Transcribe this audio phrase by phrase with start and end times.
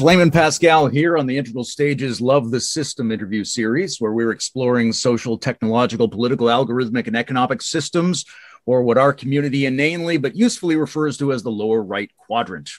[0.00, 4.92] Layman Pascal here on the Integral Stages Love the System interview series, where we're exploring
[4.92, 8.24] social, technological, political, algorithmic, and economic systems,
[8.66, 12.70] or what our community inanely but usefully refers to as the lower right quadrant.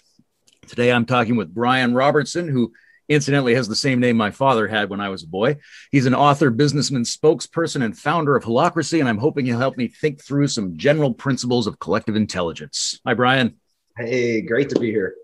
[0.67, 2.73] Today I'm talking with Brian Robertson, who
[3.09, 5.57] incidentally has the same name my father had when I was a boy.
[5.91, 9.87] He's an author, businessman, spokesperson, and founder of Holacracy, and I'm hoping he'll help me
[9.87, 12.99] think through some general principles of collective intelligence.
[13.07, 13.55] Hi, Brian.
[13.97, 15.15] Hey, great to be here.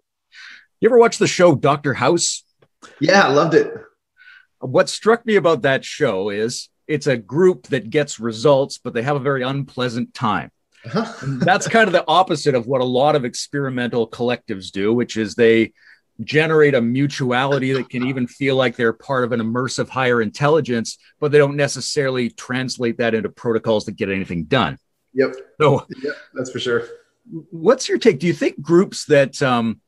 [0.84, 1.94] You ever watch the show Dr.
[1.94, 2.44] House?
[3.00, 3.74] Yeah, I loved it.
[4.60, 9.02] What struck me about that show is it's a group that gets results, but they
[9.02, 10.52] have a very unpleasant time.
[10.84, 11.06] Uh-huh.
[11.40, 15.36] that's kind of the opposite of what a lot of experimental collectives do, which is
[15.36, 15.72] they
[16.22, 20.98] generate a mutuality that can even feel like they're part of an immersive higher intelligence,
[21.22, 24.78] but they don't necessarily translate that into protocols that get anything done.
[25.14, 25.34] Yep.
[25.62, 26.88] So, yep, that's for sure.
[27.52, 28.20] What's your take?
[28.20, 29.80] Do you think groups that um,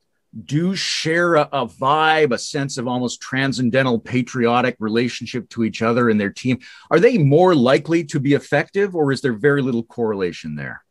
[0.44, 6.10] do share a, a, vibe, a sense of almost transcendental patriotic relationship to each other
[6.10, 6.58] and their team.
[6.90, 10.84] Are they more likely to be effective, or is there very little correlation there?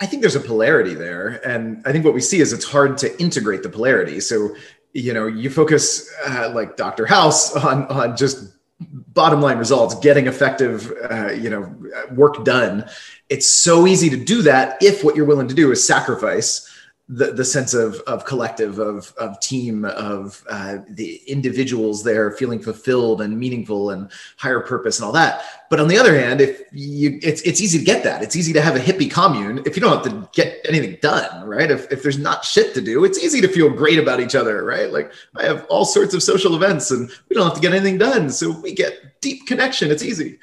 [0.00, 1.40] I think there's a polarity there.
[1.46, 4.20] And I think what we see is it's hard to integrate the polarity.
[4.20, 4.54] So,
[4.92, 7.06] you know, you focus uh, like Dr.
[7.06, 11.74] House on, on just bottom line results, getting effective, uh, you know,
[12.12, 12.88] work done.
[13.28, 16.67] It's so easy to do that if what you're willing to do is sacrifice
[17.10, 22.60] the, the sense of, of collective, of, of team, of uh, the individuals there feeling
[22.60, 25.42] fulfilled and meaningful and higher purpose and all that.
[25.70, 28.22] But on the other hand, if you, it's, it's easy to get that.
[28.22, 31.48] It's easy to have a hippie commune if you don't have to get anything done,
[31.48, 31.70] right?
[31.70, 34.62] If, if there's not shit to do, it's easy to feel great about each other,
[34.62, 34.92] right?
[34.92, 37.96] Like I have all sorts of social events and we don't have to get anything
[37.96, 38.28] done.
[38.28, 39.90] So we get deep connection.
[39.90, 40.38] It's easy.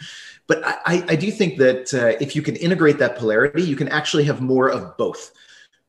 [0.47, 3.89] But I, I do think that uh, if you can integrate that polarity, you can
[3.89, 5.31] actually have more of both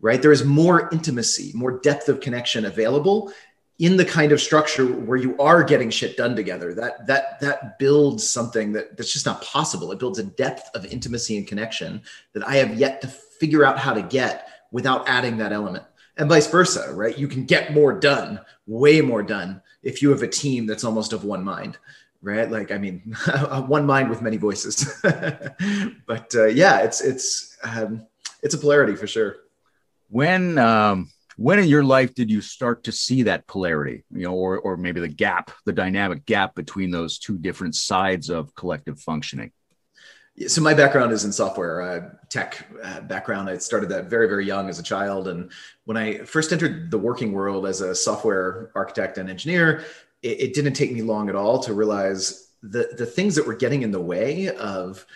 [0.00, 0.20] right?
[0.20, 3.32] There is more intimacy, more depth of connection available
[3.78, 6.74] in the kind of structure where you are getting shit done together.
[6.74, 9.92] That that that builds something that that's just not possible.
[9.92, 12.02] It builds a depth of intimacy and connection
[12.32, 15.84] that I have yet to figure out how to get without adding that element.
[16.16, 17.16] And vice versa, right?
[17.16, 21.12] You can get more done, way more done if you have a team that's almost
[21.12, 21.78] of one mind
[22.22, 23.00] right like i mean
[23.66, 25.00] one mind with many voices
[26.06, 28.06] but uh, yeah it's it's um,
[28.42, 29.36] it's a polarity for sure
[30.08, 34.34] when um, when in your life did you start to see that polarity you know
[34.34, 39.00] or or maybe the gap the dynamic gap between those two different sides of collective
[39.00, 39.52] functioning?
[40.48, 43.48] So my background is in software uh, tech uh, background.
[43.48, 45.50] I started that very very young as a child and
[45.84, 49.84] when i first entered the working world as a software architect and engineer
[50.22, 53.54] it, it didn't take me long at all to realize the the things that were
[53.54, 55.06] getting in the way of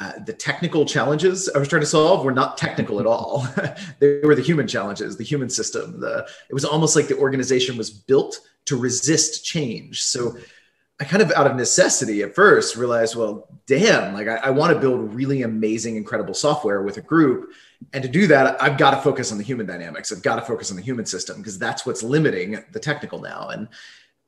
[0.00, 3.46] uh, the technical challenges I was trying to solve were not technical at all.
[3.98, 6.00] they were the human challenges, the human system.
[6.00, 10.02] The, it was almost like the organization was built to resist change.
[10.04, 10.36] So
[11.00, 14.72] I kind of out of necessity at first realized, well, damn, like I, I want
[14.72, 17.52] to build really amazing, incredible software with a group.
[17.92, 20.12] And to do that, I've got to focus on the human dynamics.
[20.12, 23.48] I've got to focus on the human system because that's what's limiting the technical now.
[23.48, 23.68] And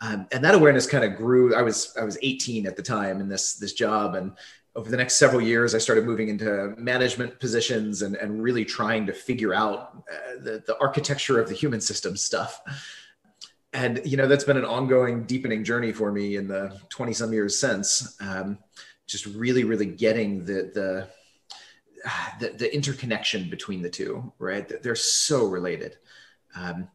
[0.03, 1.54] um, and that awareness kind of grew.
[1.54, 4.32] I was I was 18 at the time in this this job, and
[4.76, 9.04] over the next several years, I started moving into management positions and, and really trying
[9.06, 12.62] to figure out uh, the, the architecture of the human system stuff.
[13.72, 17.32] And, you know, that's been an ongoing deepening journey for me in the 20 some
[17.32, 18.16] years since.
[18.20, 18.58] Um,
[19.06, 21.08] just really, really getting the, the,
[22.38, 24.82] the, the, interconnection between the two, right?
[24.82, 25.96] They're so related.
[26.55, 26.88] Um,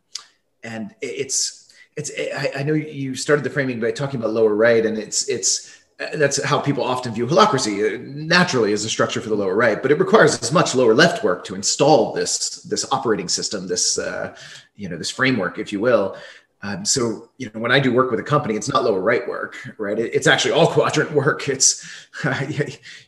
[0.64, 4.86] and it's, it's, I, I know you started the framing by talking about lower right
[4.86, 9.30] and it's, it's, that's how people often view holacracy uh, naturally as a structure for
[9.30, 12.86] the lower right but it requires as much lower left work to install this this
[12.92, 14.36] operating system this uh,
[14.76, 16.18] you know this framework if you will.
[16.62, 19.28] Um, so you know when i do work with a company it's not lower right
[19.28, 20.00] work right?
[20.00, 21.48] It, it's actually all quadrant work.
[21.48, 21.88] It's
[22.24, 22.46] uh,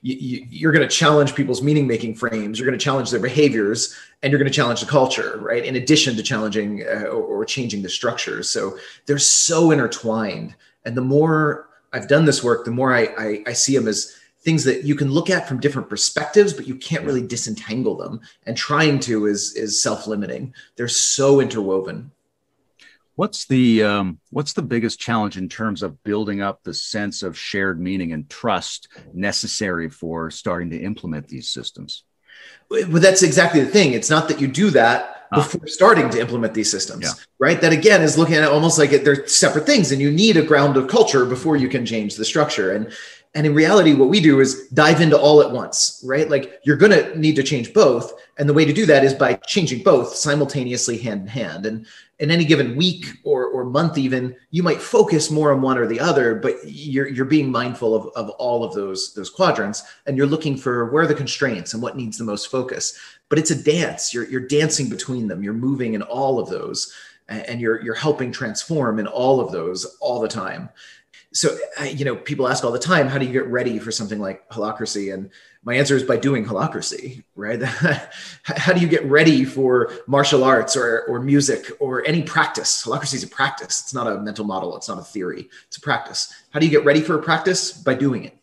[0.02, 3.96] you, are going to challenge people's meaning making frames you're going to challenge their behaviors
[4.22, 5.66] and you're going to challenge the culture right?
[5.66, 10.56] In addition to challenging uh, or, or changing the structures so they're so intertwined.
[10.86, 11.67] And the more
[11.98, 14.96] I've done this work, the more I, I, I see them as things that you
[14.96, 18.22] can look at from different perspectives, but you can't really disentangle them.
[18.46, 20.54] And trying to is is self limiting.
[20.76, 22.12] They're so interwoven.
[23.16, 27.36] What's the um, what's the biggest challenge in terms of building up the sense of
[27.36, 32.04] shared meaning and trust necessary for starting to implement these systems?
[32.70, 33.94] Well, that's exactly the thing.
[33.94, 35.38] It's not that you do that Ah.
[35.38, 37.12] before starting to implement these systems, yeah.
[37.40, 37.60] right?
[37.62, 40.44] That again is looking at it almost like they're separate things, and you need a
[40.44, 42.74] ground of culture before you can change the structure.
[42.74, 42.92] And
[43.36, 46.28] And in reality, what we do is dive into all at once, right?
[46.30, 48.14] Like you're going to need to change both.
[48.38, 51.66] And the way to do that is by changing both simultaneously hand in hand.
[51.66, 51.86] And
[52.20, 55.86] in any given week or, or month, even, you might focus more on one or
[55.88, 59.84] the other, but you're, you're being mindful of, of all of those, those quadrants.
[60.06, 62.98] And you're looking for where are the constraints and what needs the most focus.
[63.30, 64.14] But it's a dance.
[64.14, 65.44] You're, you're dancing between them.
[65.44, 66.94] You're moving in all of those
[67.28, 70.70] and you're, you're helping transform in all of those all the time.
[71.34, 73.92] So uh, you know people ask all the time how do you get ready for
[73.92, 75.14] something like holacracy?
[75.14, 75.30] And
[75.64, 77.62] my answer is by doing holacracy right?
[78.44, 82.84] How do you get ready for martial arts or, or music or any practice?
[82.84, 83.82] Holacracy is a practice.
[83.82, 84.76] It's not a mental model.
[84.76, 85.50] It's not a theory.
[85.68, 86.34] It's a practice.
[86.52, 87.72] How do you get ready for a practice?
[87.72, 88.38] By doing it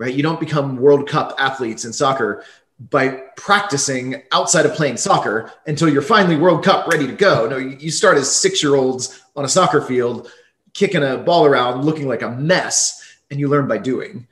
[0.00, 0.14] right?
[0.14, 2.42] You don't become world cup athletes in soccer
[2.88, 7.46] by practicing outside of playing soccer until you're finally world cup ready to go.
[7.46, 10.30] No you start as six year olds on a soccer field
[10.72, 14.26] kicking a ball around looking like a mess and you learn by doing.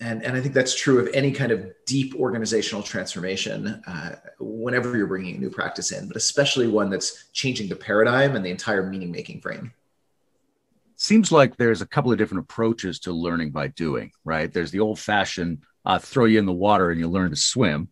[0.00, 4.96] And, and i think that's true of any kind of deep organizational transformation uh, whenever
[4.96, 8.50] you're bringing a new practice in but especially one that's changing the paradigm and the
[8.50, 9.72] entire meaning making frame.
[10.96, 14.52] Seems like there's a couple of different approaches to learning by doing right?
[14.52, 17.88] There's the old fashioned uh, throw you in the water and you learn to swim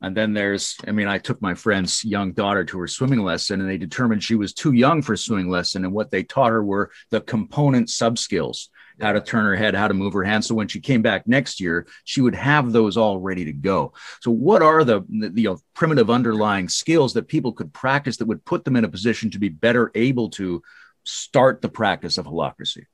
[0.00, 3.60] and then there's, I mean, I took my friend's young daughter to her swimming lesson
[3.60, 5.84] and they determined she was too young for swimming lesson.
[5.84, 9.74] And what they taught her were the component sub skills, how to turn her head,
[9.74, 10.46] how to move her hands.
[10.46, 13.92] So when she came back next year, she would have those all ready to go.
[14.20, 18.28] So what are the, the you know, primitive underlying skills that people could practice that
[18.28, 20.62] would put them in a position to be better able to
[21.04, 22.84] start the practice of holacracy?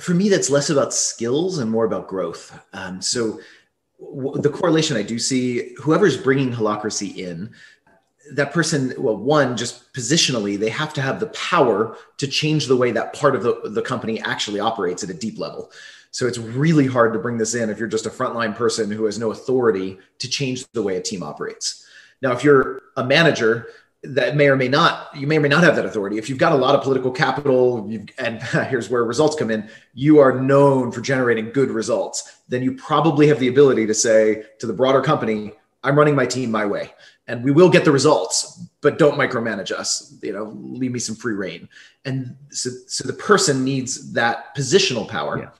[0.00, 2.56] For me, that's less about skills and more about growth.
[2.72, 3.40] Um, so
[3.98, 7.50] the correlation I do see, whoever's bringing holacracy in,
[8.32, 12.76] that person, well, one, just positionally, they have to have the power to change the
[12.76, 15.72] way that part of the, the company actually operates at a deep level.
[16.10, 19.04] So it's really hard to bring this in if you're just a frontline person who
[19.06, 21.86] has no authority to change the way a team operates.
[22.22, 23.68] Now, if you're a manager
[24.08, 26.18] that may or may not you may or may not have that authority.
[26.18, 30.18] If you've got a lot of political capital and here's where results come in you
[30.18, 34.66] are known for generating good results then you probably have the ability to say to
[34.66, 35.52] the broader company
[35.84, 36.90] i'm running my team my way
[37.26, 41.14] and we will get the results but don't micromanage us you know leave me some
[41.14, 41.68] free reign.
[42.04, 45.38] And so, so the person needs that positional power.
[45.38, 45.50] Yeah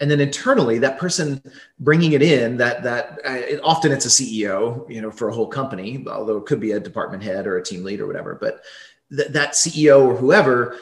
[0.00, 1.42] and then internally that person
[1.78, 5.34] bringing it in that that uh, it, often it's a ceo you know for a
[5.34, 8.34] whole company although it could be a department head or a team lead or whatever
[8.34, 8.62] but
[9.14, 10.76] th- that ceo or whoever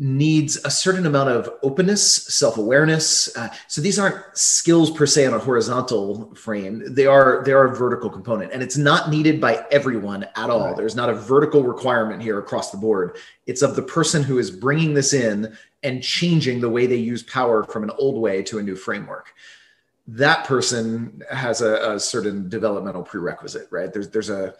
[0.00, 5.34] needs a certain amount of openness self-awareness uh, so these aren't skills per se on
[5.34, 6.82] a horizontal frame.
[6.86, 10.68] They are they are a vertical component and it's not needed by everyone at all.
[10.68, 10.76] Right.
[10.76, 13.16] there's not a vertical requirement here across the board.
[13.46, 17.22] It's of the person who is bringing this in and changing the way they use
[17.22, 19.32] power from an old way to a new framework.
[20.06, 23.92] That person has a, a certain developmental prerequisite right?
[23.92, 24.54] There's there's a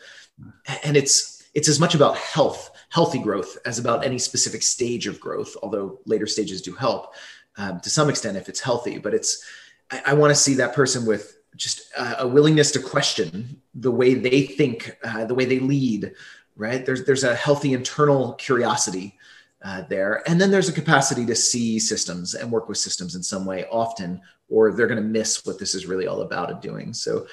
[0.84, 5.20] and it's it's as much about health healthy growth as about any specific stage of
[5.20, 7.14] growth although later stages do help
[7.56, 8.98] um, to some extent if it's healthy.
[8.98, 9.44] But it's
[9.90, 14.14] i, I want to see that person with just a willingness to question the way
[14.14, 16.12] they think uh, the way they lead
[16.58, 16.84] right?
[16.84, 19.17] There's there's a healthy internal curiosity
[19.62, 20.22] uh, there.
[20.28, 23.66] And then there's a capacity to see systems and work with systems in some way
[23.70, 26.92] often, or they're going to miss what this is really all about and doing.
[26.92, 27.26] So,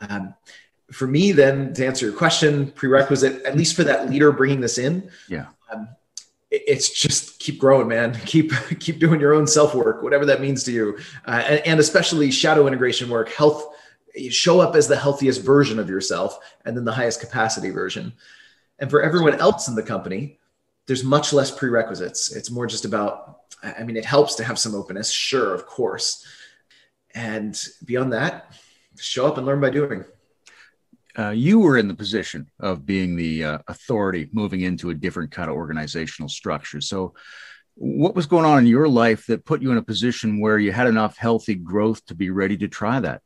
[0.00, 0.34] um,
[0.90, 4.76] for me, then to answer your question, prerequisite, at least for that leader bringing this
[4.76, 5.88] in, yeah, um,
[6.50, 8.14] it, it's just keep growing, man.
[8.26, 11.80] Keep keep doing your own self work, whatever that means to you, uh, and, and
[11.80, 13.30] especially shadow integration work.
[13.30, 13.74] Health,
[14.28, 18.12] show up as the healthiest version of yourself, and then the highest capacity version.
[18.78, 20.38] And for everyone else in the company,
[20.86, 22.34] there's much less prerequisites.
[22.34, 26.26] It's more just about, I mean, it helps to have some openness, sure, of course.
[27.14, 28.54] And beyond that,
[28.98, 30.04] show up and learn by doing.
[31.18, 35.30] Uh, you were in the position of being the uh, authority moving into a different
[35.30, 36.80] kind of organizational structure.
[36.80, 37.14] So,
[37.74, 40.72] what was going on in your life that put you in a position where you
[40.72, 43.22] had enough healthy growth to be ready to try that?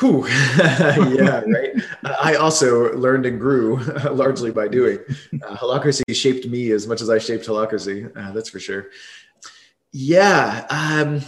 [0.00, 0.26] Whew.
[0.56, 1.72] yeah, right.
[2.02, 3.76] I also learned and grew
[4.10, 4.98] largely by doing.
[5.46, 8.10] Uh, holacracy shaped me as much as I shaped holacracy.
[8.16, 8.86] Uh, that's for sure.
[9.92, 11.22] Yeah, um,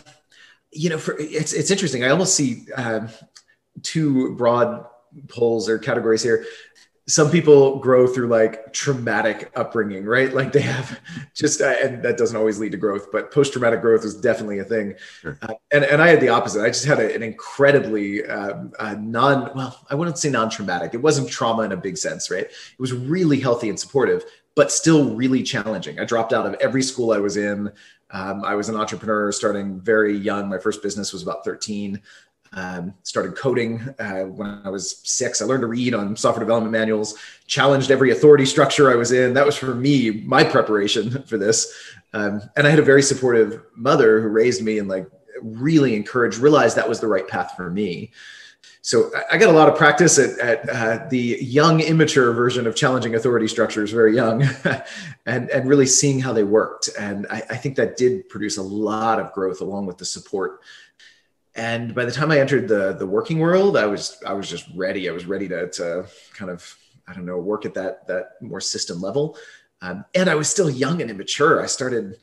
[0.73, 2.03] you know, for, it's it's interesting.
[2.03, 3.09] I almost see um,
[3.83, 4.85] two broad
[5.29, 6.45] poles or categories here
[7.09, 10.35] some people grow through like traumatic upbringing, right?
[10.35, 11.01] Like they have
[11.35, 14.59] just, uh, and that doesn't always lead to growth, but post traumatic growth is definitely
[14.59, 14.95] a thing.
[15.21, 15.39] Sure.
[15.43, 16.65] Uh, and, and I had the opposite.
[16.65, 20.95] I just had a, an incredibly um, uh, non, well, I wouldn't say non traumatic.
[20.95, 22.45] It wasn't trauma in a big sense, right?
[22.45, 24.25] It was really healthy and supportive,
[24.57, 26.01] but still really challenging.
[26.01, 27.71] I dropped out of every school I was in.
[28.11, 30.49] Um, I was an entrepreneur starting very young.
[30.49, 32.01] My first business was about 13.
[32.53, 35.43] Um, started coding uh, when I was six.
[35.43, 37.15] I learned to read on software development manuals,
[37.47, 39.35] challenged every authority structure I was in.
[39.35, 41.73] That was for me, my preparation for this.
[42.13, 45.11] Um, and I had a very supportive mother who raised me and like
[45.43, 48.13] really encouraged, realized that was the right path for me.
[48.87, 52.77] So I got a lot of practice at, at uh, the young, immature version of
[52.77, 54.45] challenging authority structures, very young,
[55.27, 56.91] and, and really seeing how they worked.
[56.97, 60.61] And I, I think that did produce a lot of growth along with the support
[61.57, 64.69] and by the time I entered the the working world, I was I was just
[64.75, 65.09] ready.
[65.09, 66.77] I was ready to to kind of
[67.09, 69.37] I don't know work at that that more system level.
[69.83, 71.63] Um, and I was still young and immature.
[71.63, 72.17] I started,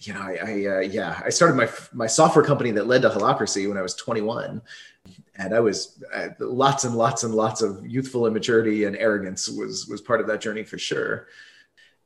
[0.00, 3.10] you know, I, I uh, yeah, I started my my software company that led to
[3.10, 4.62] Holacracy when I was 21,
[5.36, 9.88] and I was uh, lots and lots and lots of youthful immaturity and arrogance was
[9.88, 11.26] was part of that journey for sure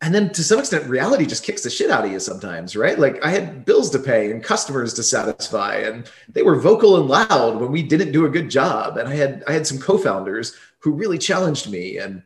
[0.02, 2.99] and then to some extent reality just kicks the shit out of you sometimes right?
[2.99, 7.09] Like i had bills to pay and customers to satisfy and they were vocal and
[7.09, 8.97] loud when we didn't do a good job.
[8.97, 11.99] And i had i had some co-founders who really challenged me.
[11.99, 12.23] And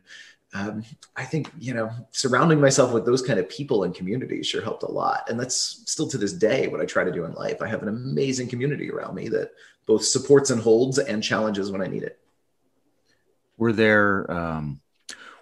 [0.53, 0.83] um,
[1.17, 4.83] i think you know surrounding myself with those kind of people and communities sure helped
[4.83, 5.29] a lot.
[5.29, 7.61] And that's still to this day what i try to do in life.
[7.61, 9.51] I have an amazing community around me that
[9.85, 12.19] both supports and holds and challenges when i need it.
[13.57, 14.79] Were there um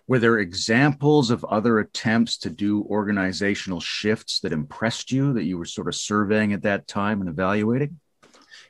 [0.07, 5.57] were there examples of other attempts to do organizational shifts that impressed you that you
[5.57, 7.99] were sort of surveying at that time and evaluating?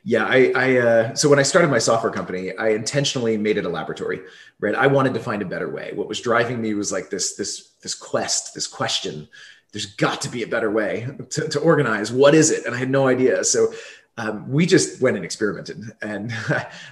[0.06, 3.64] Yeah, I, I uh, so when I started my software company, I intentionally made it
[3.64, 4.20] a laboratory,
[4.60, 4.74] right?
[4.74, 5.92] I wanted to find a better way.
[5.94, 9.26] What was driving me was like this, this, this quest, this question.
[9.72, 12.12] There's got to be a better way to, to organize.
[12.12, 12.66] What is it?
[12.66, 13.42] And I had no idea.
[13.44, 13.72] So
[14.16, 15.90] um, we just went and experimented.
[16.00, 16.32] And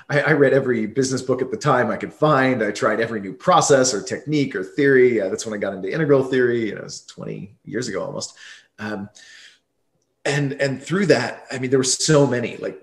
[0.08, 2.62] I, I, read every business book at the time I could find.
[2.62, 5.20] I tried every new process or technique or theory.
[5.20, 6.66] Uh, that's when I got into integral theory.
[6.68, 8.36] You know, it was 20 years ago almost.
[8.78, 9.08] Um,
[10.24, 12.80] and and through that, I mean, there were so many like,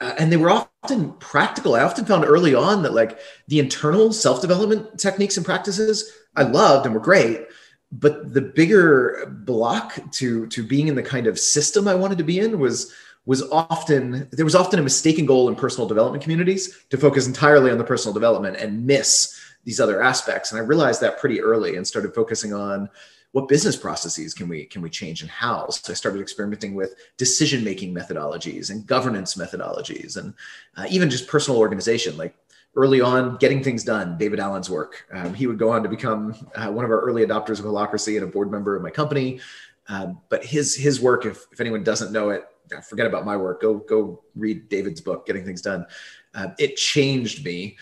[0.00, 1.74] uh, and they were often practical.
[1.74, 3.18] I often found early on that like
[3.48, 7.46] the internal self development techniques and practices I loved and were great.
[7.90, 12.24] But the bigger block to to being in the kind of system I wanted to
[12.24, 12.92] be in was
[13.28, 17.70] was often there was often a mistaken goal in personal development communities to focus entirely
[17.70, 20.50] on the personal development and miss these other aspects.
[20.50, 22.88] And i realized that pretty early and started focusing on
[23.32, 25.68] what business processes can we can we change and how.
[25.68, 30.32] So i started experimenting with decision making methodologies and governance methodologies and
[30.78, 32.16] uh, even just personal organization.
[32.16, 32.34] Like
[32.76, 35.06] early on getting things done david allen's work.
[35.12, 38.16] Um, he would go on to become uh, one of our early adopters of holacracy
[38.16, 39.40] and a board member of my company.
[39.88, 42.46] Um, but his his work if, if anyone doesn't know it
[42.88, 43.60] forget about my work.
[43.60, 45.86] Go go read David's book, Getting Things Done.
[46.34, 47.76] Uh, it changed me.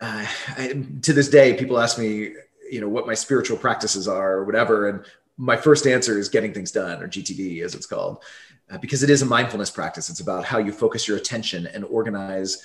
[0.00, 2.32] Uh, I, to this day, people ask me,
[2.70, 5.04] you know, what my spiritual practices are or whatever, and
[5.36, 8.22] my first answer is Getting Things Done or GTD, as it's called,
[8.70, 10.08] uh, because it is a mindfulness practice.
[10.10, 12.64] It's about how you focus your attention and organize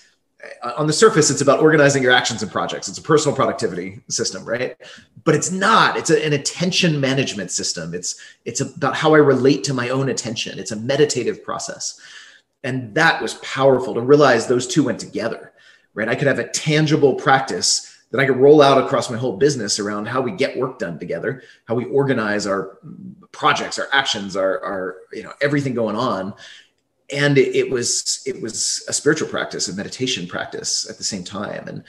[0.61, 2.87] Uh, on the surface, it's about organizing your actions and projects.
[2.87, 4.77] It's a personal productivity system, right?
[5.23, 5.97] But it's not.
[5.97, 7.93] It's a, an attention management system.
[7.93, 10.59] It's it's about how I relate to my own attention.
[10.59, 11.99] It's a meditative process,
[12.63, 15.53] and that was powerful to realize those two went together,
[15.93, 16.09] right?
[16.09, 19.79] I could have a tangible practice that I could roll out across my whole business
[19.79, 22.79] around how we get work done together, how we organize our
[23.31, 26.33] projects, our actions, our, our you know everything going on,
[27.11, 31.23] and it, it, was it was a spiritual practice, a meditation practice at the same
[31.23, 31.83] time, and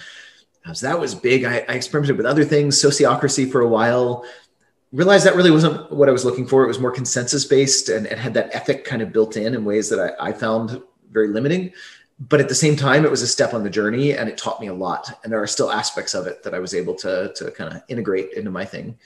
[0.75, 1.45] so that was big.
[1.45, 4.25] I, I experimented with other things, sociocracy for a while.
[4.93, 6.65] Realized that really wasn't what I was looking for.
[6.65, 9.65] It was more consensus based and it had that ethic kind of built in in
[9.65, 11.73] ways that I, I found very limiting.
[12.19, 14.61] But at the same time, it was a step on the journey and it taught
[14.61, 15.21] me a lot.
[15.23, 17.83] And there are still aspects of it that I was able to, to kind of
[17.89, 18.99] integrate into my thing.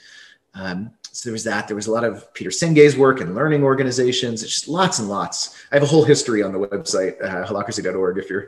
[0.53, 1.67] Um, so there was that.
[1.67, 4.43] There was a lot of Peter Senge's work and learning organizations.
[4.43, 5.61] It's just lots and lots.
[5.71, 8.17] I have a whole history on the website, uh, holacracy.org.
[8.17, 8.47] If your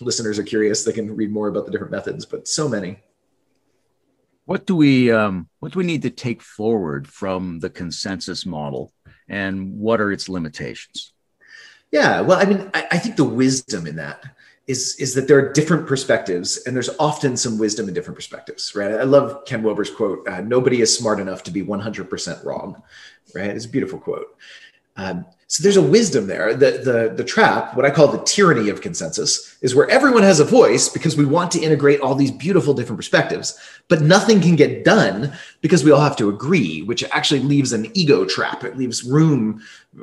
[0.00, 2.98] listeners are curious, they can read more about the different methods, but so many.
[4.44, 8.92] What do we um, what do we need to take forward from the consensus model,
[9.26, 11.14] and what are its limitations?
[11.90, 14.24] Yeah, well, I mean, I, I think the wisdom in that
[14.66, 18.74] is is that there are different perspectives and there's often some wisdom in different perspectives
[18.74, 18.92] right?
[18.92, 22.82] I love ken wilber's quote uh, nobody is smart enough to be 100% wrong
[23.34, 23.50] right?
[23.50, 24.36] It's a beautiful quote.
[24.96, 26.54] Um, so there's a wisdom there.
[26.54, 30.40] The, the, the trap, what I call the tyranny of consensus, is where everyone has
[30.40, 33.58] a voice because we want to integrate all these beautiful different perspectives,
[33.88, 37.90] but nothing can get done because we all have to agree, which actually leaves an
[37.94, 38.64] ego trap.
[38.64, 39.62] It leaves room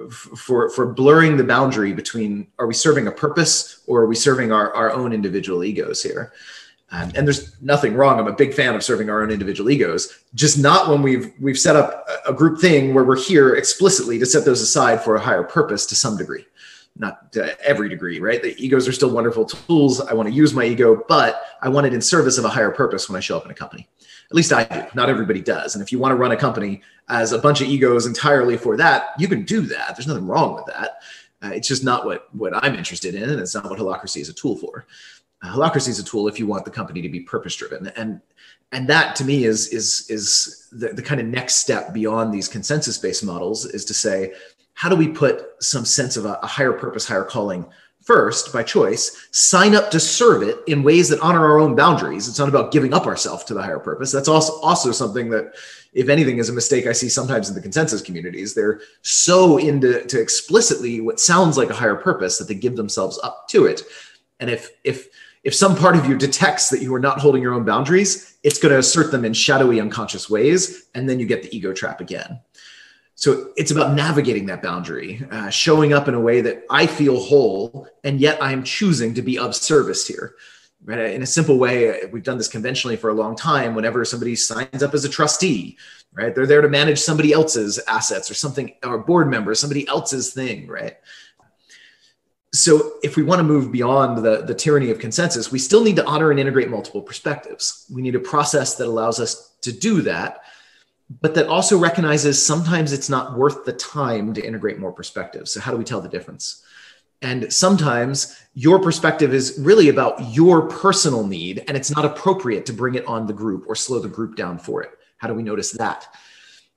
[0.10, 4.52] for, for blurring the boundary between are we serving a purpose or are we serving
[4.52, 6.32] our, our own individual egos here?
[6.92, 8.20] Um, and there's nothing wrong.
[8.20, 11.58] I'm a big fan of serving our own individual egos, just not when we've we've
[11.58, 15.20] set up a group thing where we're here explicitly to set those aside for a
[15.20, 16.46] higher purpose to some degree,
[16.98, 18.44] not to every degree, right?
[18.44, 20.02] The egos are still wonderful tools.
[20.02, 22.72] I want to use my ego, but I want it in service of a higher
[22.72, 23.88] purpose when I show up in a company.
[24.30, 24.84] At least I do.
[24.94, 25.76] Not everybody does.
[25.76, 28.76] And if you want to run a company as a bunch of egos entirely for
[28.78, 29.96] that, you can do that.
[29.96, 31.02] There's nothing wrong with that.
[31.44, 34.30] Uh, it's just not what what I'm interested in, and it's not what Holacracy is
[34.30, 34.86] a tool for.
[35.44, 38.22] Holacracy is a tool if you want the company to be purpose driven, and
[38.72, 42.48] and that to me is is is the, the kind of next step beyond these
[42.48, 44.34] consensus based models is to say
[44.74, 47.66] how do we put some sense of a, a higher purpose, higher calling
[48.02, 52.28] first by choice, sign up to serve it in ways that honor our own boundaries.
[52.28, 54.12] It's not about giving up ourselves to the higher purpose.
[54.12, 55.54] That's also also something that,
[55.94, 58.54] if anything, is a mistake I see sometimes in the consensus communities.
[58.54, 63.20] They're so into to explicitly what sounds like a higher purpose that they give themselves
[63.24, 63.84] up to it.
[64.40, 65.10] And if if
[65.44, 68.60] if some part of you detects that you are not holding your own boundaries, it's
[68.60, 70.90] going to assert them in shadowy, unconscious ways.
[70.94, 72.40] And then you get the ego trap again.
[73.16, 77.20] So it's about navigating that boundary, uh, showing up in a way that I feel
[77.20, 80.36] whole, and yet I'm choosing to be of service here.
[80.84, 81.14] Right?
[81.14, 83.76] In a simple way, we've done this conventionally for a long time.
[83.76, 85.78] Whenever somebody signs up as a trustee,
[86.14, 90.34] right, they're there to manage somebody else's assets or something, or board member, somebody else's
[90.34, 90.98] thing, right?
[92.54, 95.96] So if we want to move beyond the, the tyranny of consensus we still need
[95.96, 97.86] to honor and integrate multiple perspectives.
[97.90, 100.42] We need a process that allows us to do that
[101.20, 105.54] but that also recognizes sometimes it's not worth the time to integrate more perspectives.
[105.54, 106.64] So how do we tell the difference?
[107.22, 112.74] And sometimes your perspective is really about your personal need and it's not appropriate to
[112.74, 114.92] bring it on the group or slow the group down for it.
[115.18, 116.08] How do we notice that?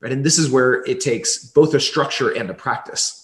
[0.00, 3.23] Right and this is where it takes both a structure and a practice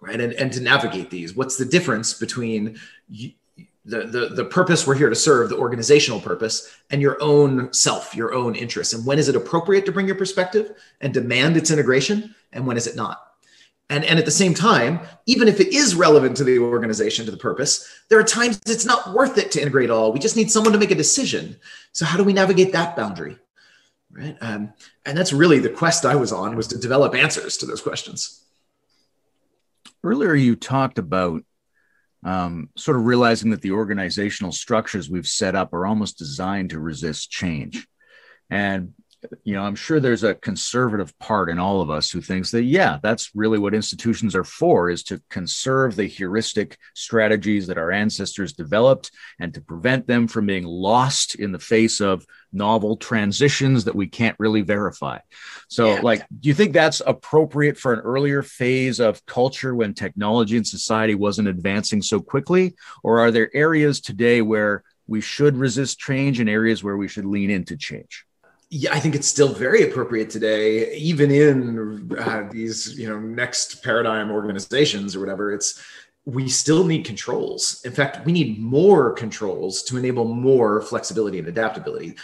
[0.00, 0.20] right?
[0.20, 2.78] And, and to navigate these, what's the difference between
[3.10, 3.34] the,
[3.84, 8.32] the, the purpose we're here to serve, the organizational purpose, and your own self, your
[8.32, 8.94] own interests?
[8.94, 12.34] And when is it appropriate to bring your perspective and demand its integration?
[12.52, 13.26] And when is it not?
[13.90, 17.30] And, and at the same time, even if it is relevant to the organization, to
[17.32, 20.12] the purpose, there are times it's not worth it to integrate all.
[20.12, 21.56] We just need someone to make a decision.
[21.92, 23.36] So how do we navigate that boundary?
[24.12, 24.36] Right.
[24.40, 24.72] Um,
[25.04, 28.44] and that's really the quest I was on was to develop answers to those questions.
[30.02, 31.42] Earlier, you talked about
[32.24, 36.80] um, sort of realizing that the organizational structures we've set up are almost designed to
[36.80, 37.86] resist change.
[38.50, 38.94] And
[39.44, 42.62] you know, I'm sure there's a conservative part in all of us who thinks that,
[42.62, 47.90] yeah, that's really what institutions are for, is to conserve the heuristic strategies that our
[47.90, 53.84] ancestors developed and to prevent them from being lost in the face of novel transitions
[53.84, 55.18] that we can't really verify.
[55.68, 56.00] So, yeah.
[56.00, 60.66] like, do you think that's appropriate for an earlier phase of culture when technology and
[60.66, 62.74] society wasn't advancing so quickly?
[63.02, 67.24] Or are there areas today where we should resist change and areas where we should
[67.26, 68.26] lean into change?
[68.72, 73.82] yeah, I think it's still very appropriate today, even in uh, these you know next
[73.82, 75.52] paradigm organizations or whatever.
[75.52, 75.82] It's
[76.24, 77.80] we still need controls.
[77.84, 82.14] In fact, we need more controls to enable more flexibility and adaptability.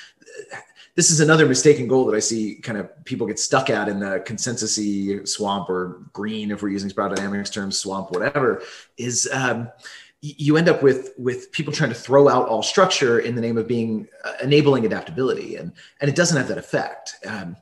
[0.95, 4.01] This is another mistaken goal that I see kind of people get stuck at in
[4.01, 8.63] the consensusy swamp or green, if we're using Spiral Dynamics terms, swamp, whatever,
[8.97, 9.71] is um,
[10.21, 13.59] you end up with with people trying to throw out all structure in the name
[13.59, 17.57] of being uh, enabling adaptability and and it doesn't have that effect um,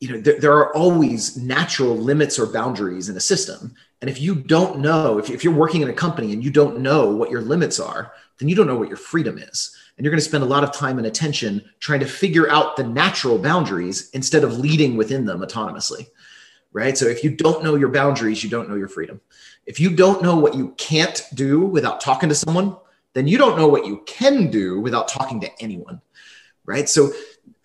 [0.00, 3.74] you know there, there, are always natural limits or boundaries in a system
[4.06, 6.80] and if you don't know if, if you're working in a company and you don't
[6.80, 10.12] know what your limits are then you don't know what your freedom is and you're
[10.12, 13.38] going to spend a lot of time and attention trying to figure out the natural
[13.38, 16.06] boundaries instead of leading within them autonomously
[16.72, 19.20] right so if you don't know your boundaries you don't know your freedom
[19.66, 22.76] if you don't know what you can't do without talking to someone,
[23.12, 26.00] then you don't know what you can do without talking to anyone.
[26.64, 26.88] Right.
[26.88, 27.12] So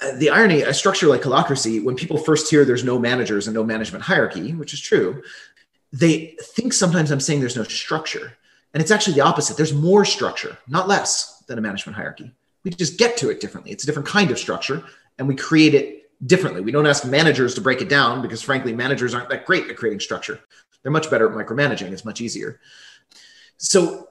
[0.01, 3.53] uh, the irony, a structure like holacracy, when people first hear there's no managers and
[3.53, 5.21] no management hierarchy, which is true,
[5.91, 8.33] they think sometimes I'm saying there's no structure.
[8.73, 9.57] And it's actually the opposite.
[9.57, 12.31] There's more structure, not less than a management hierarchy.
[12.63, 13.71] We just get to it differently.
[13.71, 14.83] It's a different kind of structure
[15.17, 16.61] and we create it differently.
[16.61, 19.75] We don't ask managers to break it down because, frankly, managers aren't that great at
[19.75, 20.39] creating structure.
[20.81, 21.91] They're much better at micromanaging.
[21.91, 22.59] It's much easier.
[23.57, 24.09] So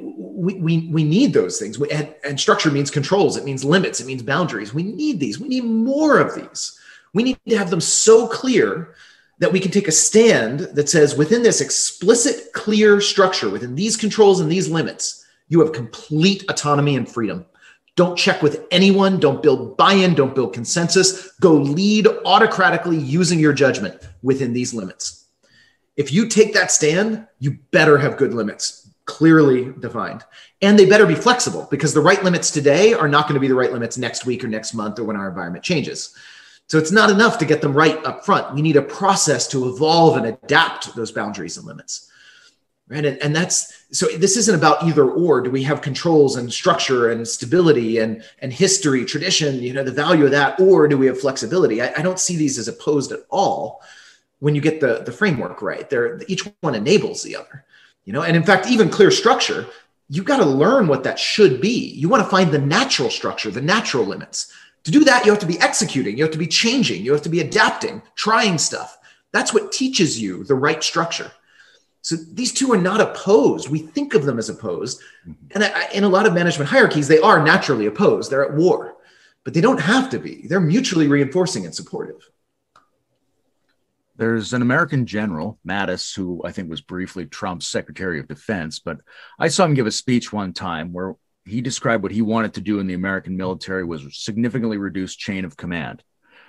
[0.00, 1.78] we, we, we need those things.
[1.78, 3.36] We, and, and structure means controls.
[3.36, 4.00] It means limits.
[4.00, 4.72] It means boundaries.
[4.72, 5.38] We need these.
[5.40, 6.78] We need more of these.
[7.14, 8.94] We need to have them so clear
[9.42, 13.96] that we can take a stand that says within this explicit, clear structure, within these
[13.96, 17.44] controls and these limits, you have complete autonomy and freedom.
[17.94, 19.20] Don't check with anyone.
[19.20, 20.14] Don't build buy in.
[20.14, 21.32] Don't build consensus.
[21.40, 25.22] Go lead autocratically using your judgment within these limits
[25.96, 30.24] if you take that stand, you better have good limits, clearly defined.
[30.62, 33.48] And they better be flexible because the right limits today are not going to be
[33.48, 36.16] the right limits next week or next month or when our environment changes.
[36.68, 38.54] So it's not enough to get them right up front.
[38.54, 42.08] We need a process to evolve and adapt those boundaries and limits.
[42.88, 43.04] Right.
[43.04, 45.40] And, and that's so this isn't about either or.
[45.40, 49.92] Do we have controls and structure and stability and, and history, tradition, you know, the
[49.92, 51.80] value of that, or do we have flexibility?
[51.80, 53.80] I, I don't see these as opposed at all
[54.40, 55.88] when you get the, the framework right.
[55.88, 57.64] There, each one enables the other
[58.04, 59.66] you know and in fact even clear structure
[60.08, 63.50] you've got to learn what that should be you want to find the natural structure
[63.50, 64.52] the natural limits
[64.84, 67.22] to do that you have to be executing you have to be changing you have
[67.22, 68.98] to be adapting trying stuff.
[69.32, 71.32] That's what teaches you the right structure.
[72.02, 73.68] So these two are not opposed.
[73.68, 75.00] We think of them as opposed.
[75.26, 75.46] Mm-hmm.
[75.52, 78.30] and I, in a lot of management hierarchies they are naturally opposed.
[78.30, 78.96] They're at war.
[79.44, 80.46] But they don't have to be.
[80.46, 82.28] They're mutually reinforcing and supportive.
[84.16, 88.98] There's an American general, Mattis, who I think was briefly Trump's Secretary of Defense, but
[89.38, 92.60] I saw him give a speech one time where he described what he wanted to
[92.60, 96.02] do in the American military was significantly reduce chain of command,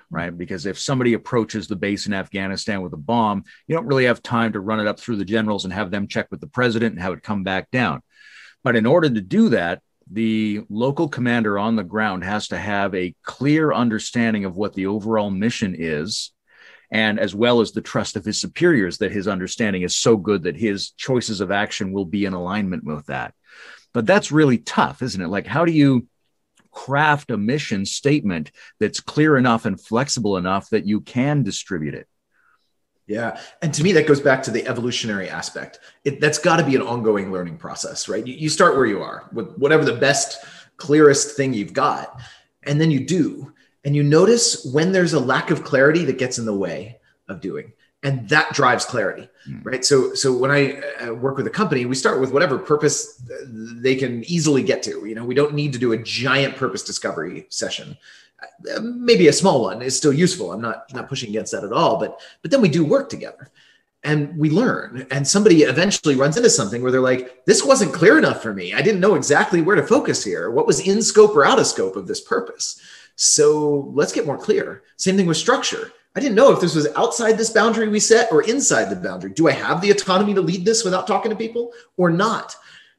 [0.09, 0.29] right?
[0.29, 0.37] Mm-hmm.
[0.37, 4.21] Because if somebody approaches the base in Afghanistan with a bomb, you don't really have
[4.21, 6.93] time to run it up through the generals and have them check with the president
[6.93, 8.01] and have it come back down.
[8.63, 12.93] But in order to do that, the local commander on the ground has to have
[12.93, 16.33] a clear understanding of what the overall mission is
[16.91, 20.43] and as well as the trust of his superiors that his understanding is so good
[20.43, 23.33] that his choices of action will be in alignment with that.
[23.93, 25.27] But that's really tough, isn't it?
[25.27, 26.07] Like, how do you
[26.71, 32.07] craft a mission statement that's clear enough and flexible enough that you can distribute it?
[33.05, 33.39] Yeah.
[33.61, 35.79] And to me, that goes back to the evolutionary aspect.
[36.05, 38.25] It, that's got to be an ongoing learning process, right?
[38.25, 40.43] You, you start where you are with whatever the best,
[40.77, 42.19] clearest thing you've got,
[42.63, 43.53] and then you do
[43.83, 47.41] and you notice when there's a lack of clarity that gets in the way of
[47.41, 49.65] doing and that drives clarity mm.
[49.65, 49.83] right?
[49.83, 53.95] So so when i uh, work with a company we start with whatever purpose they
[53.95, 55.25] can easily get to you know?
[55.25, 57.97] We don't need to do a giant purpose discovery session.
[58.41, 60.51] Uh, maybe a small one is still useful.
[60.51, 63.51] I'm not not pushing against that at all but but then we do work together
[64.03, 65.07] and we learn.
[65.11, 68.73] And somebody eventually runs into something where they're like this wasn't clear enough for me.
[68.73, 70.51] I didn't know exactly where to focus here.
[70.51, 72.81] What was in scope or out of scope of this purpose?
[73.15, 74.83] So let's get more clear.
[74.97, 75.91] Same thing with structure.
[76.15, 79.31] I didn't know if this was outside this boundary we set or inside the boundary.
[79.31, 82.55] Do I have the autonomy to lead this without talking to people or not?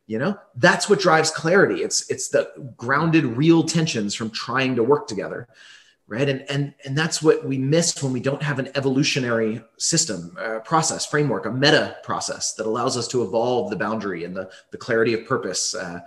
[0.07, 1.83] You know, that's what drives clarity.
[1.83, 5.49] It's it's the grounded real tensions from trying to work together.
[6.07, 6.29] Right.
[6.29, 10.59] And and and that's what we miss when we don't have an evolutionary system, uh,
[10.59, 14.77] process, framework, a meta process that allows us to evolve the boundary and the, the
[14.77, 15.75] clarity of purpose.
[15.75, 16.01] Uh,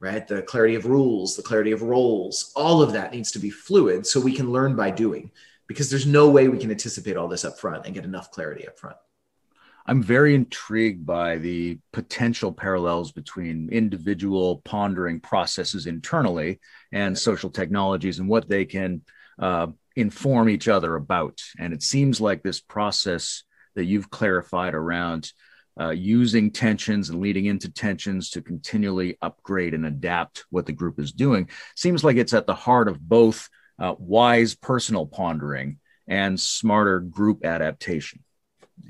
[0.00, 0.26] right?
[0.26, 4.04] The clarity of rules, the clarity of roles, all of that needs to be fluid
[4.04, 5.30] so we can learn by doing
[5.72, 8.66] because there's no way we can anticipate all this up front and get enough clarity
[8.66, 8.96] up front.
[9.86, 16.60] I'm very intrigued by the potential parallels between individual pondering processes internally
[16.92, 19.02] and social technologies and what they can
[19.40, 21.40] uh, inform each other about.
[21.58, 23.42] And it seems like this process
[23.74, 25.32] that you've clarified around
[25.80, 31.00] uh, using tensions and leading into tensions to continually upgrade and adapt what the group
[31.00, 33.48] is doing seems like it's at the heart of both
[33.82, 38.22] uh, wise personal pondering and smarter group adaptation.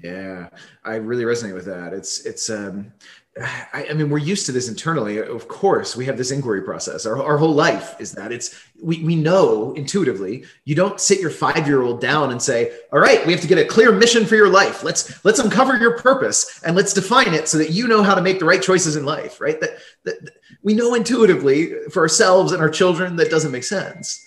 [0.03, 0.51] Yeah,
[0.85, 1.93] I really resonate with that.
[1.93, 2.93] It's it's um,
[3.41, 5.19] I, I, mean, we're used to this internally.
[5.19, 7.07] Of course, we have this inquiry process.
[7.07, 10.45] Our, our whole life is that it's we, we know intuitively.
[10.67, 13.49] You don't sit your five year old down and say, "All right, we have to
[13.49, 14.85] get a clear mission for your life.
[14.85, 18.23] Let's let's uncover your purpose and let's define it so that you know how to
[18.23, 19.59] make the right choices in life." Right?
[19.61, 20.31] That, that
[20.63, 24.27] we know intuitively for ourselves and our children that doesn't make sense.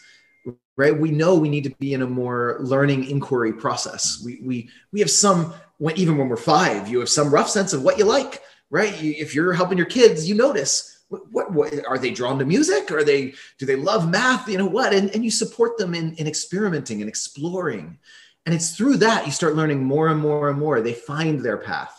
[0.78, 0.98] Right?
[0.98, 4.22] We know we need to be in a more learning inquiry process.
[4.26, 7.74] We we we have some when even when we're five, you have some rough sense
[7.74, 9.02] of what you like right?
[9.02, 12.46] You, if you're helping your kids, you notice what, what, what, are they drawn to
[12.46, 12.92] music?
[12.92, 14.50] Are they do they love math?
[14.50, 14.94] You know what?
[14.94, 18.00] And, and you support them in, in experimenting and exploring.
[18.46, 20.82] And it's through that you start learning more and more and more.
[20.82, 21.95] They find their path.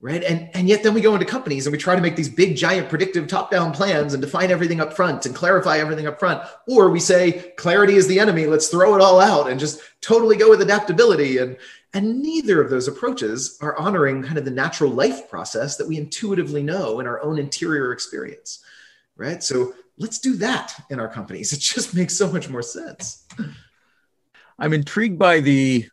[0.00, 0.22] Right.
[0.22, 2.56] And, and yet then we go into companies and we try to make these big,
[2.56, 6.40] giant predictive top-down plans and define everything up front and clarify everything up front.
[6.68, 8.46] Or we say clarity is the enemy.
[8.46, 11.38] Let's throw it all out and just totally go with adaptability.
[11.38, 11.56] And,
[11.94, 15.96] and neither of those approaches are honoring kind of the natural life process that we
[15.96, 18.62] intuitively know in our own interior experience,
[19.16, 19.42] right?
[19.42, 21.52] So let's do that in our companies.
[21.52, 23.26] It just makes so much more sense.
[24.60, 25.88] I'm intrigued by the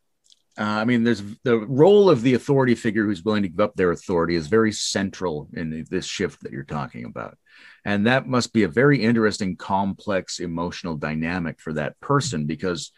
[0.58, 3.76] uh, I mean, there's the role of the authority figure who's willing to give up
[3.76, 7.38] their authority is very central in this shift that you're talking about.
[7.84, 12.92] And that must be a very interesting, complex emotional dynamic for that person because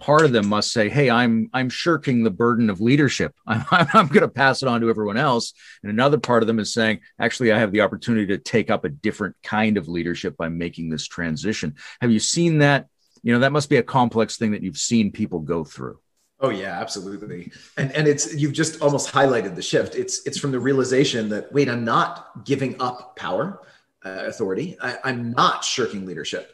[0.00, 3.32] part of them must say, "Hey, I'm I'm shirking the burden of leadership.
[3.46, 6.58] I'm I'm, going to pass it on to everyone else." And another part of them
[6.58, 10.36] is saying, "Actually, I have the opportunity to take up a different kind of leadership
[10.36, 12.88] by making this transition." Have you seen that?
[13.22, 15.98] You know, that must be a complex thing that you've seen people go through.
[16.44, 17.50] Oh yeah, absolutely.
[17.78, 19.94] And and it's you've just almost highlighted the shift.
[19.94, 23.62] It's it's from the realization that wait, I'm not giving up power,
[24.04, 24.76] uh, authority.
[24.78, 26.52] I, I'm not shirking leadership.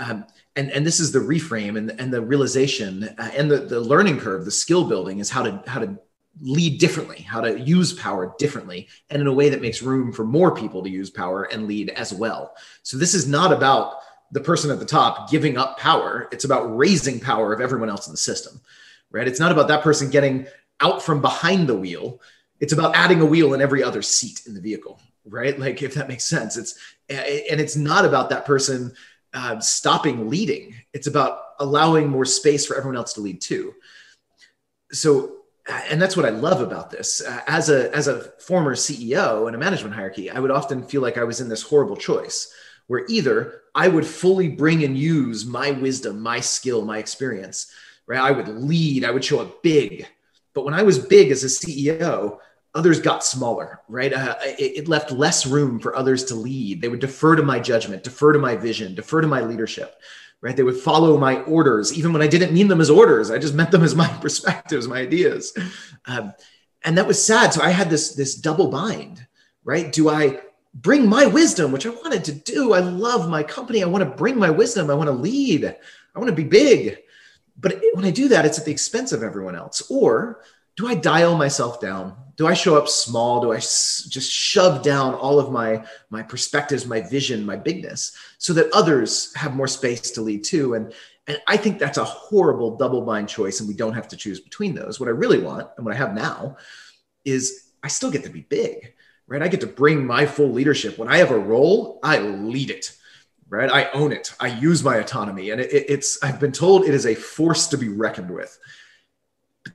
[0.00, 3.78] Um, and and this is the reframe and and the realization uh, and the the
[3.78, 5.96] learning curve, the skill building is how to how to
[6.40, 10.24] lead differently, how to use power differently, and in a way that makes room for
[10.24, 12.56] more people to use power and lead as well.
[12.82, 14.00] So this is not about
[14.32, 16.28] the person at the top giving up power.
[16.32, 18.60] It's about raising power of everyone else in the system,
[19.10, 19.26] right?
[19.26, 20.46] It's not about that person getting
[20.80, 22.20] out from behind the wheel.
[22.60, 25.58] It's about adding a wheel in every other seat in the vehicle, right?
[25.58, 26.56] Like if that makes sense.
[26.56, 28.92] It's and it's not about that person
[29.34, 30.74] uh, stopping leading.
[30.92, 33.74] It's about allowing more space for everyone else to lead too.
[34.92, 35.36] So,
[35.90, 37.20] and that's what I love about this.
[37.20, 41.02] Uh, as a as a former CEO in a management hierarchy, I would often feel
[41.02, 42.52] like I was in this horrible choice
[42.86, 47.70] where either I would fully bring and use my wisdom, my skill, my experience,
[48.08, 48.18] right?
[48.18, 50.06] I would lead, I would show up big.
[50.54, 52.38] But when I was big as a CEO,
[52.74, 54.12] others got smaller, right?
[54.12, 56.80] Uh, it, it, left less room for others to lead.
[56.80, 60.00] They would defer to my judgment, defer to my vision, defer to my leadership,
[60.40, 60.56] right?
[60.56, 63.30] They would follow my orders, even when I didn't mean them as orders.
[63.30, 65.56] I just meant them as my perspectives, my ideas.
[66.06, 66.32] Um,
[66.84, 67.52] and that was sad.
[67.52, 69.26] So I had this, this double bind,
[69.64, 69.92] right?
[69.92, 70.40] Do I
[70.72, 72.72] bring my wisdom, which I wanted to do?
[72.72, 73.82] I love my company.
[73.82, 74.90] I want to bring my wisdom.
[74.90, 75.64] I want to lead.
[75.64, 76.98] I want to be big.
[77.60, 79.82] But when I do that, it's at the expense of everyone else.
[79.90, 80.40] Or
[80.76, 82.16] do I dial myself down?
[82.36, 83.40] Do I show up small?
[83.40, 88.52] Do I just shove down all of my my perspectives, my vision, my bigness, so
[88.52, 90.74] that others have more space to lead too?
[90.74, 90.94] And
[91.26, 94.38] and I think that's a horrible double bind choice, and we don't have to choose
[94.38, 95.00] between those.
[95.00, 96.56] What I really want, and what I have now,
[97.24, 98.94] is I still get to be big,
[99.26, 99.42] right?
[99.42, 100.96] I get to bring my full leadership.
[100.96, 102.96] When I have a role, I lead it
[103.48, 103.70] right?
[103.70, 104.34] I own it.
[104.40, 106.22] I use my autonomy, and it, it's.
[106.22, 108.58] I've been told it is a force to be reckoned with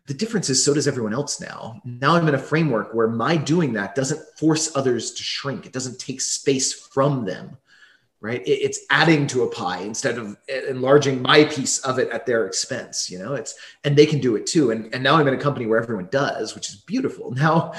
[0.05, 1.81] the difference is so does everyone else now.
[1.85, 5.65] Now I'm in a framework where my doing that doesn't force others to shrink.
[5.65, 7.57] It doesn't take space from them,
[8.21, 8.41] right?
[8.45, 13.09] It's adding to a pie instead of enlarging my piece of it at their expense.
[13.09, 14.71] You know, it's and they can do it too.
[14.71, 17.33] And and now I'm in a company where everyone does, which is beautiful.
[17.43, 17.73] Now,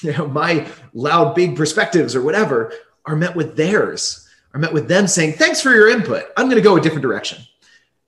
[0.00, 2.72] you know, my loud big perspectives or whatever
[3.04, 6.26] are met with theirs, are met with them saying, "Thanks for your input.
[6.36, 7.38] I'm going to go a different direction."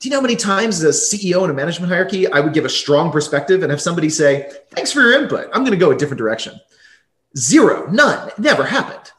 [0.02, 2.52] do you know how many times as a CEO in a management hierarchy, I would
[2.52, 5.48] give a strong perspective and have somebody say, thanks for your input.
[5.52, 6.60] I'm going to go a different direction.
[7.36, 9.12] Zero, none, it never happened.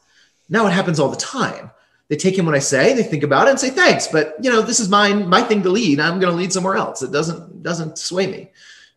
[0.49, 1.71] Now it happens all the time.
[2.09, 4.51] They take in what I say, they think about it and say, thanks, but you
[4.51, 6.01] know, this is mine, my thing to lead.
[6.01, 7.01] I'm going to lead somewhere else.
[7.01, 8.51] It doesn't, doesn't sway me.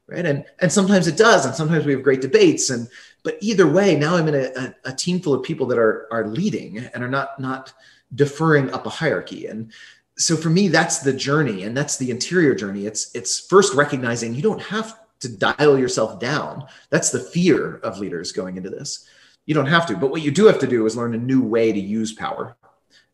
[0.08, 0.26] Right.
[0.26, 1.46] And, and sometimes it does.
[1.46, 2.70] And sometimes we have great debates.
[2.70, 2.88] And,
[3.22, 6.08] but either way, now I'm in a, a, a team full of people that are,
[6.10, 7.72] are leading and are not, not
[8.14, 9.46] deferring up a hierarchy.
[9.46, 9.72] And
[10.16, 12.86] so for me that's the journey and that's the interior journey.
[12.86, 16.66] It's it's first recognizing you don't have to dial yourself down.
[16.90, 19.08] That's the fear of leaders going into this.
[19.44, 21.42] You don't have to but what you do have to do is learn a new
[21.42, 22.56] way to use power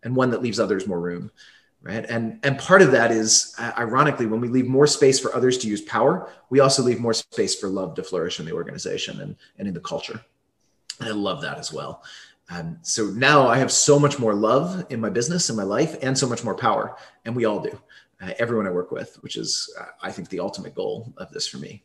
[0.02, 1.30] and one that leaves others more room
[1.82, 2.06] right?
[2.08, 5.58] And and part of that is uh, ironically when we leave more space for others
[5.58, 9.20] to use power we also leave more space for love to flourish in the organization
[9.20, 10.20] and and in the culture.
[11.00, 12.02] And i love that as well
[12.52, 15.96] um, so now I have so much more love in my business and my life,
[16.02, 17.78] and so much more power, and we all do.
[18.20, 21.48] Uh, everyone I work with, which is, uh, I think, the ultimate goal of this
[21.48, 21.82] for me.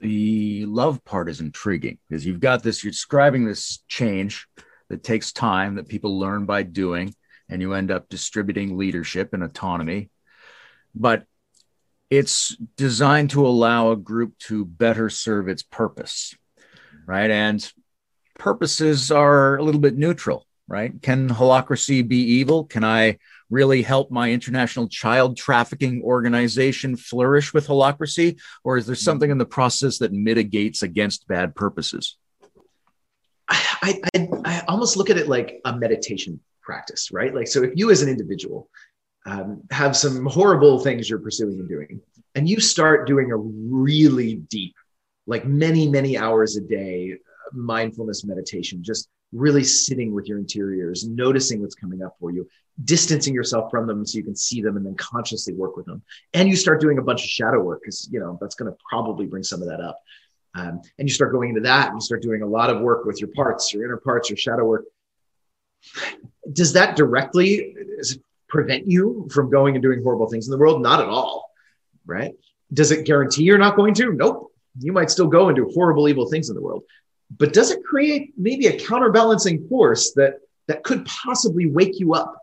[0.00, 2.84] The love part is intriguing because you've got this.
[2.84, 4.46] You're describing this change
[4.88, 7.14] that takes time that people learn by doing,
[7.48, 10.08] and you end up distributing leadership and autonomy.
[10.94, 11.24] But
[12.10, 16.34] it's designed to allow a group to better serve its purpose,
[17.06, 17.30] right?
[17.30, 17.72] And
[18.40, 21.00] purposes are a little bit neutral, right?
[21.02, 22.64] Can holacracy be evil?
[22.64, 23.18] Can I
[23.50, 28.40] really help my international child trafficking organization flourish with holacracy?
[28.64, 32.16] Or is there something in the process that mitigates against bad purposes?
[33.48, 37.34] I, I, I almost look at it like a meditation practice, right?
[37.34, 38.70] Like, so if you as an individual
[39.26, 42.00] um, have some horrible things you're pursuing and doing,
[42.34, 44.74] and you start doing a really deep,
[45.26, 47.18] like many, many hours a day
[47.52, 52.48] mindfulness meditation, just really sitting with your interiors, noticing what's coming up for you,
[52.84, 56.02] distancing yourself from them so you can see them and then consciously work with them.
[56.34, 58.76] And you start doing a bunch of shadow work because, you know, that's going to
[58.88, 59.98] probably bring some of that up.
[60.54, 63.04] Um, and you start going into that and you start doing a lot of work
[63.04, 64.84] with your parts, your inner parts, your shadow work.
[66.52, 67.74] Does that directly
[68.48, 70.82] prevent you from going and doing horrible things in the world?
[70.82, 71.50] Not at all.
[72.04, 72.34] Right.
[72.72, 74.12] Does it guarantee you're not going to?
[74.12, 74.52] Nope.
[74.78, 76.82] You might still go and do horrible, evil things in the world.
[77.38, 82.36] But does it create maybe a counterbalancing force that that could possibly wake you up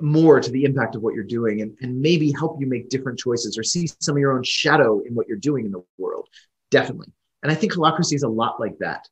[0.00, 3.18] more to the impact of what you're doing and, and maybe help you make different
[3.18, 6.28] choices or see some of your own shadow in what you're doing in the world?
[6.70, 7.12] Definitely.
[7.42, 9.08] And I think holacracy is a lot like that.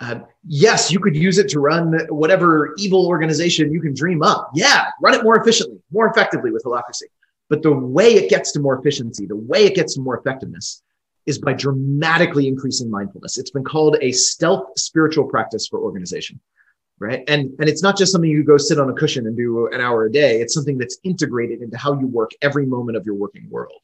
[0.00, 4.50] Uh, yes, you could use it to run whatever evil organization you can dream up.
[4.54, 7.08] Yeah, run it more efficiently, more effectively with holacracy.
[7.48, 10.82] But the way it gets to more efficiency, the way it gets to more effectiveness
[11.28, 13.38] is by dramatically increasing mindfulness.
[13.38, 16.40] It's been called a stealth spiritual practice for organization,
[16.98, 17.22] right?
[17.28, 19.80] And, and it's not just something you go sit on a cushion and do an
[19.80, 20.40] hour a day.
[20.40, 23.82] It's something that's integrated into how you work every moment of your working world.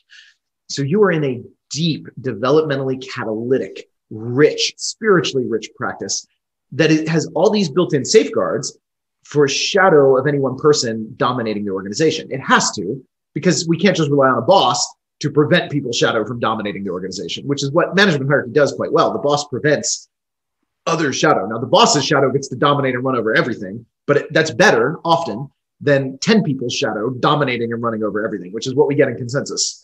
[0.71, 6.27] So you are in a deep, developmentally catalytic rich, spiritually rich practice
[6.73, 8.79] that it has all these built-in safeguards
[9.25, 12.33] for a shadow of any one person dominating the organization.
[12.33, 13.05] It has to,
[13.35, 14.87] because we can't just rely on a boss
[15.21, 18.93] to prevent people's shadow from dominating the organization, which is what management hierarchy does quite
[18.93, 19.13] well.
[19.13, 20.09] The boss prevents
[20.87, 21.47] other shadow.
[21.47, 24.99] Now, the boss's shadow gets to dominate and run over everything, but it, that's better
[25.05, 25.49] often
[25.81, 29.17] than 10 people's shadow dominating and running over everything, which is what we get in
[29.17, 29.83] consensus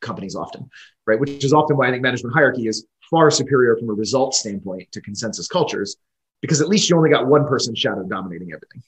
[0.00, 0.68] companies often,
[1.06, 1.18] right?
[1.18, 4.90] Which is often why I think management hierarchy is far superior from a result standpoint
[4.92, 5.96] to consensus cultures
[6.40, 8.82] because at least you only got one person shadow dominating everything.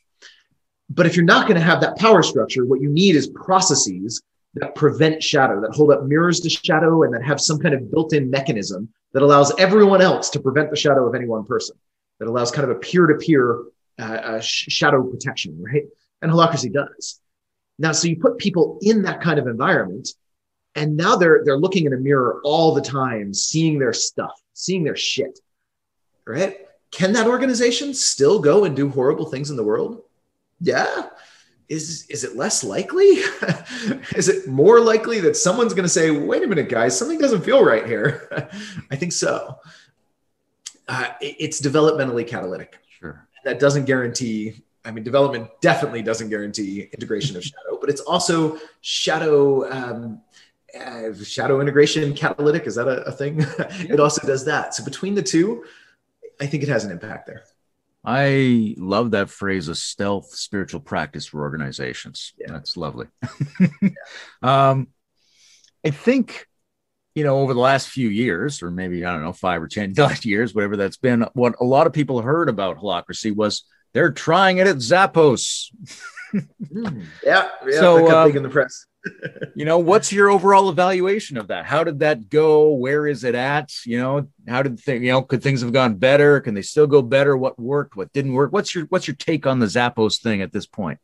[0.91, 4.23] But if you're not going to have that power structure, what you need is processes
[4.55, 7.91] that prevent shadow, that hold up mirrors to shadow, and that have some kind of
[7.91, 11.77] built in mechanism that allows everyone else to prevent the shadow of any one person,
[12.19, 13.63] that allows kind of a peer to peer
[14.41, 15.85] shadow protection, right?
[16.23, 17.21] And holacracy does.
[17.79, 20.09] Now, so you put people in that kind of environment,
[20.75, 24.85] and now they're they're looking in a mirror all the time seeing their stuff seeing
[24.85, 25.39] their shit
[26.27, 30.03] right can that organization still go and do horrible things in the world
[30.61, 31.09] yeah
[31.69, 33.05] is is it less likely?
[34.17, 37.43] Is it more likely that someone's going to say wait a minute guys something doesn't
[37.43, 38.29] feel right here.
[38.91, 39.59] I think so.
[40.87, 42.79] Uh, it, it's developmentally catalytic.
[42.89, 43.27] Sure.
[43.45, 48.59] That doesn't guarantee I mean, development definitely doesn't guarantee integration of shadow, but it's also
[48.83, 50.21] shadow um,
[50.79, 52.67] uh, shadow integration catalytic.
[52.67, 53.47] Is that a, a thing?
[53.91, 54.75] It also does that.
[54.75, 55.65] So between the two
[56.41, 57.45] i think it has an impact there
[58.05, 62.53] i love that phrase a stealth spiritual practice for organizations yeah.
[62.53, 63.07] that's lovely
[63.61, 63.89] yeah.
[64.43, 64.89] um,
[65.85, 66.47] i think
[67.15, 69.95] you know over the last few years or maybe i don't know five or ten
[70.23, 74.59] years whatever that's been what a lot of people heard about holacracy was they're trying
[74.59, 75.71] it at zappos
[76.35, 78.87] mm, yeah, yeah so uh, big in the press
[79.55, 81.65] you know, what's your overall evaluation of that?
[81.65, 82.71] How did that go?
[82.75, 83.73] Where is it at?
[83.85, 86.41] You know, how did things, you know, could things have gone better?
[86.41, 87.37] Can they still go better?
[87.37, 87.97] What worked?
[87.97, 88.53] What didn't work?
[88.53, 90.99] What's your what's your take on the Zappos thing at this point?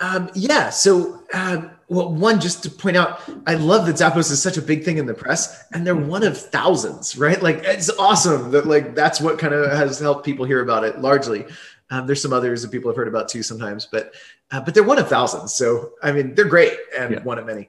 [0.00, 0.70] Um, yeah.
[0.70, 4.62] So, uh, well, one, just to point out, I love that Zappos is such a
[4.62, 7.42] big thing in the press, and they're one of thousands, right?
[7.42, 11.00] Like, it's awesome that like that's what kind of has helped people hear about it
[11.00, 11.46] largely.
[11.90, 14.14] Um, there's some others that people have heard about too sometimes, but
[14.50, 15.54] uh, but they're one of thousands.
[15.54, 17.22] So I mean, they're great and yeah.
[17.22, 17.68] one of many.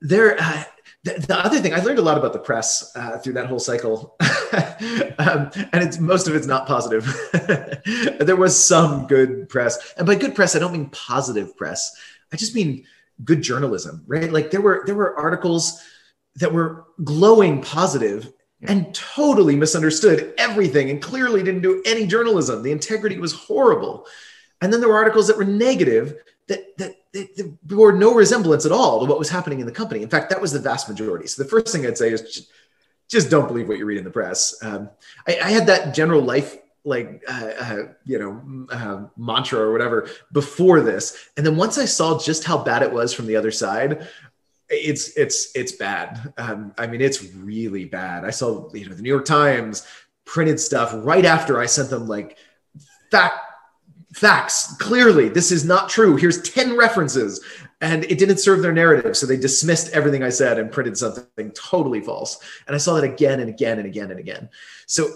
[0.00, 0.64] They're uh,
[1.04, 3.58] the, the, other thing I learned a lot about the press uh, through that whole
[3.58, 4.16] cycle,
[5.18, 7.04] um, and it's most of it's not positive.
[8.20, 11.94] there was some good press, and by good press, I don't mean positive press.
[12.32, 12.84] I just mean
[13.22, 14.32] good journalism, right?
[14.32, 15.82] Like there were there were articles
[16.36, 22.62] that were glowing positive and totally misunderstood everything and clearly didn't do any journalism.
[22.62, 24.06] The integrity was horrible.
[24.60, 26.16] And then there were articles that were negative
[26.48, 26.94] that, that,
[27.62, 30.02] bore no resemblance at all to what was happening in the company.
[30.02, 31.28] In fact, that was the vast majority.
[31.28, 32.50] So the first thing I'd say is just,
[33.08, 34.56] just don't believe what you read in the press.
[34.60, 34.90] Um,
[35.28, 40.08] I, I, had that general life like uh, uh, you know uh, mantra or whatever
[40.32, 43.50] before this and then once i saw just how bad it was from the other
[43.50, 44.06] side
[44.68, 46.32] it's it's it's bad.
[46.38, 48.24] Um, I mean, it's really bad.
[48.24, 49.86] I saw you know the New York Times
[50.24, 52.38] printed stuff right after I sent them like
[53.10, 53.34] fact
[54.14, 57.44] facts clearly this is not true here's 10 references
[57.80, 61.50] and it didn't serve their narrative so they dismissed everything i said and printed something
[61.50, 64.48] totally false and i saw that again and again and again and again
[64.86, 65.08] so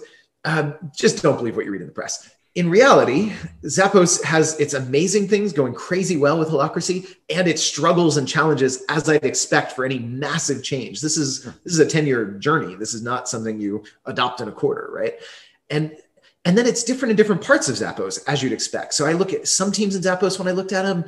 [0.44, 3.32] um, just don't believe what you read in the press in reality,
[3.66, 8.84] Zappos has its amazing things going crazy well with holacracy and its struggles and challenges
[8.88, 11.00] as I'd expect for any massive change.
[11.00, 12.74] This is this is a 10-year journey.
[12.74, 15.14] This is not something you adopt in a quarter, right?
[15.70, 15.96] And
[16.44, 18.94] and then it's different in different parts of Zappos, as you'd expect.
[18.94, 21.04] So I look at some teams in Zappos when I looked at them,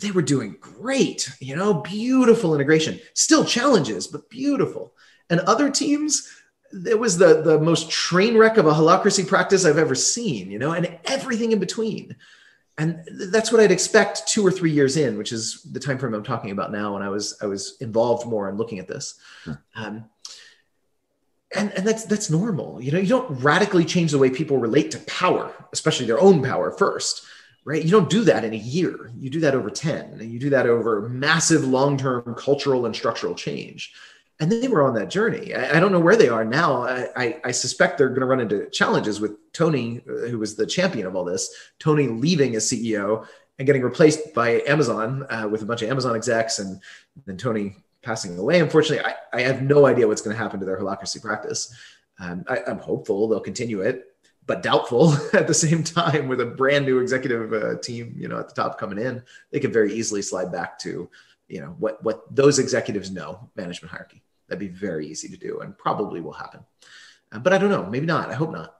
[0.00, 4.94] they were doing great, you know, beautiful integration, still challenges, but beautiful.
[5.30, 6.28] And other teams,
[6.86, 10.58] it was the the most train wreck of a holacracy practice I've ever seen, you
[10.58, 12.16] know, and everything in between.
[12.76, 16.14] and that's what I'd expect two or three years in, which is the time frame
[16.14, 16.94] I'm talking about now.
[16.94, 19.14] When I was I was involved more in looking at this,
[19.76, 20.06] um,
[21.54, 22.80] and and that's that's normal.
[22.82, 26.42] You know, you don't radically change the way people relate to power, especially their own
[26.42, 27.24] power first,
[27.64, 27.82] right?
[27.82, 29.10] You don't do that in a year.
[29.18, 32.94] You do that over ten, and you do that over massive long term cultural and
[32.94, 33.92] structural change
[34.40, 35.54] and they were on that journey.
[35.54, 36.82] I, I don't know where they are now.
[36.82, 40.56] I, I, I suspect they're going to run into challenges with Tony, uh, who was
[40.56, 41.54] the champion of all this.
[41.78, 43.26] Tony leaving as CEO
[43.58, 46.80] and getting replaced by Amazon uh, with a bunch of Amazon execs, and
[47.26, 48.60] then Tony passing away.
[48.60, 51.74] Unfortunately, I, I have no idea what's going to happen to their holacracy practice.
[52.18, 54.14] Um, I, am hopeful they'll continue it,
[54.46, 58.38] but doubtful at the same time with a brand new executive uh, team, you know,
[58.38, 61.08] at the top coming in, they could very easily slide back to
[61.48, 64.22] you know what what those executives know management hierarchy.
[64.48, 66.60] That'd be very easy to do and probably will happen.
[67.32, 67.86] Uh, but i don't know.
[67.86, 68.30] Maybe not.
[68.30, 68.76] I hope not.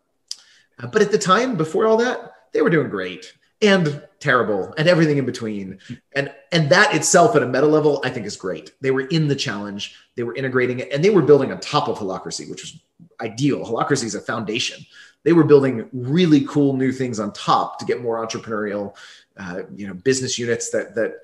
[0.79, 3.33] Uh, but at the time before all that they were doing great
[3.67, 5.79] and terrible and everything in between.
[6.15, 8.73] And and that itself at a meta level i think is great.
[8.81, 9.97] They were in the challenge.
[10.17, 12.81] They were integrating it and they were building on top of holacracy which was
[13.21, 13.65] ideal.
[13.65, 14.85] Holacracy is a foundation.
[15.25, 18.97] They were building really cool new things on top to get more entrepreneurial
[19.37, 21.15] uh, you know business units that that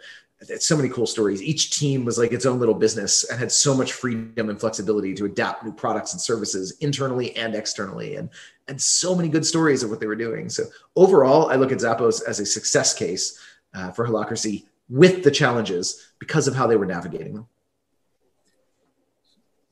[0.48, 1.42] it's so many cool stories.
[1.42, 5.14] Each team was like its own little business and had so much freedom and flexibility
[5.14, 8.30] to adapt new products and services internally and externally, and
[8.68, 10.48] and so many good stories of what they were doing.
[10.48, 10.64] So
[10.96, 13.38] overall, I look at Zappos as a success case
[13.74, 17.46] uh, for Holacracy with the challenges because of how they were navigating them.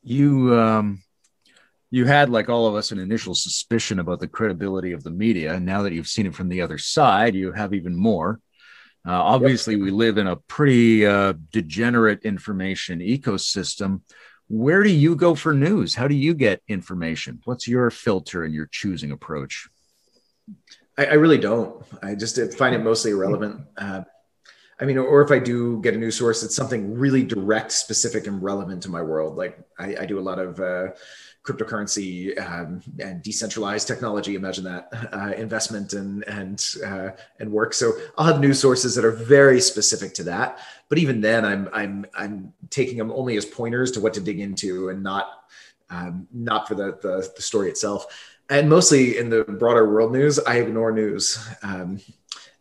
[0.03, 1.03] You um,
[1.91, 5.59] you had, like all of us, an initial suspicion about the credibility of the media.
[5.59, 8.41] Now that you've seen it from the other side, you have even more.
[9.09, 9.83] Uh, obviously, yep.
[9.85, 14.03] we live in a pretty uh, degenerate information ecosystem.
[14.49, 15.95] Where do you go for news?
[15.95, 17.41] How do you get information?
[17.47, 19.67] What's your filter and your choosing approach?
[20.99, 21.83] I, I really don't.
[22.03, 23.63] I just find it mostly irrelevant.
[23.79, 24.03] Uh,
[24.79, 28.27] I mean, or if I do get a news source, it's something really direct, specific,
[28.27, 29.37] and relevant to my world.
[29.37, 30.89] Like I, I do a lot of uh,
[31.49, 34.34] cryptocurrency um, and decentralized technology.
[34.34, 37.72] Imagine that uh, investment and and uh, and work.
[37.72, 40.59] So I'll have news sources that are very specific to that.
[40.88, 44.40] But even then, I'm I'm I'm taking them only as pointers to what to dig
[44.40, 45.44] into, and not
[45.90, 48.07] um, not for the, the, the story itself.
[48.51, 51.38] And mostly in the broader world news, I ignore news.
[51.62, 52.01] Um,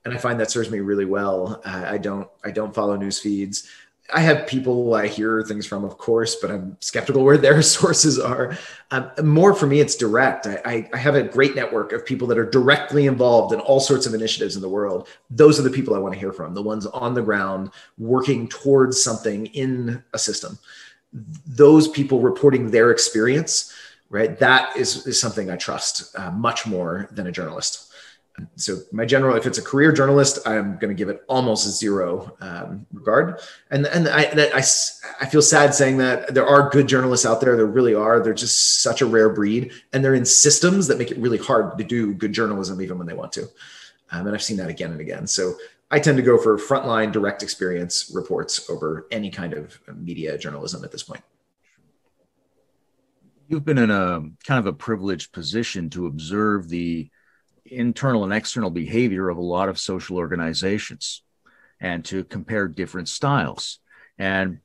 [0.05, 1.61] and I find that serves me really well.
[1.65, 3.67] Uh, I don't I don't follow news feeds.
[4.13, 8.17] I have people I hear things from, of course, but I'm skeptical where their sources
[8.17, 8.57] are.
[8.91, 10.47] Um, more for me, it's direct.
[10.47, 14.05] I, I, have a great network of people that are directly involved in all sorts
[14.05, 15.09] of initiatives in the world.
[15.29, 18.47] Those are the people I want to hear from, the ones on the ground working
[18.47, 20.57] towards something in a system.
[21.45, 23.73] Those people reporting their experience,
[24.09, 24.39] right?
[24.39, 27.86] That is, is something I trust uh, much more than a journalist
[28.55, 32.35] so my general if it's a career journalist i'm going to give it almost zero
[32.41, 33.39] um, regard.
[33.71, 34.23] And and I,
[34.53, 34.63] I
[35.21, 38.19] i feel sad saying that there are good journalists out there there really are.
[38.19, 41.77] They're just such a rare breed and they're in systems that make it really hard
[41.77, 43.43] to do good journalism even when they want to.
[44.11, 45.27] Um, and i've seen that again and again.
[45.27, 45.55] So
[45.89, 50.83] i tend to go for frontline direct experience reports over any kind of media journalism
[50.83, 51.21] at this point.
[53.47, 57.09] You've been in a kind of a privileged position to observe the
[57.71, 61.23] internal and external behavior of a lot of social organizations
[61.79, 63.79] and to compare different styles.
[64.17, 64.59] And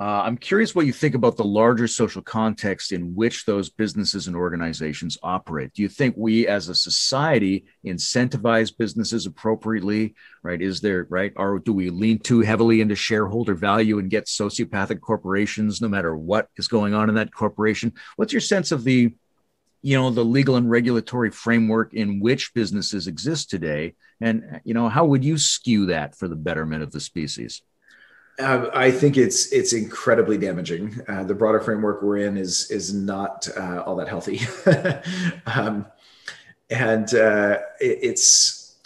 [0.00, 4.28] uh, I'm curious what you think about the larger social context in which those businesses
[4.28, 5.74] and organizations operate.
[5.74, 10.14] Do you think we as a society incentivize businesses appropriately?
[10.42, 10.62] Right?
[10.62, 11.34] Is there, right?
[11.36, 16.16] Or do we lean too heavily into shareholder value and get sociopathic corporations no matter
[16.16, 17.92] what is going on in that corporation?
[18.16, 19.12] What's your sense of the
[19.82, 24.88] you know the legal and regulatory framework in which businesses exist today and you know
[24.88, 27.62] how would you skew that for the betterment of the species
[28.40, 30.98] uh, I think it's it's incredibly damaging.
[31.06, 34.40] Uh, the broader framework we're in is is not uh, all that healthy,
[35.46, 35.84] um,
[36.70, 38.78] and uh, it, it's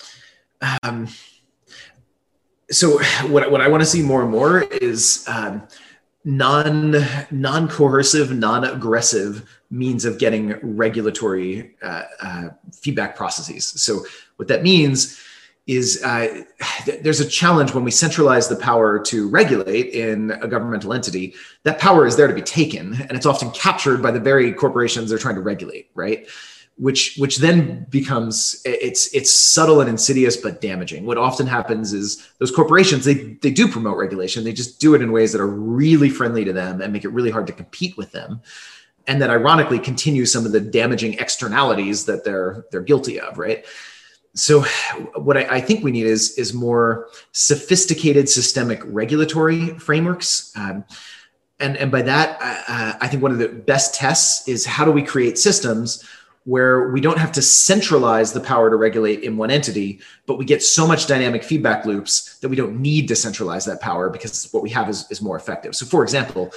[0.83, 1.09] um,
[2.71, 2.99] so.
[3.29, 5.63] What what I want to see more and more is um,
[6.25, 6.97] non
[7.31, 13.67] non coercive, non aggressive means of getting regulatory uh, uh, feedback processes.
[13.67, 14.05] So
[14.37, 15.21] what that means
[15.67, 16.43] is uh,
[17.03, 21.35] there's a challenge when we centralize the power to regulate in a governmental entity.
[21.63, 25.09] That power is there to be taken, and it's often captured by the very corporations
[25.09, 26.29] they're trying to regulate, right?
[26.77, 31.07] Which which then becomes it's it's subtle and insidious but damaging.
[31.07, 34.43] What often happens is those corporations they they do promote regulation.
[34.43, 37.11] They just do it in ways that are really friendly to them and make it
[37.11, 38.43] really hard to compete with them
[39.07, 43.65] and that ironically continue some of the damaging externalities that they're they're guilty of right
[44.35, 44.63] so
[45.15, 50.85] what I, I, think we need is is more sophisticated systemic regulatory frameworks um,
[51.61, 54.91] and and by that uh, i think one of the best tests is how do
[54.91, 56.05] we create systems
[56.45, 60.45] where we don't have to centralize the power to regulate in one entity but we
[60.45, 64.49] get so much dynamic feedback loops that we don't need to centralize that power because
[64.53, 66.53] what we have is, is more effective so for example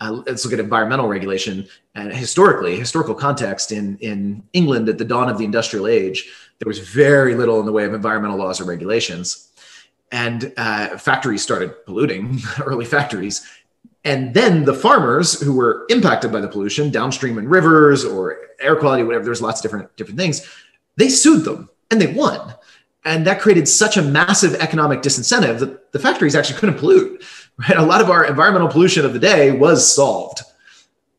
[0.00, 5.04] uh, let's look at environmental regulation and historically historical context in in england at the
[5.04, 6.28] dawn of the industrial age
[6.58, 9.48] there was very little in the way of environmental laws or regulations.
[10.10, 13.46] And uh, factories started polluting, early factories.
[14.04, 18.76] And then the farmers who were impacted by the pollution downstream in rivers or air
[18.76, 20.48] quality, whatever, there's lots of different, different things,
[20.96, 22.54] they sued them and they won.
[23.04, 27.24] And that created such a massive economic disincentive that the factories actually couldn't pollute.
[27.58, 27.76] Right?
[27.76, 30.42] A lot of our environmental pollution of the day was solved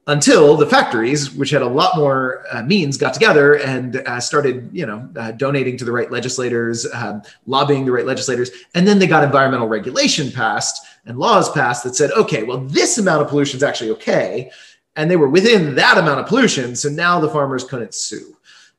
[0.07, 4.69] until the factories, which had a lot more uh, means, got together and uh, started,
[4.73, 8.97] you know, uh, donating to the right legislators, um, lobbying the right legislators, and then
[8.97, 13.27] they got environmental regulation passed and laws passed that said, okay, well, this amount of
[13.27, 14.51] pollution is actually okay,
[14.95, 18.35] and they were within that amount of pollution, so now the farmers couldn't sue.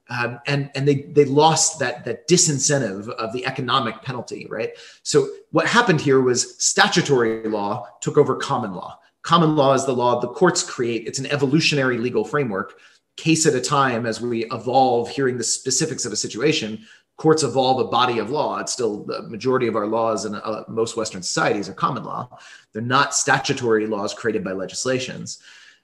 [0.09, 4.71] Um, and and they they lost that that disincentive of the economic penalty, right?
[5.05, 9.93] So what happened here was statutory law took over common law common law is the
[9.93, 11.07] law the courts create.
[11.07, 12.79] It's an evolutionary legal framework,
[13.17, 16.87] case at a time as we evolve hearing the specifics of a situation.
[17.21, 18.59] Courts evolve a body of law.
[18.61, 22.39] It's still the majority of our laws in uh, most Western societies are common law.
[22.73, 25.39] They're not statutory laws created by legislations.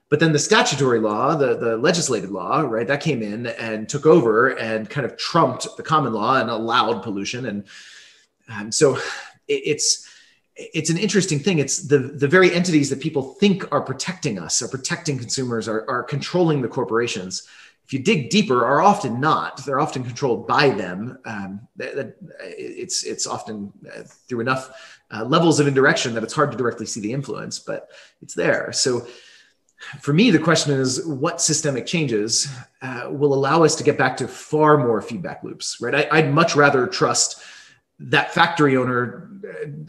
[0.09, 4.07] But then the statutory law, the, the legislated law, right, that came in and took
[4.07, 7.45] over and kind of trumped the common law and allowed pollution.
[7.45, 7.65] And,
[8.47, 8.95] and so
[9.47, 10.09] it, it's,
[10.55, 11.59] it's an interesting thing.
[11.59, 15.85] It's the, the very entities that people think are protecting us, are protecting consumers, are,
[15.87, 17.47] are controlling the corporations.
[17.87, 19.65] If you dig deeper, are often not.
[19.65, 21.19] They're often controlled by them.
[21.23, 24.69] Um, it's it's often uh, through enough
[25.09, 27.89] uh, levels of indirection that it's hard to directly see the influence, but
[28.21, 28.73] it's there.
[28.73, 29.07] So,
[30.01, 32.49] for me, the question is, what systemic changes
[32.81, 35.77] uh, will allow us to get back to far more feedback loops?
[35.79, 35.95] Right?
[35.95, 37.41] I, I'd much rather trust
[37.99, 39.31] that factory owner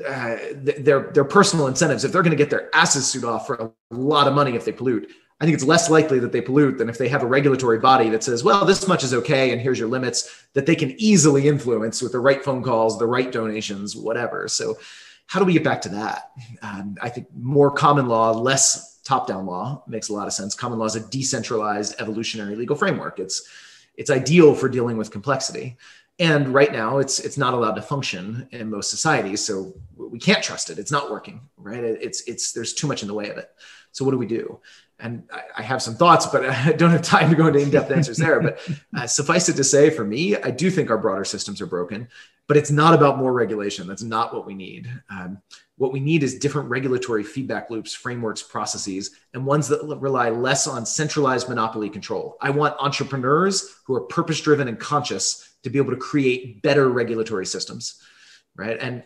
[0.06, 3.56] uh, their their personal incentives if they're going to get their asses sued off for
[3.56, 5.10] a lot of money if they pollute
[5.40, 8.08] i think it's less likely that they pollute than if they have a regulatory body
[8.08, 11.46] that says well this much is okay and here's your limits that they can easily
[11.46, 14.48] influence with the right phone calls the right donations whatever.
[14.48, 14.78] So
[15.26, 16.30] how do we get back to that?
[16.62, 20.54] Um, i think more common law less top down law makes a lot of sense.
[20.54, 23.18] Common law is a decentralized evolutionary legal framework.
[23.18, 23.48] It's
[23.96, 25.76] it's ideal for dealing with complexity.
[26.18, 30.42] And right now it's it's not allowed to function in most societies so we can't
[30.42, 30.78] trust it.
[30.78, 31.84] It's not working right?
[31.84, 33.50] It's it's there's too much in the way of it.
[33.92, 34.60] So what do we do
[35.00, 35.22] and
[35.56, 38.40] i, have some thoughts but i don't have time to go into in-depth answers there.
[38.40, 38.60] But
[38.96, 42.08] uh, suffice it to say for me i do think our broader systems are broken
[42.46, 43.86] but it's not about more regulation.
[43.86, 44.90] That's not what we need.
[45.10, 45.42] Um,
[45.76, 50.66] what we need is different regulatory feedback loops frameworks processes and ones that rely less
[50.66, 52.38] on centralized monopoly control.
[52.40, 56.88] I want entrepreneurs who are purpose driven and conscious to be able to create better
[56.88, 58.00] regulatory systems
[58.58, 58.76] right?
[58.78, 59.04] And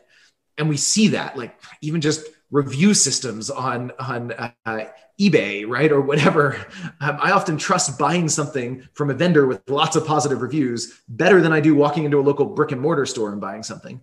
[0.59, 4.87] and we see that like even just review systems on on uh,
[5.21, 5.91] ebay right?
[5.91, 6.65] Or whatever.
[7.01, 11.41] Um, i often trust buying something from a vendor with lots of positive reviews better
[11.41, 14.01] than i do walking into a local brick and mortar store and buying something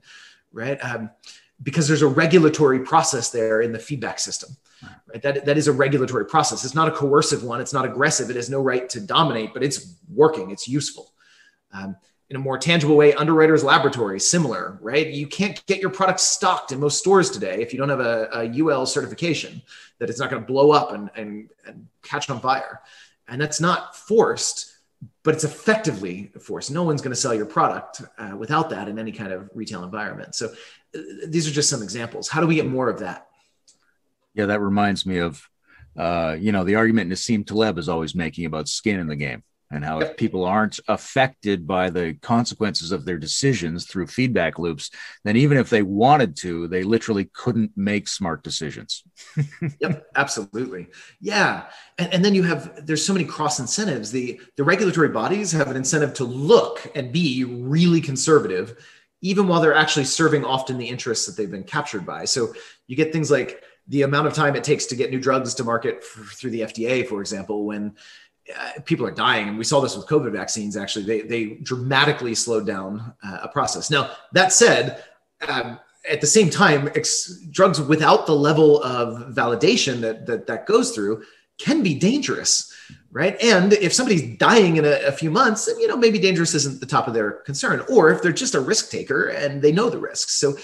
[0.52, 0.84] right?
[0.84, 1.10] Um,
[1.62, 4.56] because there's a regulatory process there in the feedback system
[5.12, 5.22] right?
[5.22, 6.64] That, that is a regulatory process.
[6.64, 7.60] It's not a coercive one.
[7.60, 8.30] It's not aggressive.
[8.30, 10.52] It has no right to dominate but it's working.
[10.52, 11.14] It's useful.
[11.72, 11.96] Um,
[12.30, 15.08] in a more tangible way, Underwriters Laboratory, similar, right?
[15.08, 18.30] You can't get your product stocked in most stores today if you don't have a,
[18.34, 19.62] a UL certification
[19.98, 22.82] that it's not going to blow up and, and, and catch on fire.
[23.28, 24.72] And that's not forced,
[25.24, 26.70] but it's effectively forced.
[26.70, 29.84] No one's going to sell your product uh, without that in any kind of retail
[29.84, 30.36] environment.
[30.36, 30.50] So
[30.96, 32.28] uh, these are just some examples.
[32.30, 33.28] How do we get more of that?
[34.36, 35.50] Yeah, that reminds me of,
[35.98, 39.44] uh, you know, the argument Nassim Taleb is always making about skin in the game
[39.72, 40.12] and how yep.
[40.12, 44.90] if people aren't affected by the consequences of their decisions through feedback loops,
[45.24, 49.04] then even if they wanted to, they literally couldn't make smart decisions.
[49.80, 50.88] yep, absolutely.
[51.22, 51.66] Yeah.
[51.98, 54.12] And, and then you have there's so many cross incentives.
[54.12, 58.84] The the regulatory bodies have an incentive to look and be really conservative,
[59.22, 62.26] even while they're actually serving often the interests that they've been captured by.
[62.26, 62.54] So
[62.88, 65.64] you get things like the amount of time it takes to get new drugs to
[65.64, 67.96] market for, through the FDA, for example, when
[68.58, 70.76] uh, people are dying, and we saw this with COVID vaccines.
[70.78, 73.90] Actually, they they dramatically slowed down uh, a process.
[73.90, 75.04] Now that said,
[75.48, 75.80] um,
[76.10, 80.92] at the same time, ex- drugs without the level of validation that that that goes
[80.92, 81.24] through
[81.60, 82.74] can be dangerous
[83.12, 86.56] right and if somebody's dying in a, a, few months then you know maybe dangerous
[86.56, 89.72] isn't the top of their concern or if they're just a risk taker and they
[89.72, 90.58] know the risks so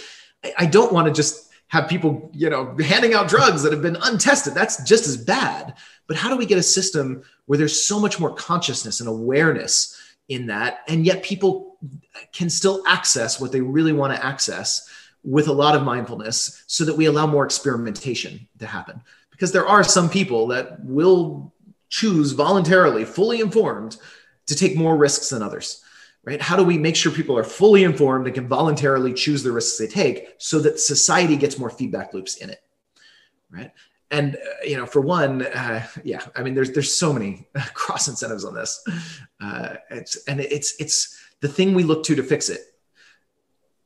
[0.43, 3.81] i, I don't want to just have people you know handing out drugs that have
[3.81, 5.75] been untested that's just as bad
[6.07, 9.99] but how do we get a system where there's so much more consciousness and awareness
[10.29, 10.79] in that?
[10.87, 11.77] And yet people
[12.33, 14.89] can still access what they really want to access
[15.23, 19.01] with a lot of mindfulness so that we allow more experimentation to happen.
[19.31, 21.53] Because there are some people that will
[21.89, 23.97] choose voluntarily fully informed
[24.47, 25.81] to take more risks than others
[26.25, 26.41] right?
[26.41, 29.77] How do we make sure people are fully informed and can voluntarily choose the risks
[29.77, 32.61] they take so that society gets more feedback loops in it
[33.51, 33.71] right
[34.11, 38.07] and uh, you know for one uh, yeah i mean there's there's so many cross
[38.07, 38.83] incentives on this.
[39.41, 42.61] Uh, it's and it's it's the thing we look to to fix it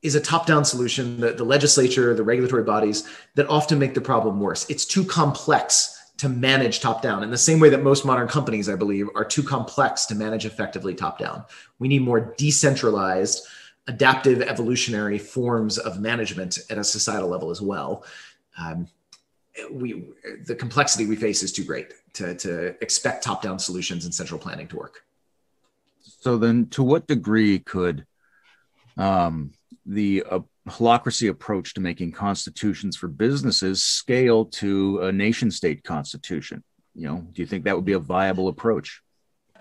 [0.01, 4.01] is a top down solution the, the legislature the regulatory bodies that often make the
[4.01, 4.70] problem worse.
[4.70, 8.67] It's too complex to manage top down in the same way that most modern companies
[8.67, 11.45] i believe are too complex to manage effectively top down
[11.80, 13.47] we need more decentralized
[13.89, 18.05] adaptive evolutionary forms of management at a societal level as well.
[18.57, 18.88] Um,
[19.71, 20.05] we
[20.45, 24.67] the complexity we face is too great to, to expect top-down solutions and central planning
[24.67, 25.03] to work.
[26.01, 28.05] So then, to what degree could
[28.97, 29.51] um,
[29.85, 36.63] the uh, holacracy approach to making constitutions for businesses scale to a nation-state constitution?
[36.95, 39.01] You know, do you think that would be a viable approach?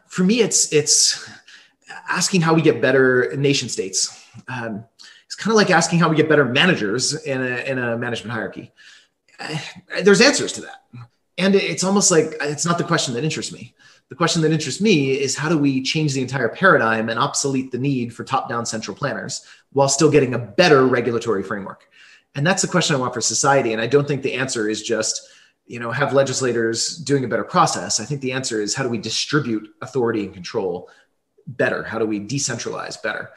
[0.09, 1.28] For me, it's it's
[2.09, 4.24] asking how we get better nation states.
[4.49, 4.84] Um,
[5.26, 8.32] it's kind of like asking how we get better managers in a, in a management
[8.32, 8.72] hierarchy
[10.03, 10.84] there's answers to that.
[11.39, 13.74] And it's almost like it's not the question that interests me.
[14.09, 17.70] The question that interests me is how do we change the entire paradigm and obsolete
[17.70, 21.89] the need for top down central planners while still getting a better regulatory framework?
[22.34, 23.72] And that's the question I want for society.
[23.72, 25.28] And I don't think the answer is just,
[25.66, 28.01] you know, have legislators doing a better process.
[28.01, 30.89] I think the answer is how do we distribute authority and control
[31.47, 31.82] better?
[31.82, 33.30] How do we decentralize better?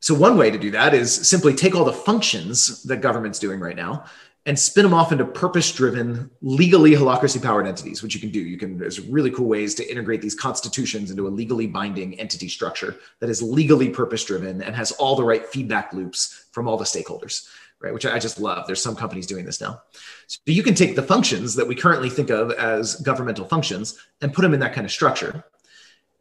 [0.00, 3.60] So, one way to do that is simply take all the functions that government's doing
[3.60, 4.04] right now
[4.46, 8.40] and spin them off into purpose driven, legally holacracy powered entities, which you can do.
[8.40, 12.48] You can, there's really cool ways to integrate these constitutions into a legally binding entity
[12.48, 16.78] structure that is legally purpose driven and has all the right feedback loops from all
[16.78, 17.48] the stakeholders,
[17.80, 17.92] right?
[17.92, 18.66] Which I just love.
[18.66, 19.82] There's some companies doing this now.
[20.26, 24.32] So you can take the functions that we currently think of as governmental functions and
[24.32, 25.44] put them in that kind of structure.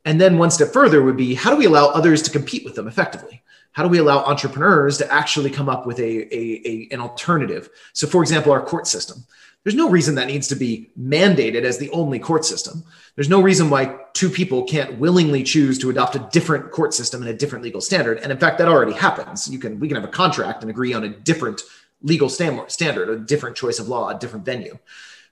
[0.03, 2.75] And then one step further would be how do we allow others to compete with
[2.75, 3.41] them effectively?
[3.71, 7.69] How do we allow entrepreneurs to actually come up with a, a, a, an alternative?
[7.93, 9.25] So for example our court system.
[9.63, 12.85] There's no reason that needs to be mandated as the only court system.
[13.15, 17.21] There's no reason why two people can't willingly choose to adopt a different court system
[17.21, 18.19] and a different legal standard.
[18.19, 19.49] And in fact that already happens.
[19.49, 21.61] You can we can have a contract and agree on a different
[22.01, 24.77] legal standard a different choice of law a different venue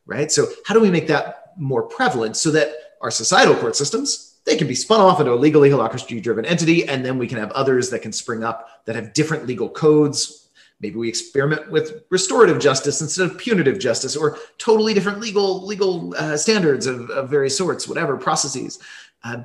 [0.05, 0.31] right?
[0.31, 4.56] So how do we make that more prevalent so that our societal court systems they
[4.56, 6.88] can be spun off into a legally holacracy driven entity.
[6.88, 10.50] And then we can have others that can spring up that have different legal codes.
[10.80, 16.14] Maybe we experiment with restorative justice instead of punitive justice or totally different legal legal
[16.18, 18.80] uh, standards of, of, various sorts, whatever processes.
[19.24, 19.43] Uh,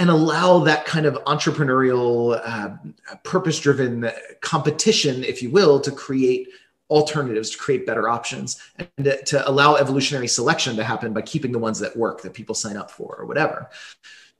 [0.00, 4.08] and allow that kind of entrepreneurial, uh, purpose driven
[4.40, 6.48] competition, if you will, to create
[6.88, 11.52] alternatives to create better options and to, to, allow evolutionary selection to happen by keeping
[11.52, 13.68] the ones that work that people sign up for or whatever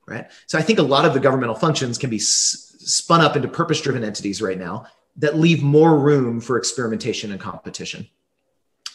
[0.09, 0.29] right?
[0.47, 3.47] So I think a lot of the governmental functions can be s- spun up into
[3.47, 4.85] purpose driven entities right now
[5.17, 8.07] that leave more room for experimentation and competition.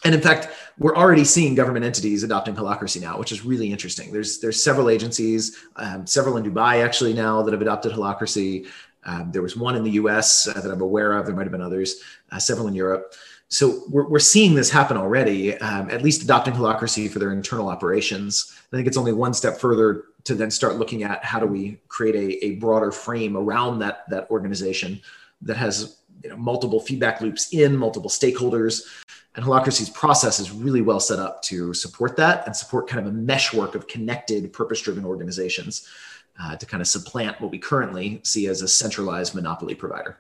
[0.05, 0.49] And in fact,
[0.79, 4.13] we're already seeing government entities adopting holacracy now, which is really interesting.
[4.13, 8.67] There's there's several agencies, um, several in Dubai actually now that have adopted holacracy.
[9.07, 10.47] Um, there was one in the U.S.
[10.47, 11.27] Uh, that I'm aware of.
[11.27, 12.01] There might have been others.
[12.31, 13.15] Uh, several in Europe.
[13.49, 15.57] So we're, we're seeing this happen already.
[15.59, 18.53] Um, at least adopting holacracy for their internal operations.
[18.73, 21.79] I think it's only one step further to then start looking at how do we
[21.89, 25.01] create a, a broader frame around that that organization
[25.43, 28.83] that has you know, multiple feedback loops in multiple stakeholders.
[29.37, 33.13] And holacracy's process is really well set up to support that and support kind of
[33.13, 35.89] a meshwork of connected purpose-driven organizations
[36.41, 40.19] uh, to kind of supplant what we currently see as a centralized monopoly provider.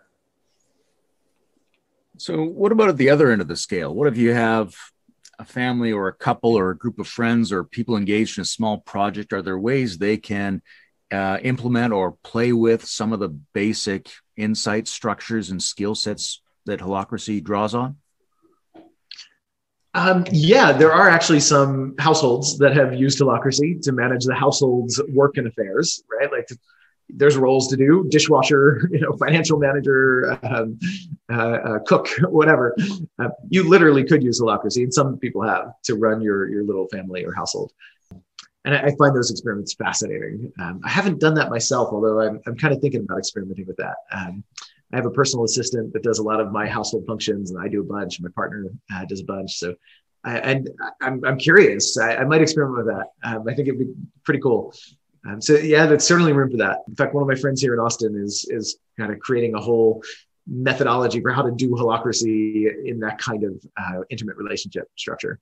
[2.19, 3.95] So what about at the other end of the scale?
[3.95, 4.77] What if you have
[5.39, 8.47] a family or a couple or a group of friends or people engaged in a
[8.47, 10.63] small project, are there ways they can
[11.13, 16.81] uh, implement or play with some of the basic insight structures and skill sets that
[16.81, 17.97] holacracy draws on?
[19.95, 25.01] Um, yeah, there are actually some households that have used holacracy to manage the household's
[25.13, 26.31] work and affairs, right?
[26.33, 26.59] Like to
[27.09, 30.79] there's roles to do dishwasher you know financial manager um,
[31.31, 32.75] uh, uh, cook whatever
[33.19, 36.87] uh, you literally could use holacracy and some people have to run your your little
[36.89, 37.73] family or household
[38.65, 40.53] and I, I find those experiments fascinating.
[40.59, 43.77] Um, I haven't done that myself, although I'm, I'm kind of thinking about experimenting with
[43.77, 43.97] that.
[44.11, 44.43] Um,
[44.93, 47.69] I have a personal assistant that does a lot of my household functions, and I
[47.69, 48.21] do a bunch.
[48.21, 49.59] My partner uh, does a bunch.
[49.59, 49.75] So,
[50.25, 51.99] I, and I'm, I'm curious.
[51.99, 53.09] I, I might experiment with that.
[53.23, 53.93] Um, I think it'd be
[54.25, 54.73] pretty cool.
[55.27, 56.81] Um, so yeah, there's certainly room for that.
[56.89, 59.61] In fact, one of my friends here in Austin is is kind of creating a
[59.61, 60.03] whole
[60.47, 65.41] methodology for how to do holacracy in that kind of uh, intimate relationship structure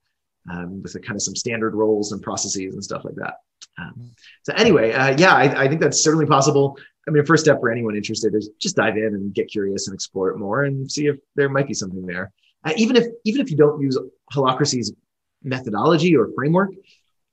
[0.51, 3.35] um, with kind of some standard roles and processes and stuff like that.
[3.79, 4.13] Um,
[4.43, 6.79] so anyway, uh, yeah, I, I, think that's certainly possible.
[7.09, 9.95] I mean, first step for anyone interested is just dive in and get curious and
[9.95, 12.33] explore it more and see if there might be something there.
[12.65, 13.99] Uh, even if even if you don't use
[14.33, 14.93] holacracy's
[15.43, 16.71] methodology or framework,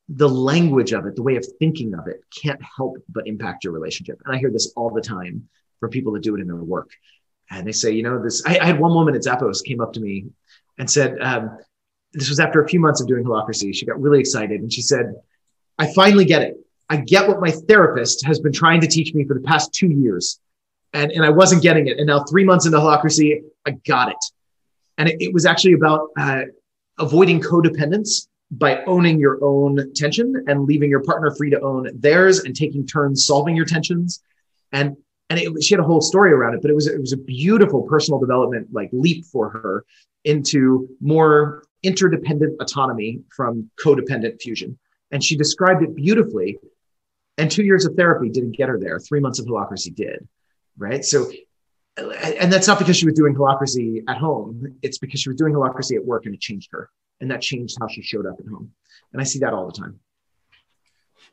[0.10, 3.74] the language of it, the way of thinking of it, can't help but impact your
[3.74, 4.20] relationship.
[4.26, 5.48] And I hear this all the time
[5.80, 6.90] from people that do it in their work.
[7.52, 8.44] And they say, you know, this.
[8.46, 10.26] I, I had one woman at Zappos came up to me
[10.78, 11.58] and said, um,
[12.14, 13.74] this was after a few months of doing holacracy.
[13.74, 15.14] She got really excited and she said,
[15.78, 16.58] I finally get it.
[16.90, 19.90] I get what my therapist has been trying to teach me for the past two
[19.90, 20.40] years.
[20.94, 22.00] And, and I wasn't getting it.
[22.00, 24.18] And now, three months into holacracy, I got it.
[24.98, 26.42] And it, it was actually about uh,
[26.98, 32.40] avoiding codependence by owning your own tension and leaving your partner free to own theirs
[32.40, 34.24] and taking turns solving your tensions.
[34.72, 34.98] And
[35.30, 37.18] and it, she had a whole story around it, but it was it was a
[37.18, 39.86] beautiful personal development like leap for her
[40.26, 44.78] into more interdependent autonomy from codependent fusion.
[45.12, 46.58] And she described it beautifully.
[47.38, 49.00] And two years of therapy didn't get her there.
[49.00, 50.28] Three months of holacracy did.
[50.78, 51.06] Right.
[51.06, 51.32] So,
[51.98, 54.78] and that's not because she was doing holacracy at home.
[54.82, 56.90] It's because she was doing holacracy at work and it changed her.
[57.22, 58.72] And that changed how she showed up at home.
[59.12, 60.00] And I see that all the time.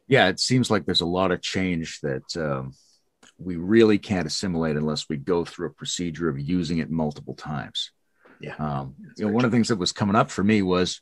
[0.08, 0.28] Yeah.
[0.28, 2.74] It seems like there's a lot of change that um,
[3.38, 7.90] we really can't assimilate unless we go through a procedure of using it multiple times.
[8.40, 8.54] Yeah.
[8.56, 9.46] Um, you know, one true.
[9.46, 11.00] of the things that was coming up for me was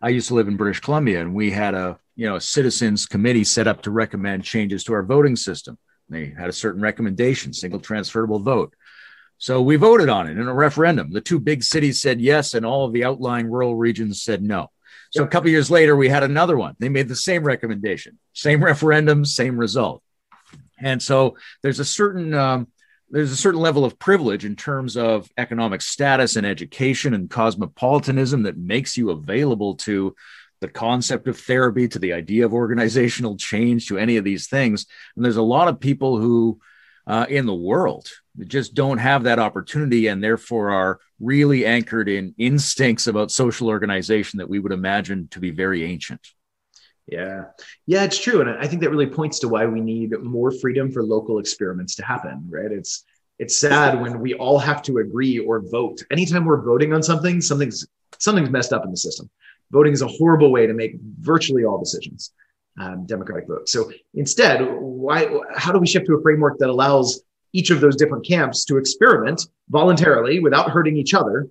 [0.00, 3.06] I used to live in British Columbia and we had a, you know, a citizens
[3.06, 5.78] committee set up to recommend changes to our voting system.
[6.08, 8.74] They had a certain recommendation, single transferable vote.
[9.42, 11.10] So we voted on it in a referendum.
[11.10, 14.70] The two big cities said yes, and all of the outlying rural regions said no.
[15.10, 16.76] So a couple years later, we had another one.
[16.78, 20.00] They made the same recommendation, same referendum, same result.
[20.78, 22.68] And so there's a certain um,
[23.10, 28.44] there's a certain level of privilege in terms of economic status and education and cosmopolitanism
[28.44, 30.14] that makes you available to
[30.60, 34.86] the concept of therapy, to the idea of organizational change, to any of these things.
[35.16, 36.60] And there's a lot of people who
[37.06, 38.08] uh, in the world
[38.46, 44.38] just don't have that opportunity and therefore are really anchored in instincts about social organization
[44.38, 46.20] that we would imagine to be very ancient.
[47.06, 47.44] Yeah.
[47.86, 48.40] Yeah, it's true.
[48.40, 51.96] And I think that really points to why we need more freedom for local experiments
[51.96, 52.70] to happen, right?
[52.70, 53.04] It's
[53.38, 56.00] it's sad when we all have to agree or vote.
[56.12, 57.86] Anytime we're voting on something, something's
[58.18, 59.28] something's messed up in the system.
[59.72, 62.32] Voting is a horrible way to make virtually all decisions.
[62.80, 63.68] Um, democratic vote.
[63.68, 67.96] So instead, why how do we shift to a framework that allows each of those
[67.96, 71.50] different camps to experiment voluntarily without hurting each other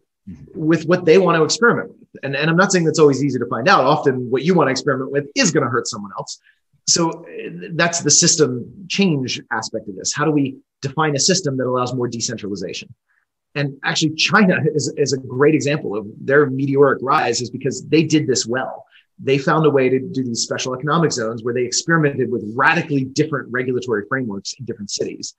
[0.54, 2.24] with what they want to experiment with.
[2.24, 3.86] And, and I'm not saying that's always easy to find out.
[3.86, 6.40] Often what you want to experiment with is going to hurt someone else.
[6.88, 7.26] So
[7.74, 10.14] that's the system change aspect of this.
[10.14, 12.94] How do we define a system that allows more decentralization?
[13.56, 18.04] And actually, China is, is a great example of their meteoric rise, is because they
[18.04, 18.86] did this well.
[19.24, 23.04] They found a way to do these special economic zones where they experimented with radically
[23.04, 25.36] different regulatory frameworks in different cities.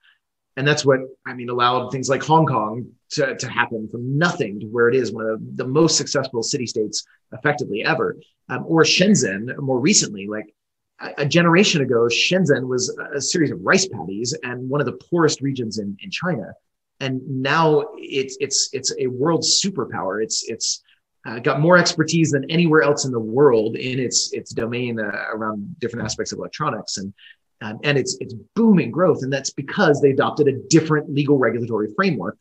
[0.55, 4.59] And that's what I mean allowed things like Hong Kong to, to happen from nothing
[4.59, 8.17] to where it is one of the, most successful city states effectively ever.
[8.49, 10.53] Um, or Shenzhen more recently, like
[11.01, 14.99] a, a, generation ago, Shenzhen was a series of rice paddies and one of the
[15.09, 16.53] poorest regions in, in China.
[16.99, 20.23] And now it's it's it's a world superpower.
[20.23, 20.83] It's it's
[21.25, 25.25] uh, got more expertise than anywhere else in the world in its its domain uh,
[25.33, 26.97] around different aspects of electronics.
[26.97, 27.13] And
[27.61, 31.89] um, and it's it's booming growth, and that's because they adopted a different legal regulatory
[31.95, 32.37] framework.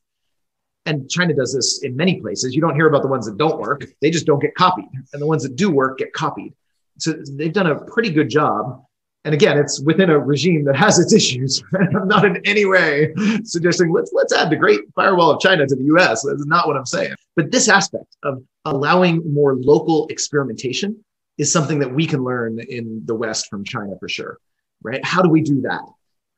[0.85, 2.57] And China does this in many places.
[2.57, 5.23] You don't hear about the ones that don't work; they just don't get copied, and
[5.23, 6.55] the ones that do work get copied.
[6.99, 8.85] So they've done a pretty good job.
[9.25, 11.63] And again, it's within a regime that has its issues.
[11.75, 13.13] I'm not in any way
[13.45, 16.25] suggesting let's let's add the Great Firewall of China to the U.S.
[16.27, 17.15] That's not what I'm saying.
[17.37, 21.05] But this aspect of allowing more local experimentation
[21.39, 24.39] is something that we can learn in the West from China for sure
[24.83, 25.05] right?
[25.05, 25.83] How do we do that?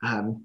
[0.03, 0.45] Um,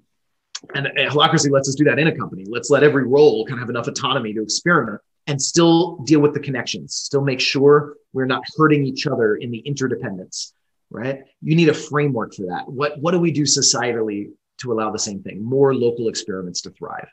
[0.74, 2.44] and, holacracy lets us do that in a company.
[2.46, 6.34] Let's let every role kind of have enough autonomy to experiment and still deal with
[6.34, 10.52] the connections, still make sure we're not hurting each other in the interdependence,
[10.90, 11.22] right?
[11.40, 12.68] You need a framework for that.
[12.68, 15.42] What, what do we do societally to allow the same thing?
[15.42, 17.08] More local experiments to thrive,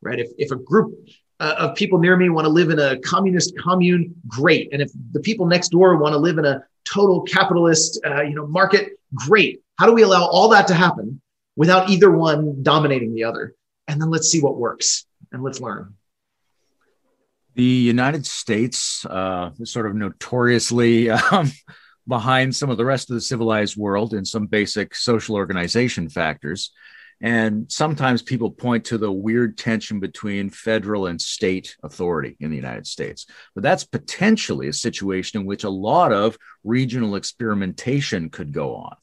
[0.00, 0.18] right?
[0.18, 0.94] If, if a group
[1.38, 4.70] uh, of people near me want to live in a communist commune, great.
[4.72, 8.34] And if the people next door want to live in a total capitalist, uh, you
[8.34, 9.62] know, market, great.
[9.78, 11.20] How do we allow all that to happen
[11.56, 13.54] without either one dominating the other?
[13.88, 15.94] And then let's see what works and let's learn.
[17.54, 21.50] The United States uh, sort of notoriously um,
[22.10, 26.72] behind some of the rest of the civilized world in some basic social organization factors.
[27.22, 32.56] And sometimes people point to the weird tension between federal and state authority in the
[32.56, 33.26] United States.
[33.54, 38.96] But that's potentially a situation in which a lot of regional experimentation could go on.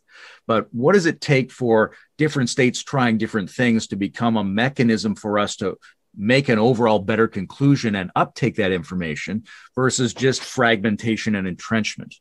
[0.48, 5.16] But what does it take for different states trying different things to become a mechanism
[5.16, 5.78] for us to
[6.16, 9.44] make an overall better conclusion and uptake that information
[9.76, 12.16] versus just fragmentation and entrenchment?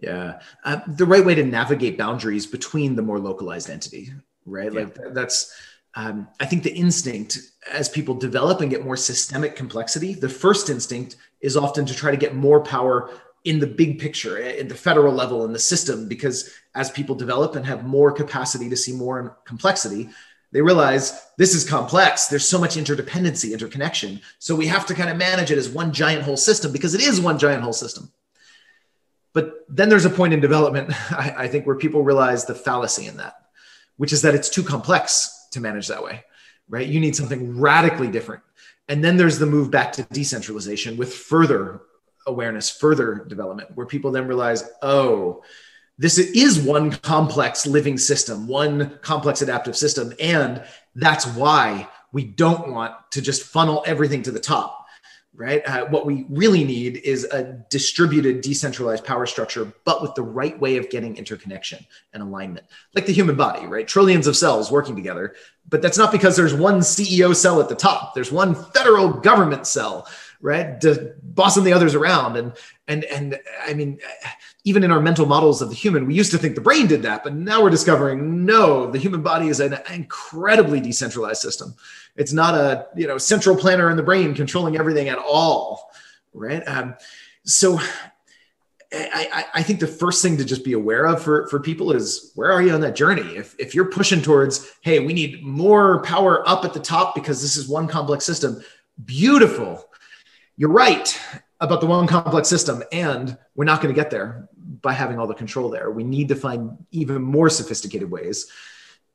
[0.00, 4.12] Yeah, uh, the right way to navigate boundaries between the more localized entity
[4.46, 4.72] right?
[4.72, 4.80] Yeah.
[4.80, 5.54] Like that's,
[5.94, 7.38] um, I think the instinct
[7.70, 12.10] as people develop and get more systemic complexity, the first instinct is often to try
[12.10, 13.10] to get more power
[13.44, 17.56] in the big picture, in the federal level, in the system, because as people develop
[17.56, 20.08] and have more capacity to see more complexity,
[20.50, 22.26] they realize this is complex.
[22.26, 24.20] There's so much interdependency, interconnection.
[24.38, 27.02] So we have to kind of manage it as one giant whole system because it
[27.02, 28.10] is one giant whole system.
[29.34, 33.06] But then there's a point in development, I, I think, where people realize the fallacy
[33.06, 33.34] in that
[33.96, 36.24] which is that it's too complex to manage that way,
[36.68, 36.86] right?
[36.86, 38.42] You need something radically different.
[38.88, 41.82] And then there's the move back to decentralization with further
[42.26, 45.42] awareness, further development, where people then realize, oh,
[45.96, 50.12] this is one complex living system, one complex adaptive system.
[50.20, 50.64] And
[50.96, 54.83] that's why we don't want to just funnel everything to the top
[55.36, 55.66] right?
[55.66, 60.58] Uh, what we really need is a distributed, decentralized power structure, but with the right
[60.60, 63.88] way of getting interconnection and alignment, like the human body, right?
[63.88, 65.34] Trillions of cells working together.
[65.68, 69.66] But that's not because there's one CEO cell at the top, there's one federal government
[69.66, 70.06] cell,
[70.40, 70.82] right?
[71.22, 72.36] bossing the others around.
[72.36, 72.52] And,
[72.86, 73.98] and, and I mean,
[74.64, 77.02] even in our mental models of the human, we used to think the brain did
[77.02, 81.74] that, but now we're discovering no, the human body is an incredibly decentralized system
[82.16, 85.90] it's not a you know central planner in the brain controlling everything at all,
[86.32, 86.62] right?
[86.66, 86.94] Um,
[87.44, 87.78] so
[88.92, 92.32] I, I, think the first thing to just be aware of for, for people is
[92.34, 93.36] where are you on that journey?
[93.36, 97.42] If, if you're pushing towards, hey, we need more power up at the top because
[97.42, 98.62] this is one complex system,
[99.04, 99.84] beautiful.
[100.56, 101.20] You're right
[101.60, 104.48] about the one complex system, and we're not going to get there
[104.80, 105.90] by having all the control there.
[105.90, 108.46] We need to find even more sophisticated ways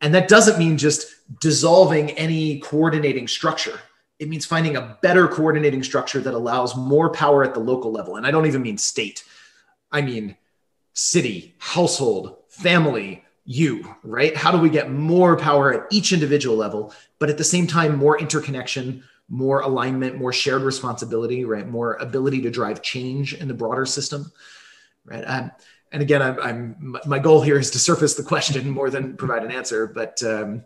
[0.01, 1.07] and that doesn't mean just
[1.39, 3.79] dissolving any coordinating structure.
[4.19, 8.17] It means finding a better coordinating structure that allows more power at the local level.
[8.17, 9.23] And I don't even mean state,
[9.91, 10.35] I mean
[10.93, 14.35] city, household, family, you, right?
[14.35, 17.97] How do we get more power at each individual level, but at the same time,
[17.97, 21.67] more interconnection, more alignment, more shared responsibility, right?
[21.67, 24.31] More ability to drive change in the broader system,
[25.05, 25.23] right?
[25.23, 25.51] Um,
[25.91, 29.43] and again, I'm, I'm, my goal here is to surface the question more than provide
[29.43, 29.87] an answer.
[29.87, 30.63] But um,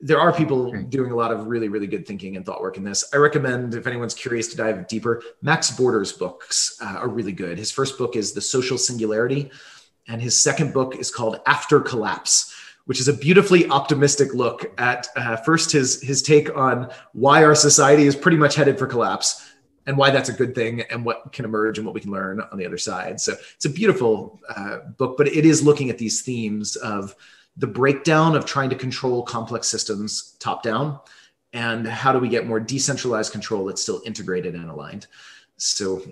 [0.00, 2.84] there are people doing a lot of really, really good thinking and thought work in
[2.84, 3.04] this.
[3.14, 7.58] I recommend if anyone's curious to dive deeper, Max Borders' books uh, are really good.
[7.58, 9.50] His first book is The Social Singularity,
[10.08, 12.52] and his second book is called After Collapse
[12.86, 17.54] which is a beautifully optimistic look at uh, first his his take on why our
[17.54, 19.52] society is pretty much headed for collapse
[19.86, 22.40] and why that's a good thing and what can emerge and what we can learn
[22.40, 23.20] on the other side.
[23.20, 27.14] So it's a beautiful uh, book, but it is looking at these themes of
[27.56, 30.98] the breakdown of trying to control complex systems top down
[31.52, 35.06] and how do we get more decentralized control that's still integrated and aligned.
[35.56, 36.02] So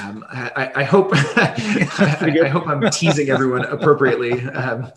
[0.00, 4.92] um, I, I, hope I, I, hope I'm teasing everyone appropriately um,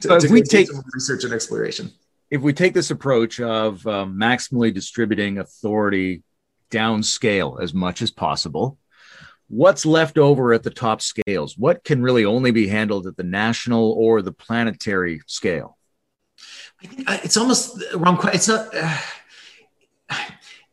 [0.00, 1.90] to, to we take some research and exploration.
[2.30, 6.22] If we take this approach of um, maximally distributing authority
[6.70, 8.78] downscale as much as possible.
[9.48, 11.56] What's left over at the top scales?
[11.56, 15.78] What can really only be handled at the national or the planetary scale?
[16.82, 18.18] I think uh, it's almost wrong.
[18.32, 18.68] It's not.
[18.74, 18.96] Uh,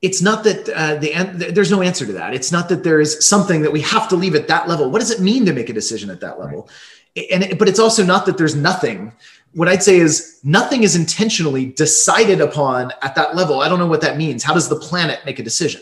[0.01, 2.33] it's not that uh, the there's no answer to that.
[2.33, 4.91] It's not that there is something that we have to leave at that level.
[4.91, 6.69] What does it mean to make a decision at that level?
[7.17, 7.25] Right.
[7.31, 9.13] And but it's also not that there's nothing
[9.55, 13.61] what I'd say is nothing is intentionally decided upon at that level.
[13.61, 14.43] I don't know what that means.
[14.43, 15.81] How does the planet make a decision?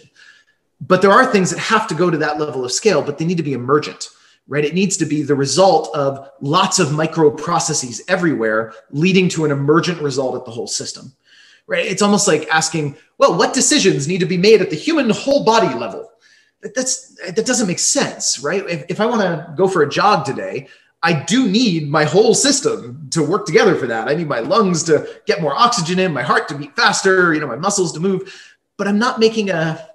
[0.80, 3.26] But there are things that have to go to that level of scale, but they
[3.26, 4.10] need to be emergent,
[4.48, 4.64] right?
[4.64, 9.50] It needs to be the result of lots of micro processes everywhere, leading to an
[9.50, 11.12] emergent result at the whole system,
[11.66, 11.86] right?
[11.86, 15.44] It's almost like asking, well, what decisions need to be made at the human whole
[15.44, 16.12] body level?
[16.62, 18.64] That's that doesn't make sense, right?
[18.70, 20.68] If, if I want to go for a jog today,
[21.04, 24.08] I do need my whole system to work together for that.
[24.08, 27.41] I need my lungs to get more oxygen in, my heart to beat faster, you
[27.41, 28.34] know, my muscles to move.
[28.78, 29.86] but I'm not making a.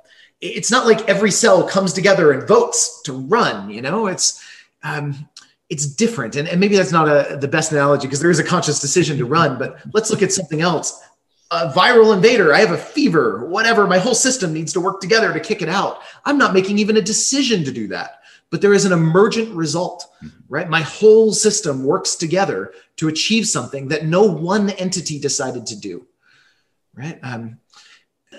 [0.41, 3.71] It's not like every cell comes together and votes to run.
[3.71, 4.41] You know, it's
[4.85, 5.29] um,
[5.69, 8.45] it's different, and, and maybe that's not a, the best analogy because there is a
[8.45, 9.59] conscious decision to run.
[9.59, 11.03] But let's look at something else.
[11.51, 12.55] A viral invader.
[12.55, 13.47] I have a fever.
[13.47, 13.87] Whatever.
[13.87, 16.03] My whole system needs to work together to kick it out.
[16.27, 18.18] I'm not making even a decision to do that
[18.51, 20.07] but there is an emergent result,
[20.49, 20.69] right?
[20.69, 26.07] My whole system works together to achieve something that no one entity decided to do,
[26.95, 27.19] right?
[27.23, 27.59] Um,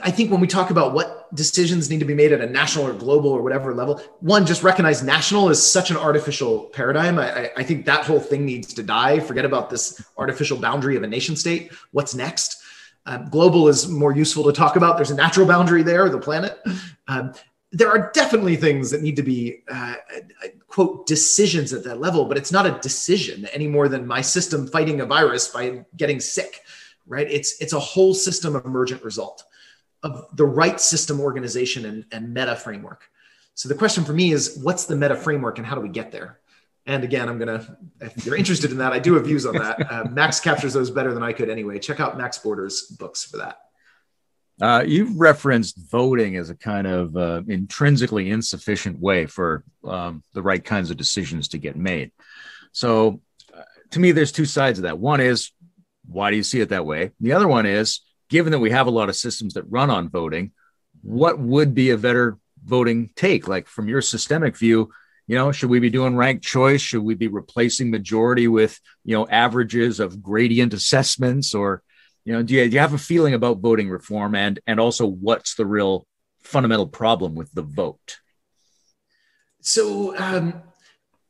[0.02, 2.88] I think when we talk about what decisions need to be made at a national
[2.88, 7.20] or global or whatever level, one, just recognize national is such an artificial paradigm.
[7.20, 9.20] I, I think that whole thing needs to die.
[9.20, 11.74] Forget about this artificial boundary of a nation state.
[11.92, 12.62] What's next?
[13.06, 14.96] Um, global is more useful to talk about.
[14.96, 16.60] There's a natural boundary there, the planet.
[17.08, 17.34] Um,
[17.72, 19.94] there are definitely things that need to be uh,
[20.68, 24.66] quote decisions at that level but it's not a decision any more than my system
[24.68, 26.62] fighting a virus by getting sick
[27.10, 27.30] right?
[27.30, 29.44] It's it's a whole system emergent result
[30.04, 33.10] of the right system organization and, and meta framework.
[33.56, 36.12] So the question for me is what's the meta framework and how do we get
[36.14, 36.40] there?
[36.86, 39.92] And again i'm gonna if you're interested in that i do have views on that.
[39.92, 41.78] Uh, max captures those better than i could anyway.
[41.80, 43.69] Check out Max Borders' books for that
[44.62, 50.42] uh, you've referenced voting as a kind of uh, intrinsically insufficient way for um, the
[50.42, 52.12] right kinds of decisions to get made.
[52.72, 53.22] So,
[53.56, 55.00] uh, to me, there's two sides of that.
[55.00, 55.52] One is,
[56.08, 57.12] why do you see it that way?
[57.20, 60.10] The other one is, given that we have a lot of systems that run on
[60.10, 60.52] voting,
[61.02, 63.48] what would be a better voting take?
[63.48, 64.92] Like from your systemic view,
[65.28, 66.82] you know, should we be doing ranked choice?
[66.82, 71.84] Should we be replacing majority with, you know, averages of gradient assessments or
[72.26, 75.06] you know, do you, do you have a feeling about voting reform and and also
[75.06, 76.06] what's the real
[76.42, 78.20] fundamental problem with the vote?
[79.62, 80.62] So, um,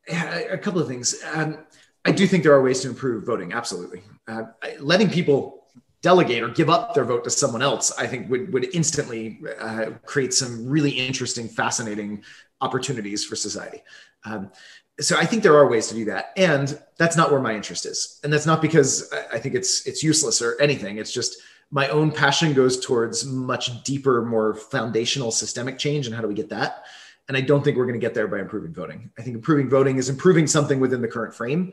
[0.07, 1.15] a couple of things.
[1.33, 1.59] Um,
[2.05, 3.53] I do think there are ways to improve voting.
[3.53, 4.43] Absolutely, uh,
[4.79, 5.59] letting people
[6.01, 9.91] delegate or give up their vote to someone else, I think would would instantly uh,
[10.05, 12.23] create some really interesting, fascinating
[12.61, 13.83] opportunities for society.
[14.25, 14.51] Um,
[14.99, 17.85] so I think there are ways to do that, and that's not where my interest
[17.85, 20.97] is, and that's not because I think it's it's useless or anything.
[20.97, 21.41] It's just
[21.71, 26.33] my own passion goes towards much deeper, more foundational systemic change, and how do we
[26.33, 26.85] get that?
[27.27, 29.11] And I don't think we're going to get there by improving voting.
[29.17, 31.71] I think improving voting is improving something within the current frame,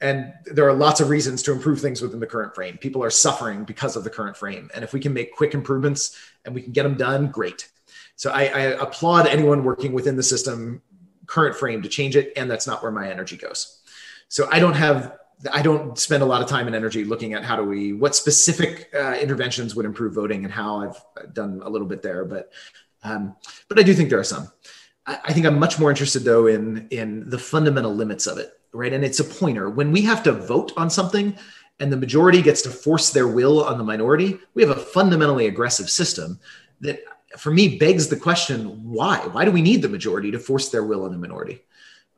[0.00, 2.78] and there are lots of reasons to improve things within the current frame.
[2.78, 6.18] People are suffering because of the current frame, and if we can make quick improvements
[6.44, 7.68] and we can get them done, great.
[8.16, 10.82] So I, I applaud anyone working within the system
[11.34, 13.60] current frame to change it and that's not where my energy goes.
[14.28, 15.18] So i don't have
[15.52, 18.14] i don't spend a lot of time and energy looking at how do we what
[18.14, 22.52] specific uh, interventions would improve voting and how i've done a little bit there but
[23.02, 23.34] um,
[23.68, 24.52] but i do think there are some.
[25.06, 28.60] I, I think i'm much more interested though in in the fundamental limits of it
[28.72, 28.92] right?
[28.92, 29.68] And it's a pointer.
[29.68, 31.36] When we have to vote on something
[31.78, 35.46] and the majority gets to force their will on the minority we have a fundamentally
[35.46, 36.38] aggressive system
[36.80, 37.00] that
[37.38, 39.18] for me begs the question why?
[39.18, 41.62] Why do we need the majority to force their will on the minority?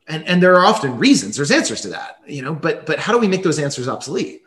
[0.09, 3.13] And and there are often reasons there's answers to that you know but but how
[3.13, 4.43] do we make those answers obsolete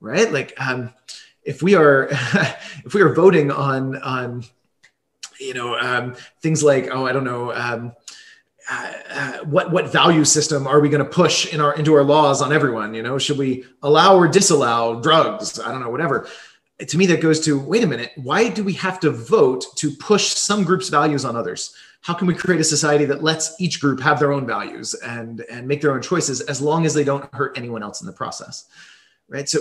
[0.00, 0.30] right?
[0.30, 0.92] Like um
[1.44, 2.08] if we are
[2.84, 4.44] if we are voting on on
[5.40, 7.92] you know um things like oh i don't know um
[8.70, 12.02] uh, uh, what what value system are we going to push in our into our
[12.02, 13.18] laws on everyone you know?
[13.18, 15.60] Should we allow or disallow drugs?
[15.60, 16.26] I don't know whatever
[16.80, 19.90] to me that goes to wait a minute why do we have to vote to
[19.92, 21.74] push some groups values on others?
[22.00, 25.40] How can we create a society that lets each group have their own values and
[25.50, 28.12] and make their own choices as long as they don't hurt anyone else in the
[28.12, 28.66] process
[29.28, 29.48] right?
[29.48, 29.60] So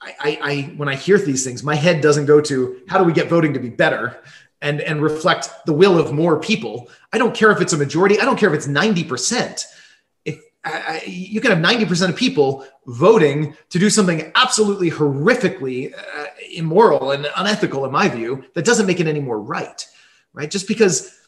[0.00, 3.04] I, I, I when i hear these things my head doesn't go to how do
[3.04, 4.22] we get voting to be better
[4.62, 6.88] and and reflect the will of more people?
[7.12, 9.64] I don't care if it's a majority i don't care if it's 90%
[10.66, 17.12] I, you can have 90% of people voting to do something absolutely horrifically uh, immoral
[17.12, 19.86] and unethical, in my view, that doesn't make it any more right,
[20.32, 20.50] right?
[20.50, 21.18] Just because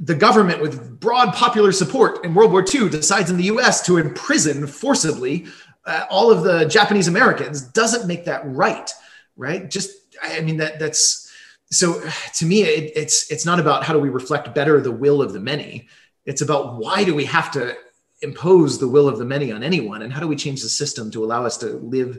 [0.00, 3.96] the government with broad popular support in World War II decides in the US to
[3.96, 5.46] imprison forcibly
[5.86, 8.90] uh, all of the Japanese Americans doesn't make that right,
[9.36, 9.70] right?
[9.70, 11.30] Just, I mean, that that's
[11.70, 12.00] so
[12.34, 15.32] to me, it, it's it's not about how do we reflect better the will of
[15.32, 15.88] the many.
[16.24, 17.76] It's about why do we have to
[18.24, 21.10] impose the will of the many on anyone and how do we change the system
[21.10, 22.18] to allow us to live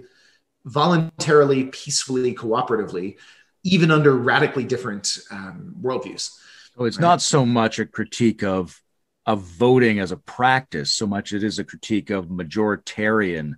[0.65, 3.17] voluntarily peacefully cooperatively
[3.63, 6.31] even under radically different um, worldviews
[6.77, 7.01] so it's right?
[7.01, 8.81] not so much a critique of
[9.25, 13.53] of voting as a practice so much it is a critique of majoritarian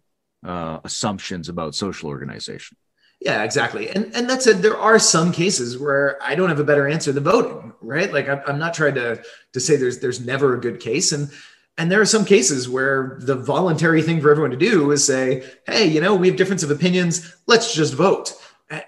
[0.46, 2.78] uh, assumptions about social organization
[3.20, 3.90] yeah, exactly.
[3.90, 4.62] And and that's it.
[4.62, 8.14] There are some cases where I don't have a better answer than voting, right?
[8.14, 9.24] Like I'm, I'm not trying to
[9.54, 11.32] to say there's there's never a good case, and
[11.78, 15.44] and there are some cases where the voluntary thing for everyone to do is say,
[15.68, 17.36] hey, you know, we have difference of opinions.
[17.46, 18.34] Let's just vote.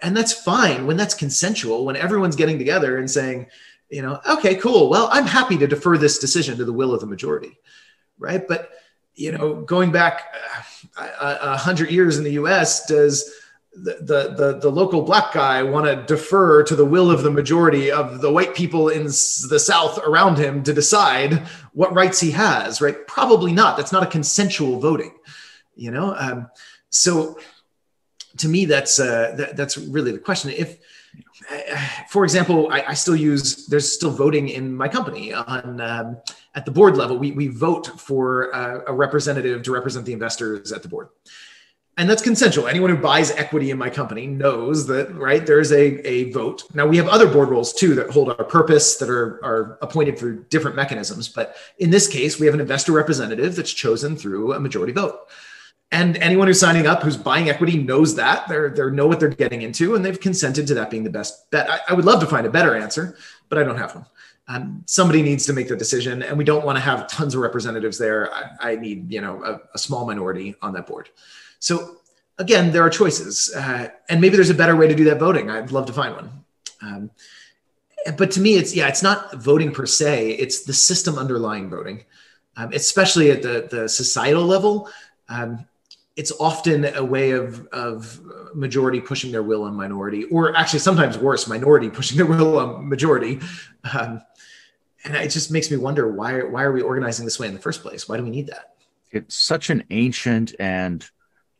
[0.01, 3.47] and that's fine when that's consensual when everyone's getting together and saying
[3.89, 6.99] you know okay cool well i'm happy to defer this decision to the will of
[6.99, 7.57] the majority
[8.17, 8.71] right but
[9.15, 10.33] you know going back
[10.97, 13.31] uh, a, hundred years in the us does
[13.83, 17.91] the, the, the, local black guy want to defer to the will of the majority
[17.91, 21.33] of the white people in the south around him to decide
[21.73, 25.13] what rights he has right probably not that's not a consensual voting
[25.75, 26.49] you know um,
[26.89, 27.37] so
[28.37, 30.51] to me, that's uh, that, that's really the question.
[30.51, 30.77] If,
[32.09, 36.17] for example, I, I, still use there's still voting in my company on um,
[36.55, 37.17] at the board level.
[37.17, 41.09] We we vote for uh, a representative to represent the investors at the board.
[41.99, 42.67] And that's consensual.
[42.67, 45.45] Anyone who buys equity in my company knows that, right?
[45.45, 46.63] There's a, a vote.
[46.73, 50.17] Now we have other board roles too that hold our purpose, that are, are appointed
[50.17, 51.27] through different mechanisms.
[51.27, 55.27] But in this case, we have an investor representative that's chosen through a majority vote
[55.91, 59.29] and anyone who's signing up who's buying equity knows that they're they know what they're
[59.29, 62.19] getting into and they've consented to that being the best bet I, I would love
[62.19, 63.17] to find a better answer
[63.49, 64.05] but i don't have one
[64.47, 67.41] um, somebody needs to make the decision and we don't want to have tons of
[67.41, 71.09] representatives there i, I need you know a, a, small minority on that board
[71.59, 71.97] so
[72.37, 75.49] again there are choices uh, and maybe there's a better way to do that voting
[75.49, 76.31] i'd love to find one
[76.81, 77.11] um,
[78.17, 82.03] but to me it's yeah it's not voting per se it's the system underlying voting
[82.57, 84.89] um, especially at the, the societal level
[85.29, 85.65] um,
[86.19, 88.19] it's often a way of, of
[88.53, 92.89] majority pushing their will on minority, or actually sometimes worse, minority pushing their will on
[92.89, 93.39] majority.
[93.93, 94.21] Um,
[95.05, 97.59] and it just makes me wonder why why are we organizing this way in the
[97.61, 98.09] first place?
[98.09, 98.75] Why do we need that?
[99.11, 101.09] It's such an ancient and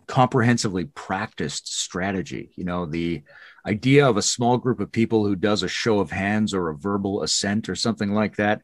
[0.10, 2.52] comprehensively practiced strategy.
[2.56, 3.22] You know, the
[3.66, 6.76] idea of a small group of people who does a show of hands or a
[6.76, 8.62] verbal assent or something like that.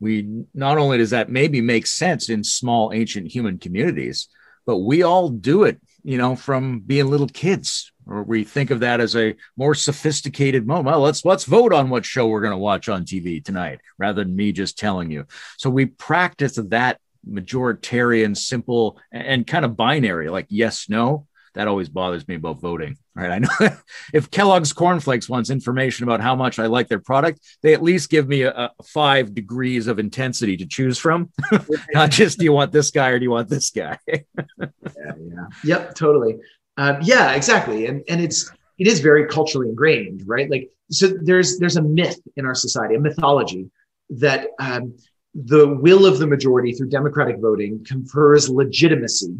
[0.00, 4.28] We not only does that maybe make sense in small ancient human communities,
[4.66, 8.80] but we all do it, you know, from being little kids, or we think of
[8.80, 10.86] that as a more sophisticated moment.
[10.86, 14.24] Well, let's let's vote on what show we're going to watch on TV tonight, rather
[14.24, 15.26] than me just telling you.
[15.58, 21.26] So we practice that majoritarian, simple, and kind of binary, like yes, no.
[21.54, 22.98] That always bothers me about voting.
[23.16, 23.30] Right?
[23.32, 23.48] I know
[24.14, 28.10] if Kellogg's cornflakes wants information about how much I like their product, they at least
[28.10, 31.32] give me a, a five degrees of intensity to choose from.
[31.92, 33.98] Not just do you want this guy or do you want this guy?
[34.06, 34.66] yeah,
[34.96, 35.46] yeah.
[35.64, 36.36] Yep, totally.
[36.76, 37.86] Um, yeah, exactly.
[37.86, 40.48] And and it's it is very culturally ingrained, right?
[40.48, 43.68] Like so there's there's a myth in our society, a mythology
[44.10, 44.96] that um,
[45.44, 49.36] the will of the majority through democratic voting confers legitimacy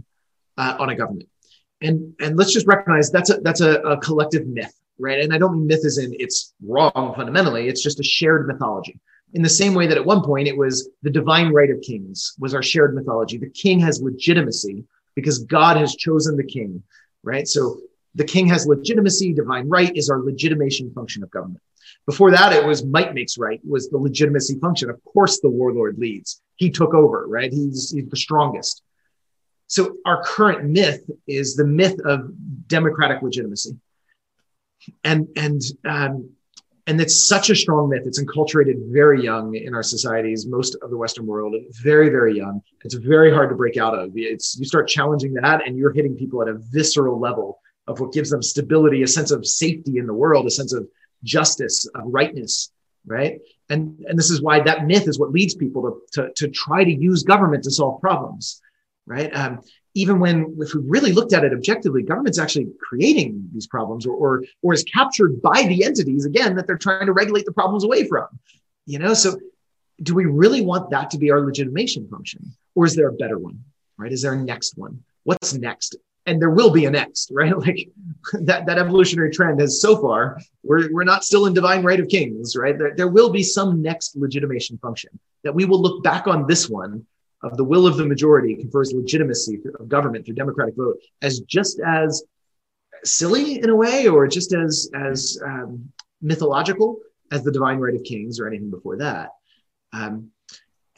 [0.57, 1.28] uh, on a government.
[1.80, 5.20] And and let's just recognize that's a that's a, a collective myth right?
[5.20, 7.68] And i don't mean myth as in it's wrong fundamentally.
[7.68, 8.99] It's just a shared mythology.
[9.34, 12.34] In the same way that at one point it was the divine right of kings
[12.38, 13.38] was our shared mythology.
[13.38, 14.84] The king has legitimacy
[15.14, 16.82] because god has chosen the king
[17.24, 17.46] right?
[17.49, 17.80] So
[18.14, 19.34] the king has legitimacy.
[19.34, 21.62] Divine right is our legitimation function of government
[22.09, 25.96] before that it was might makes right was the legitimacy function of course the warlord
[25.98, 28.82] leads he took over right he's, he's the strongest
[29.68, 32.30] so our current myth is the myth of
[32.68, 33.76] democratic legitimacy,
[35.04, 36.30] and and um,
[36.86, 38.04] and it's such a strong myth.
[38.06, 42.62] It's enculturated very young in our societies, most of the Western world, very very young.
[42.82, 44.12] It's very hard to break out of.
[44.14, 48.12] It's you start challenging that, and you're hitting people at a visceral level of what
[48.12, 50.88] gives them stability, a sense of safety in the world, a sense of
[51.22, 52.70] justice, of rightness,
[53.06, 53.40] right?
[53.68, 56.84] And and this is why that myth is what leads people to to, to try
[56.84, 58.60] to use government to solve problems
[59.08, 59.34] right?
[59.34, 59.60] Um,
[59.94, 64.12] even when, if we really looked at it objectively, government's actually creating these problems or,
[64.12, 67.82] or, or is captured by the entities, again, that they're trying to regulate the problems
[67.82, 68.26] away from.
[68.86, 69.38] You know, so
[70.02, 72.55] do we really want that to be our legitimation function?
[72.76, 73.64] Or is there a better one,
[73.97, 74.12] right?
[74.12, 75.02] Is there a next one?
[75.24, 75.97] What's next?
[76.28, 77.52] And there will be a next, right?
[77.66, 77.88] Like
[78.32, 82.09] that, that evolutionary trend has so far, we're, we're not still in divine right of
[82.09, 82.76] kings, right?
[82.78, 86.68] There, there will be some next legitimation function that we will look back on this
[86.68, 87.06] one
[87.42, 91.80] of the will of the majority confers legitimacy of government through democratic vote as just
[91.80, 92.22] as
[93.05, 95.90] silly in a way or just as as um,
[96.20, 96.98] mythological
[97.30, 99.30] as the divine right of kings or anything before that
[99.92, 100.30] um,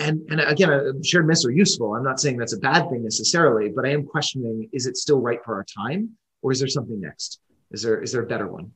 [0.00, 3.70] and and again shared myths are useful i'm not saying that's a bad thing necessarily
[3.70, 6.10] but i am questioning is it still right for our time
[6.42, 7.40] or is there something next
[7.70, 8.72] is there is there a better one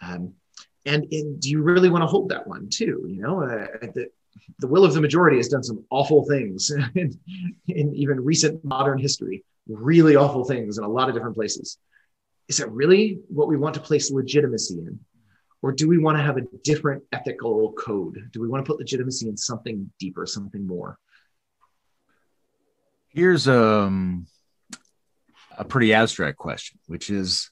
[0.00, 0.32] um,
[0.84, 4.08] and, and do you really want to hold that one too you know uh, the,
[4.58, 7.18] the will of the majority has done some awful things in,
[7.68, 11.78] in, even recent modern history, really awful things in a lot of different places.
[12.48, 14.98] Is that really what we want to place legitimacy in?
[15.62, 18.28] Or do we want to have a different ethical code?
[18.32, 20.98] Do we want to put legitimacy in something deeper, something more?
[23.08, 24.26] Here's um,
[25.56, 27.50] a pretty abstract question, which is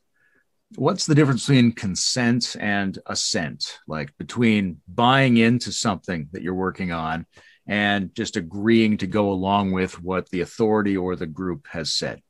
[0.77, 3.78] What's the difference between consent and assent?
[3.89, 7.27] Like between buying into something that you're working on
[7.66, 12.23] and just agreeing to go along with what the authority or the group has said?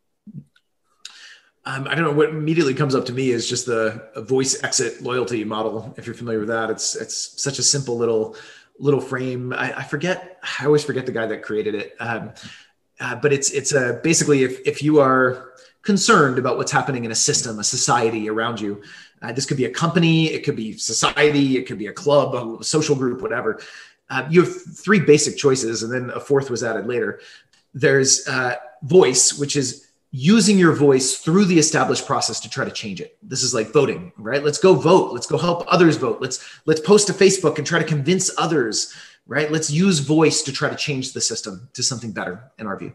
[1.66, 5.03] Um, I don't know what immediately comes up to me is just the voice exit
[5.03, 5.95] loyalty model.
[5.99, 8.37] If you're familiar with that, it's it's such a simple little
[8.78, 9.53] little frame.
[9.53, 10.39] I, I forget.
[10.61, 11.97] I always forget the guy that created it.
[12.01, 12.32] Um,
[12.99, 17.11] uh, but it's it's a basically if if you are concerned about what's happening in
[17.11, 18.82] a system, a society around you,
[19.23, 22.61] uh, this could be a company, it could be society, it could be a club,
[22.61, 23.61] a social group, whatever.
[24.09, 27.20] Uh, you have three basic choices, and then a fourth was added later.
[27.74, 32.70] There's uh, voice, which is using your voice through the established process to try to
[32.70, 33.16] change it.
[33.23, 34.43] This is like voting right?
[34.43, 35.12] Let's go vote.
[35.12, 36.20] Let's go help others vote.
[36.20, 38.95] Let's let's post to facebook and try to convince others
[39.27, 39.53] right?
[39.53, 42.93] Let's use voice to try to change the system to something better in our view.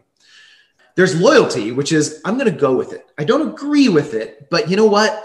[0.94, 3.06] There's loyalty which is i'm going to go with it.
[3.18, 5.24] I don't agree with it but you know what?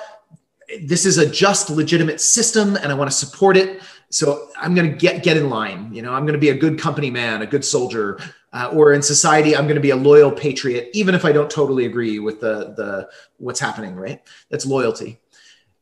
[0.83, 3.81] This is a just legitimate system and i want to support it.
[4.09, 5.93] So i'm going to get get in line.
[5.93, 8.17] You know i'm going to be a good company man a good soldier
[8.53, 11.49] uh, or in society i'm going to be a loyal patriot even if i don't
[11.49, 14.21] totally agree with the the what's happening right?
[14.49, 15.19] That's loyalty.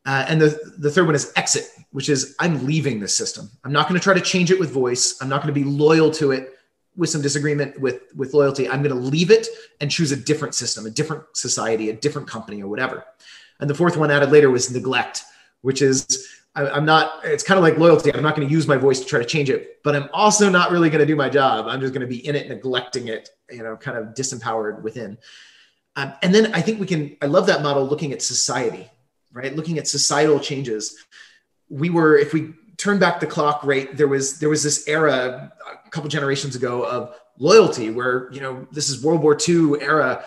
[0.06, 3.50] Uh, and the the third one is exit which is i'm leaving this system.
[3.64, 5.18] I'm not going to try to change it with voice.
[5.20, 6.54] I'm not going to be loyal to it
[6.96, 8.68] with some disagreement with with loyalty.
[8.68, 9.46] I'm going to leave it
[9.80, 13.04] and choose a different system a different society a different company or whatever.
[13.60, 15.24] And the fourth one added later was neglect
[15.62, 18.12] which is I, am not, it's kind of like loyalty.
[18.12, 20.48] I'm not going to use my voice to try to change it, but I'm also
[20.48, 21.66] not really going to do my job.
[21.68, 25.16] I'm just going to be in it, neglecting it, you know, kind of disempowered within.
[25.96, 28.90] Um, and then I think we can, I love that model looking at society,
[29.32, 29.54] right?
[29.54, 30.96] Looking at societal changes.
[31.68, 35.52] We were, if we turn back the clock, right, there was, there was this era
[35.86, 40.24] a couple generations ago of loyalty where, you know, this is World War II era.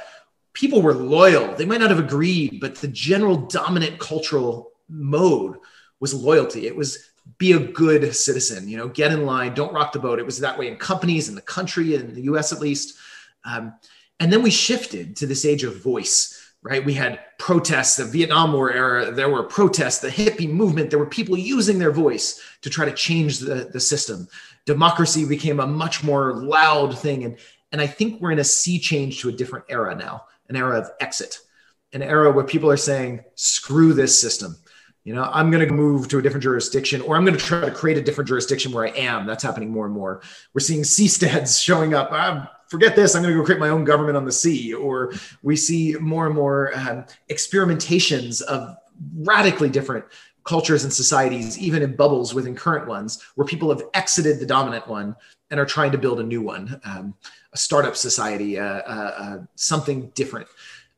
[0.53, 1.53] People were loyal.
[1.55, 5.57] They might not have agreed, but the general dominant cultural mode
[6.03, 6.67] was loyalty.
[6.67, 10.19] It was be a good citizen, you know, get in line, don't rock the boat.
[10.19, 12.97] It was that way in companies, in the country, in the US at least.
[13.45, 13.73] Um,
[14.19, 16.83] and then we shifted to this age of voice, right?
[16.83, 21.05] We had protests, the Vietnam War era, there were protests, the hippie movement, there were
[21.05, 24.27] people using their voice to try to change the, the system.
[24.65, 27.23] Democracy became a much more loud thing.
[27.23, 27.37] And,
[27.71, 30.79] and I think we're in a sea change to a different era now, an era
[30.79, 31.39] of exit,
[31.93, 34.57] an era where people are saying, screw this system
[35.03, 37.59] you know i'm going to move to a different jurisdiction or i'm going to try
[37.61, 39.25] to create a different jurisdiction where i am.
[39.25, 40.21] That's happening more and more.
[40.53, 42.09] We're seeing seasteads showing up.
[42.11, 43.15] Ah, forget this.
[43.15, 44.73] I'm going to go create my own government on the sea.
[44.73, 48.75] Or we see more and more um, experimentations of
[49.17, 50.05] radically different
[50.43, 54.85] cultures and societies even in bubbles within current ones where people have exited the dominant
[54.87, 55.15] one
[55.49, 57.13] and are trying to build a new one um,
[57.53, 60.45] a startup society uh, uh, uh, something different.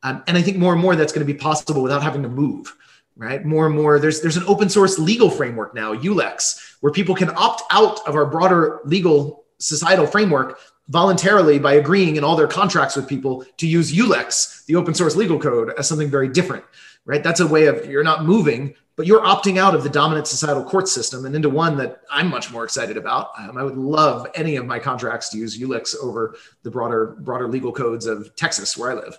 [0.02, 2.28] Um, and i think more and more that's going to be possible without having to
[2.28, 2.76] move
[3.16, 3.44] right?
[3.44, 7.30] More and more, there's there's an open source legal framework now, ULEX, where people can
[7.36, 12.94] opt out of our broader legal societal framework voluntarily by agreeing in all their contracts
[12.94, 16.64] with people to use ULEX, the open source legal code, as something very different,
[17.04, 17.22] right?
[17.22, 20.64] That's a way of you're not moving, but you're opting out of the dominant societal
[20.64, 23.30] court system and into one that I'm much more excited about.
[23.38, 27.48] Um, I would love any of my contracts to use ULEX over the broader broader
[27.48, 29.18] legal codes of Texas, where I live.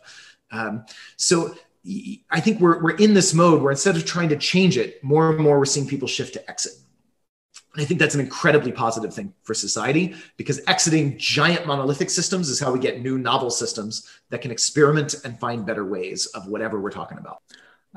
[0.51, 0.85] Um,
[1.17, 1.53] so
[2.30, 5.30] I think we're, we're in this mode where instead of trying to change it, more
[5.30, 6.73] and more we're seeing people shift to exit.
[7.73, 12.49] And I think that's an incredibly positive thing for society because exiting giant monolithic systems
[12.49, 16.47] is how we get new novel systems that can experiment and find better ways of
[16.47, 17.43] whatever we're talking about.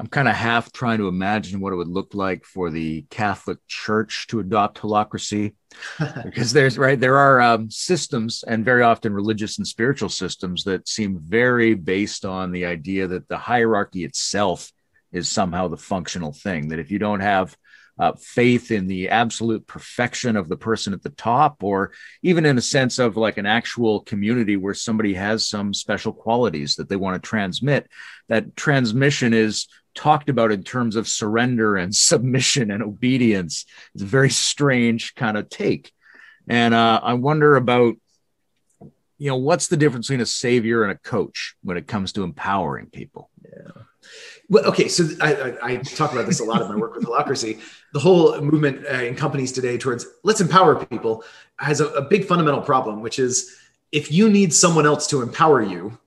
[0.01, 3.59] I'm kind of half trying to imagine what it would look like for the Catholic
[3.69, 5.53] Church to adopt holacracy,
[6.25, 10.89] because there's right there are um, systems and very often religious and spiritual systems that
[10.89, 14.73] seem very based on the idea that the hierarchy itself
[15.13, 16.69] is somehow the functional thing.
[16.69, 17.55] That if you don't have
[17.99, 22.57] uh, faith in the absolute perfection of the person at the top, or even in
[22.57, 26.97] a sense of like an actual community where somebody has some special qualities that they
[26.97, 27.87] want to transmit.
[28.29, 33.67] That transmission is talked about in terms of surrender and submission and obedience.
[33.95, 35.93] It's a very strange kind of take.
[36.49, 37.95] And uh, I wonder about,
[39.19, 42.25] you know, what's the difference between a savior and a coach when it comes to
[42.25, 43.31] empowering people?
[43.45, 43.83] Yeah.
[44.49, 47.05] Well, okay, so I, I, I, talk about this a lot in my work with
[47.05, 47.61] Holacracy.
[47.93, 51.23] The whole movement uh, in companies today towards let's empower people
[51.59, 53.57] has a, a big fundamental problem, which is
[53.93, 56.00] if you need someone else to empower you,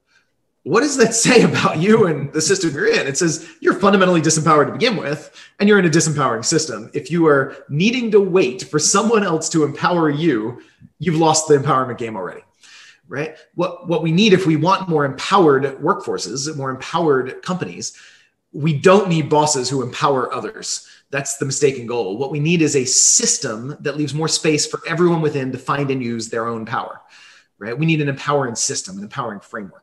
[0.63, 3.05] what does that say about you and the system you're in?
[3.05, 6.89] It says you're fundamentally disempowered to begin with, and you're in a disempowering system.
[6.93, 10.61] If you are needing to wait for someone else to empower you,
[10.99, 12.41] you've lost the empowerment game already.
[13.09, 13.35] Right?
[13.55, 17.97] What, what we need if we want more empowered workforces, more empowered companies,
[18.53, 20.87] we don't need bosses who empower others.
[21.11, 22.17] That's the mistaken goal.
[22.17, 25.91] What we need is a system that leaves more space for everyone within to find
[25.91, 27.01] and use their own power.
[27.59, 27.77] Right?
[27.77, 29.82] We need an empowering system, an empowering framework.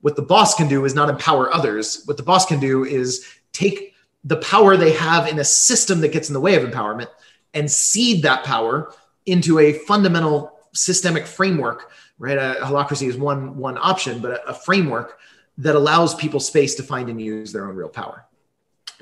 [0.00, 2.02] What the boss can do is not empower others.
[2.06, 3.94] What the boss can do is take
[4.24, 7.08] the power they have in a system that gets in the way of empowerment
[7.54, 8.92] and seed that power
[9.26, 11.90] into a fundamental systemic framework
[12.20, 12.36] right?
[12.36, 15.18] A holacracy is one one option but a, a framework
[15.58, 18.26] that allows people space to find and use their own real power.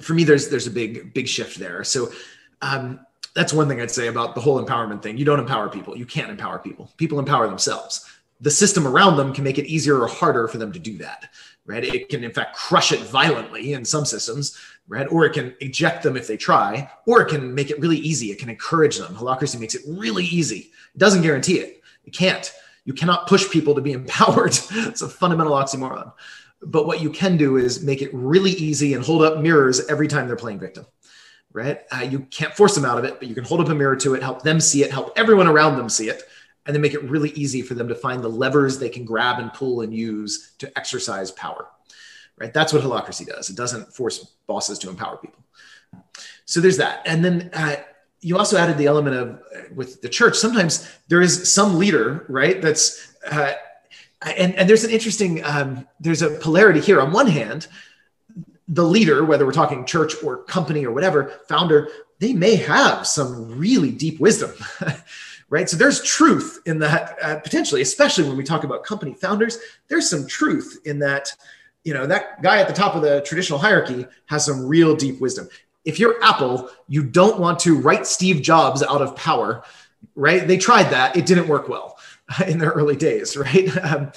[0.01, 1.85] For me there's there's a big big shift there.
[1.85, 2.11] So
[2.63, 3.01] um,
[3.35, 5.19] that's one thing i'd say about the whole empowerment thing.
[5.19, 5.99] You don't empower people.
[5.99, 6.91] You can't empower people.
[6.97, 8.09] People empower themselves
[8.41, 11.29] the system around them can make it easier or harder for them to do that
[11.69, 11.85] right?
[11.85, 14.59] It can in fact crush it violently in some systems
[14.89, 15.07] right?
[15.13, 18.33] Or it can eject them if they try or it can make it really easy.
[18.33, 19.15] It can encourage them.
[19.15, 20.73] Holacracy makes it really easy.
[20.95, 21.83] It doesn't guarantee it.
[22.05, 22.53] It can't.
[22.87, 24.59] You cannot push people to be empowered.
[24.71, 26.13] It's a fundamental oxymoron.
[26.63, 30.09] But what you can do is make it really easy and hold up mirrors every
[30.09, 30.87] time they're playing victim
[31.55, 31.81] right?
[31.91, 33.97] Uh, you can't force them out of it but you can hold up a mirror
[33.97, 36.25] to it help them see it help everyone around them see it
[36.69, 39.41] and then make it really easy for them to find the levers they can grab
[39.41, 41.67] and pull and use to exercise power
[42.41, 42.53] right?
[42.53, 43.51] That's what holacracy does.
[43.51, 45.43] It doesn't force bosses to empower people.
[46.45, 47.03] So there's that.
[47.05, 47.77] And then uh,
[48.21, 52.25] you also added the element of uh, with the church sometimes there is some leader
[52.29, 53.53] right that's uh,
[54.23, 57.01] and, and there's an interesting um, there's a polarity here.
[57.01, 57.69] On one hand
[58.67, 61.89] the leader whether we're talking church or company or whatever founder
[62.19, 64.53] they may have some really deep wisdom
[65.51, 69.59] right so there's truth in that uh, potentially especially when we talk about company founders
[69.89, 71.33] there's some truth in that
[71.85, 75.21] you know that guy at the top of the traditional hierarchy has some real deep
[75.21, 75.49] wisdom
[75.85, 79.63] if you're apple you don't want to write steve jobs out of power
[80.15, 81.99] right they tried that it didn't work well
[82.47, 83.69] in their early days, right?
[83.83, 84.13] Um,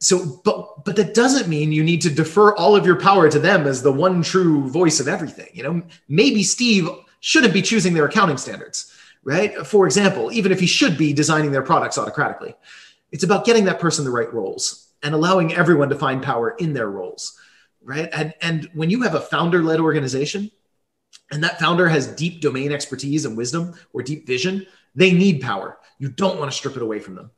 [0.00, 3.38] so, but but that doesn't mean you need to defer all of your power to
[3.38, 5.48] them as the one true voice of everything.
[5.54, 6.90] You know, maybe Steve
[7.20, 8.92] shouldn't be choosing their accounting standards,
[9.24, 9.66] right?
[9.66, 12.54] For example, even if he should be designing their products autocratically,
[13.10, 16.72] it's about getting that person the right roles and allowing everyone to find power in
[16.72, 17.38] their roles,
[17.82, 18.08] right?
[18.12, 20.50] And and when you have a founder-led organization,
[21.30, 25.78] and that founder has deep domain expertise and wisdom or deep vision, they need power.
[25.98, 27.30] You don't want to strip it away from them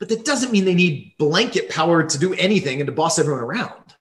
[0.00, 3.44] but that doesn't mean they need blanket power to do anything and to boss everyone
[3.44, 3.94] around,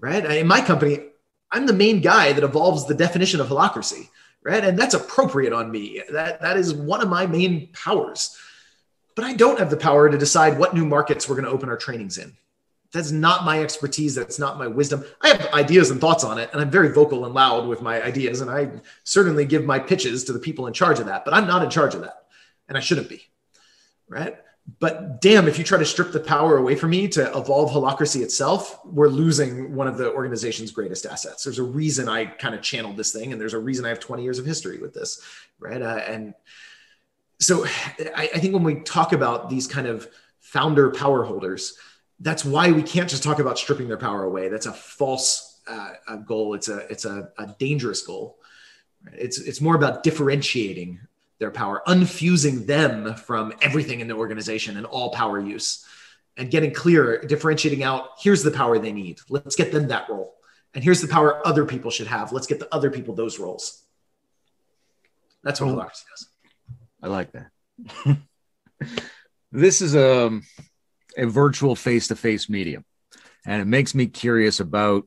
[0.00, 0.24] right?
[0.24, 0.98] In my company,
[1.50, 4.08] I'm the main guy that evolves the definition of holacracy,
[4.42, 4.64] right?
[4.64, 6.02] And that's appropriate on me.
[6.10, 8.36] That that is one of my main powers.
[9.14, 11.68] But I don't have the power to decide what new markets we're going to open
[11.68, 12.36] our trainings in.
[12.92, 14.14] That's not my expertise.
[14.14, 15.04] That's not my wisdom.
[15.20, 18.02] I have ideas and thoughts on it, and I'm very vocal and loud with my
[18.02, 18.40] ideas.
[18.40, 18.70] And I
[19.04, 21.68] certainly give my pitches to the people in charge of that, but I'm not in
[21.68, 22.26] charge of that.
[22.68, 23.22] And I shouldn't be.
[24.08, 24.38] Right
[24.80, 28.20] but damn, if you try to strip the power away from me to evolve holacracy
[28.20, 31.44] itself, we're losing one of the organization's greatest assets.
[31.44, 34.00] There's a reason I kind of channeled this thing, and there's a reason I have
[34.00, 35.22] 20 years of history with this,
[35.58, 35.80] right?
[35.80, 36.34] Uh, and
[37.40, 37.64] so
[38.14, 40.06] I, I think when we talk about these kind of
[40.40, 41.78] founder power holders,
[42.20, 44.48] that's why we can't just talk about stripping their power away.
[44.48, 46.54] That's a false uh, goal.
[46.54, 48.38] It's a it's a, a dangerous goal.
[49.12, 51.00] It's it's more about differentiating
[51.38, 55.84] their power, unfusing them from everything in the organization and all power use,
[56.36, 59.20] and getting clear, differentiating out here's the power they need.
[59.28, 60.34] Let's get them that role.
[60.74, 62.32] And here's the power other people should have.
[62.32, 63.82] Let's get the other people those roles.
[65.42, 66.28] That's what Holacracy does.
[67.02, 68.18] I like that.
[69.52, 70.40] this is a,
[71.16, 72.84] a virtual face to face medium,
[73.46, 75.06] and it makes me curious about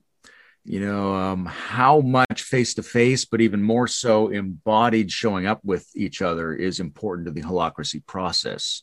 [0.63, 5.59] you know um, how much face to face but even more so embodied showing up
[5.63, 8.81] with each other is important to the holacracy process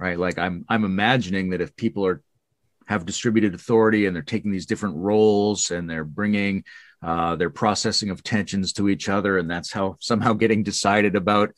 [0.00, 0.18] right?
[0.18, 2.22] Like i'm i'm imagining that if people are
[2.86, 6.64] have distributed authority and they're taking these different roles and they're bringing
[7.02, 11.50] uh, their processing of tensions to each other and that's how somehow getting decided about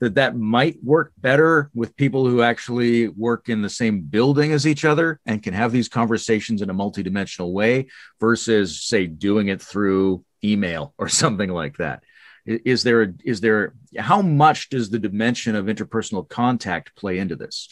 [0.00, 4.66] that that might work better with people who actually work in the same building as
[4.66, 7.86] each other and can have these conversations in a multidimensional way
[8.18, 12.02] versus say doing it through email or something like that.
[12.46, 17.68] Is there is there how much does the dimension of interpersonal contact play into this?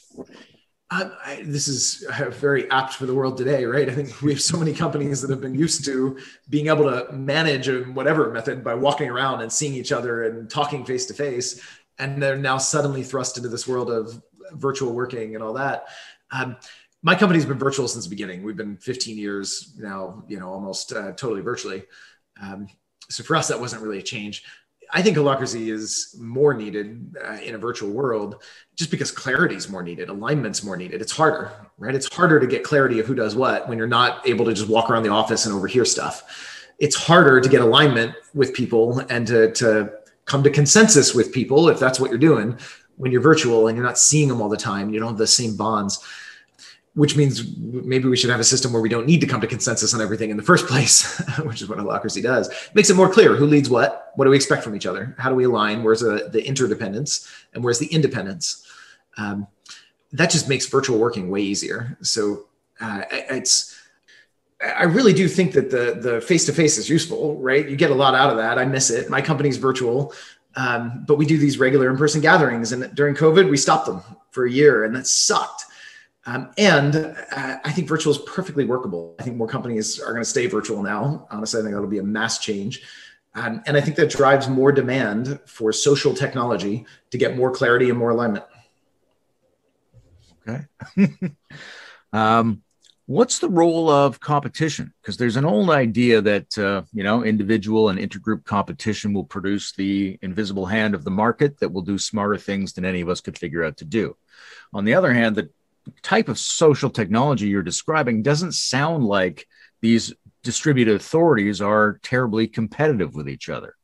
[0.90, 3.88] I, I, this is very apt for the world today, right?
[3.88, 6.18] I think we have so many companies that have been used to
[6.50, 10.84] being able to manage whatever method by walking around and seeing each other and talking
[10.84, 11.60] face to face
[11.98, 14.22] and they're now suddenly thrust into this world of
[14.52, 15.86] virtual working and all that.
[16.30, 16.56] Um,
[17.02, 18.42] my company's been virtual since the beginning.
[18.42, 21.84] We've been 15 years now, you know, almost uh, totally virtually.
[22.42, 22.68] Um,
[23.08, 24.44] so for us, that wasn't really a change.
[24.90, 28.42] I think holacracy is more needed uh, in a virtual world
[28.74, 31.02] just because clarity is more needed, alignment's more needed.
[31.02, 31.94] It's harder, right?
[31.94, 34.68] It's harder to get clarity of who does what when you're not able to just
[34.68, 36.22] walk around the office and overhear stuff.
[36.78, 39.92] it's harder to get alignment with people and to, to
[40.28, 42.56] come to consensus with people if that's what you're doing
[42.96, 45.26] when you're virtual and you're not seeing them all the time you don't have the
[45.26, 46.05] same bonds
[46.98, 49.46] which means maybe we should have a system where we don't need to come to
[49.46, 52.48] consensus on everything in the first place, which is what a holacracy does.
[52.48, 55.14] It makes it more clear who leads what, what do we expect from each other,
[55.16, 58.66] how do we align, where's the, the interdependence, and where's the independence.
[59.16, 59.46] Um,
[60.12, 61.96] that just makes virtual working way easier.
[62.02, 62.46] So
[62.80, 63.77] uh, it's
[64.60, 67.68] I really do think that the the face to face is useful, right?
[67.68, 68.59] You get a lot out of that.
[68.59, 69.09] I miss it.
[69.09, 70.12] My company's virtual,
[70.56, 74.02] um, but we do these regular in person gatherings, and during COVID, we stopped them
[74.30, 75.64] for a year, and that sucked.
[76.26, 79.14] Um, and uh, I think virtual is perfectly workable.
[79.18, 81.26] I think more companies are going to stay virtual now.
[81.30, 82.82] Honestly, I think that'll be a mass change.
[83.35, 87.89] Um, and I think that drives more demand for social technology to get more clarity
[87.89, 88.44] and more alignment.
[90.47, 90.66] Okay.
[92.12, 92.62] um,
[93.09, 94.93] what's the role of competition?
[95.01, 99.72] Because there's an old idea that uh, you know individual and intergroup competition will produce
[99.72, 103.22] the invisible hand of the market that will do smarter things than any of us
[103.22, 104.14] could figure out to do.
[104.74, 105.48] On the other hand, the
[106.02, 109.48] type of social technology you're describing doesn't sound like
[109.80, 110.12] these
[110.44, 113.74] distributed authorities are terribly competitive with each other.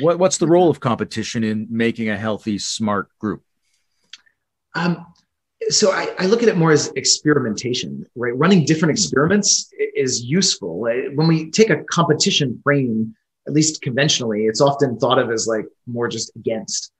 [0.00, 3.42] What, what's the role of competition in making a healthy, smart group?
[4.74, 5.06] Um,
[5.68, 8.36] so I, I, look at it more as experimentation, right?
[8.36, 10.78] Running different experiments is useful.
[10.78, 13.14] When we take a competition frame,
[13.46, 16.92] at least conventionally, it's often thought of as like more just against.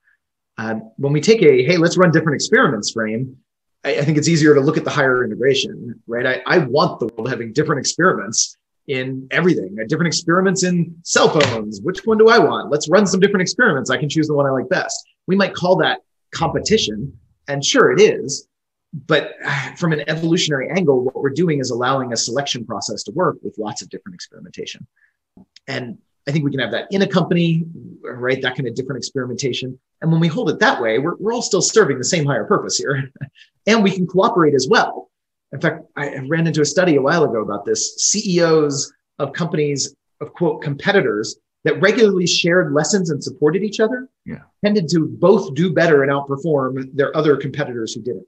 [0.57, 3.37] Um, when we take a hey, let's run different experiments frame,
[3.83, 6.25] I, I, think it's easier to look at the higher integration, right?
[6.25, 11.81] I, I want the world having different experiments in everything, different experiments in cell phones.
[11.81, 12.69] Which one do I want?
[12.69, 13.89] Let's run some different experiments.
[13.89, 15.03] I can choose the one I like best.
[15.27, 16.01] We might call that
[16.31, 17.17] competition.
[17.47, 18.47] And sure, it is.
[19.07, 19.33] But
[19.77, 23.57] from an evolutionary angle, what we're doing is allowing a selection process to work with
[23.57, 24.87] lots of different experimentation.
[25.67, 25.97] And
[26.27, 27.65] I think we can have that in a company,
[28.01, 28.41] right?
[28.41, 29.77] That kind of different experimentation.
[30.01, 32.45] And when we hold it that way, we're, we're all still serving the same higher
[32.45, 33.11] purpose here.
[33.67, 35.11] and we can cooperate as well.
[35.51, 37.95] In fact, I ran into a study a while ago about this.
[37.97, 44.41] CEOs of companies, of quote, competitors that regularly shared lessons and supported each other yeah.
[44.63, 48.25] tended to both do better and outperform their other competitors who didn't.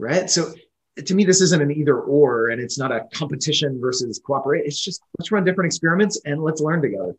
[0.00, 0.30] Right.
[0.30, 0.52] So
[0.96, 4.66] to me, this isn't an either or, and it's not a competition versus cooperate.
[4.66, 7.14] It's just let's run different experiments and let's learn together.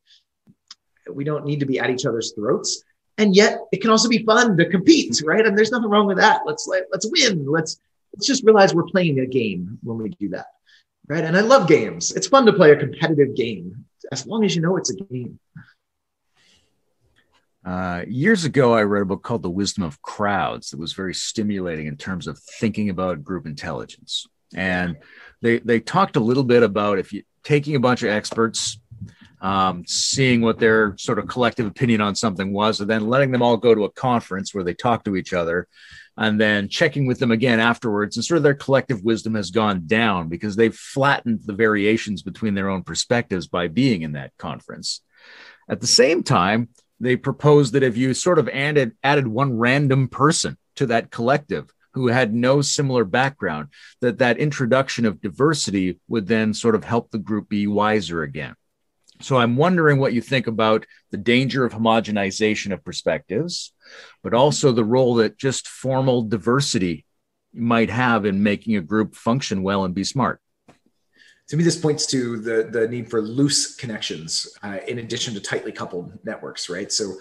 [1.11, 2.83] We don't need to be at each other's throats
[3.17, 5.45] and yet it can also be fun to compete, right?
[5.45, 6.41] And there's nothing wrong with that.
[6.45, 7.45] Let's let, let's win.
[7.45, 7.79] Let's
[8.13, 10.47] let's just realize we're playing a game when we do that,
[11.07, 11.23] right?
[11.23, 12.11] And I love games.
[12.11, 15.39] It's fun to play a competitive game as long as you know it's a game.
[17.63, 21.13] Uh, years ago, I read a book called The Wisdom of Crowds that was very
[21.13, 24.25] stimulating in terms of thinking about group intelligence.
[24.53, 24.97] And
[25.41, 28.79] they they talked a little bit about if you taking a bunch of experts,
[29.41, 33.41] um, seeing what their sort of collective opinion on something was, and then letting them
[33.41, 35.67] all go to a conference where they talk to each other,
[36.17, 38.17] and then checking with them again afterwards.
[38.17, 42.55] And sort of their collective wisdom has gone down because they've flattened the variations between
[42.55, 45.01] their own perspectives by being in that conference.
[45.69, 46.69] At the same time,
[47.01, 51.73] they proposed that if you sort of added, added one random person to that collective,
[51.93, 53.67] who had no similar background
[53.99, 58.55] that that introduction of diversity would then sort of help the group be wiser again
[59.21, 63.73] so I'm wondering what you think about the danger of homogenization of perspectives,
[64.23, 67.05] but also the role that just formal diversity
[67.53, 70.40] might have in making a group function well and be smart.
[71.51, 75.41] To me, this points to the, the need for loose connections uh, in addition to
[75.41, 76.89] tightly coupled networks, right?
[76.89, 77.15] So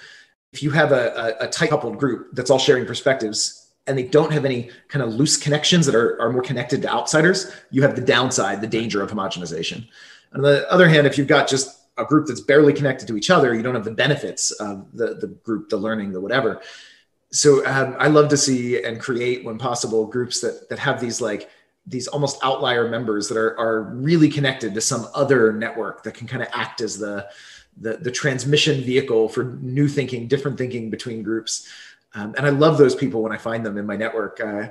[0.53, 4.05] if you have a, a, a tight coupled group that's all sharing perspectives and they
[4.05, 7.83] don't have any kind of loose connections that are, are more connected to outsiders, you
[7.83, 9.89] have the downside, the danger of homogenization.
[10.33, 13.31] On the other hand, if you've got just a group that's barely connected to each
[13.31, 16.63] other, you don't have the benefits of the, the group, the learning, the whatever.
[17.33, 21.21] So um, I love to see and create when possible groups that, that have these
[21.21, 21.51] like
[21.91, 26.27] these almost outlier members that are, are really connected to some other network that can
[26.27, 27.29] kind of act as the,
[27.81, 31.69] the, the transmission vehicle for new thinking, different thinking between groups.
[32.15, 34.41] Um, and I love those people when I find them in my network.
[34.41, 34.69] Uh,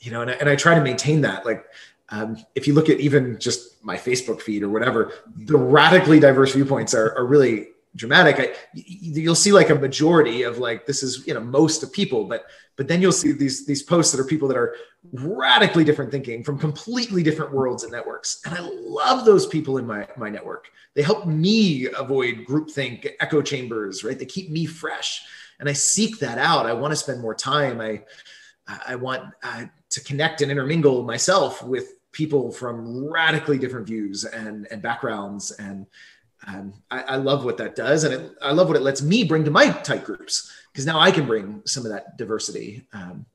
[0.00, 1.46] you know, and I, and I try to maintain that.
[1.46, 1.66] Like
[2.08, 6.54] um, if you look at even just my Facebook feed or whatever, the radically diverse
[6.54, 8.40] viewpoints are, are really dramatic.
[8.40, 12.24] I, you'll see like a majority of like this is you know most of people,
[12.24, 12.46] but
[12.76, 14.74] but then you'll see these these posts that are people that are
[15.12, 19.86] radically different thinking from completely different worlds and networks, and I love those people in
[19.86, 20.68] my my network.
[20.94, 24.18] They help me avoid groupthink echo chambers, right?
[24.18, 25.22] They keep me fresh,
[25.60, 26.66] and I seek that out.
[26.66, 27.80] I want to spend more time.
[27.80, 28.02] I
[28.86, 34.66] I want uh, to connect and intermingle myself with people from radically different views and,
[34.70, 35.84] and backgrounds and
[36.46, 39.24] Um, I, I, love what that does, and it, I love what it lets me
[39.24, 42.86] bring to my tight groups because now I can bring some of that diversity.
[42.92, 43.26] Um,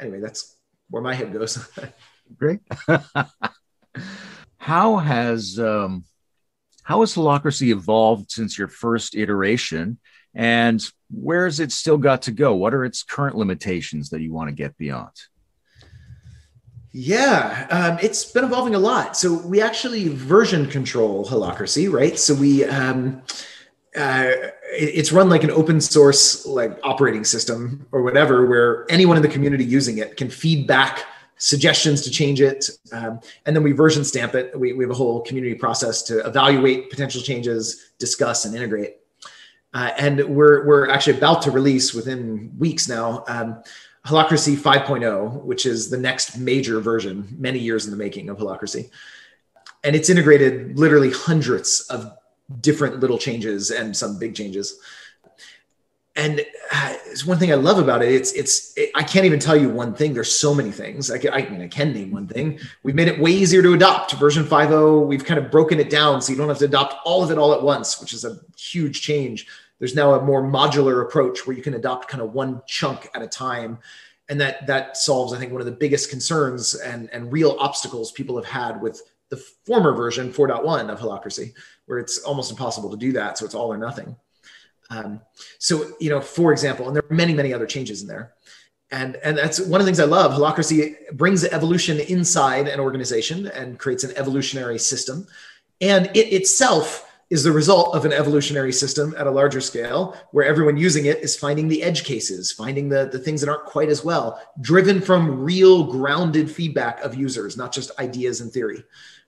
[0.00, 0.56] anyway, that's
[0.88, 1.68] where my head goes.
[2.36, 2.60] Great.
[4.58, 6.04] how has um,
[6.82, 9.98] how has Holacracy evolved since your first iteration,
[10.34, 12.54] and where has it still got to go?
[12.54, 15.12] What are its current limitations that you want to get beyond?
[17.00, 19.16] Yeah, um, it's been evolving a lot.
[19.16, 22.18] So we actually version control Holacracy, right?
[22.18, 23.22] So we um,
[23.94, 24.32] uh,
[24.72, 29.28] it's run like an open source like operating system or whatever, where anyone in the
[29.28, 31.04] community using it can feed back
[31.36, 34.58] suggestions to change it, um, and then we version stamp it.
[34.58, 38.96] We, we have a whole community process to evaluate potential changes, discuss, and integrate.
[39.72, 43.62] Uh, and we're we're actually about to release within weeks now um,
[44.08, 48.88] Holacracy 5.0, which is the next major version, many years in the making of Holacracy.
[49.84, 52.16] And it's integrated literally hundreds of
[52.62, 54.80] different little changes and some big changes.
[56.16, 56.40] And
[56.72, 58.10] uh, it's one thing I love about it.
[58.10, 60.14] It's it's it, I can't even tell you one thing.
[60.14, 61.10] There's so many things.
[61.10, 62.58] I, can, I mean I can name one thing.
[62.82, 64.14] We've made it way easier to adopt.
[64.14, 65.06] Version 5.0.
[65.06, 67.36] We've kind of broken it down so you don't have to adopt all of it
[67.36, 69.46] all at once, which is a huge change
[69.78, 73.22] there's now a more modular approach where you can adopt kind of one chunk at
[73.22, 73.78] a time.
[74.28, 78.12] And that that solves, I think, one of the biggest concerns and, and real obstacles
[78.12, 79.00] people have had with
[79.30, 81.52] the former version 4.1 of Holacracy,
[81.86, 83.38] where it's almost impossible to do that.
[83.38, 84.16] So it's all or nothing.
[84.90, 85.20] Um,
[85.58, 88.34] so, you know, for example, and there are many, many other changes in there.
[88.90, 90.32] And, and that's one of the things I love.
[90.32, 95.26] Holacracy brings evolution inside an organization and creates an evolutionary system.
[95.80, 100.46] And it itself is the result of an evolutionary system at a larger scale where
[100.46, 103.90] everyone using it is finding the edge cases, finding the, the things that aren't quite
[103.90, 108.82] as well, driven from real grounded feedback of users, not just ideas and theory,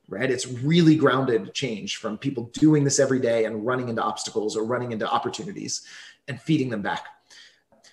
[0.08, 0.30] right?
[0.30, 4.64] It's really grounded change from people doing this every day and running into obstacles or
[4.64, 5.82] running into opportunities
[6.26, 7.06] and feeding them back.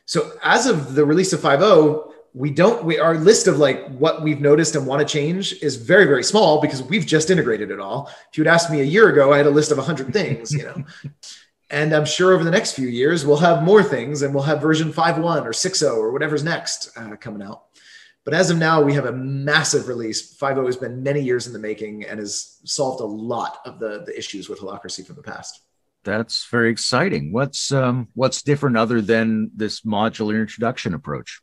[0.06, 4.22] So as of the release of 5.0, we don't we our list of like what
[4.22, 7.80] we've noticed and want to change is very very small because we've just integrated it
[7.80, 8.12] all.
[8.30, 10.54] If you had asked me a year ago i had a list of 100 things
[10.54, 10.84] you know.
[11.70, 14.62] And i'm sure over the next few years we'll have more things and we'll have
[14.62, 17.64] version 5.1 or 6.0 or whatever's next uh, coming out.
[18.24, 20.38] But as of now we have a massive release.
[20.38, 24.04] 5.0 has been many years in the making and has solved a lot of the,
[24.06, 25.62] the issues with holacracy from the past.
[26.06, 27.34] That's very exciting.
[27.34, 31.42] What's um, what's different other than this modular introduction approach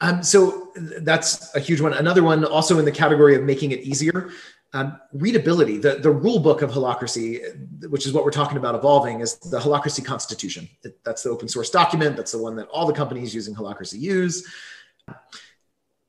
[0.00, 1.92] um, so that's a huge one.
[1.94, 4.30] Another one, also in the category of making it easier,
[4.72, 5.78] um, readability.
[5.78, 9.58] The, the rule book of Holacracy, which is what we're talking about evolving, is the
[9.58, 10.68] Holacracy Constitution.
[11.04, 12.16] That's the open source document.
[12.16, 14.46] That's the one that all the companies using Holacracy use.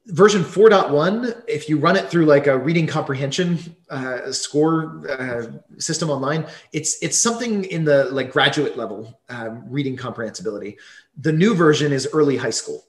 [0.07, 3.57] Version 4.1, if you run it through like a reading comprehension
[3.89, 5.47] uh, score uh,
[5.79, 10.77] system online, it's it's something in the like graduate level um, reading comprehensibility.
[11.17, 12.85] The new version is early high school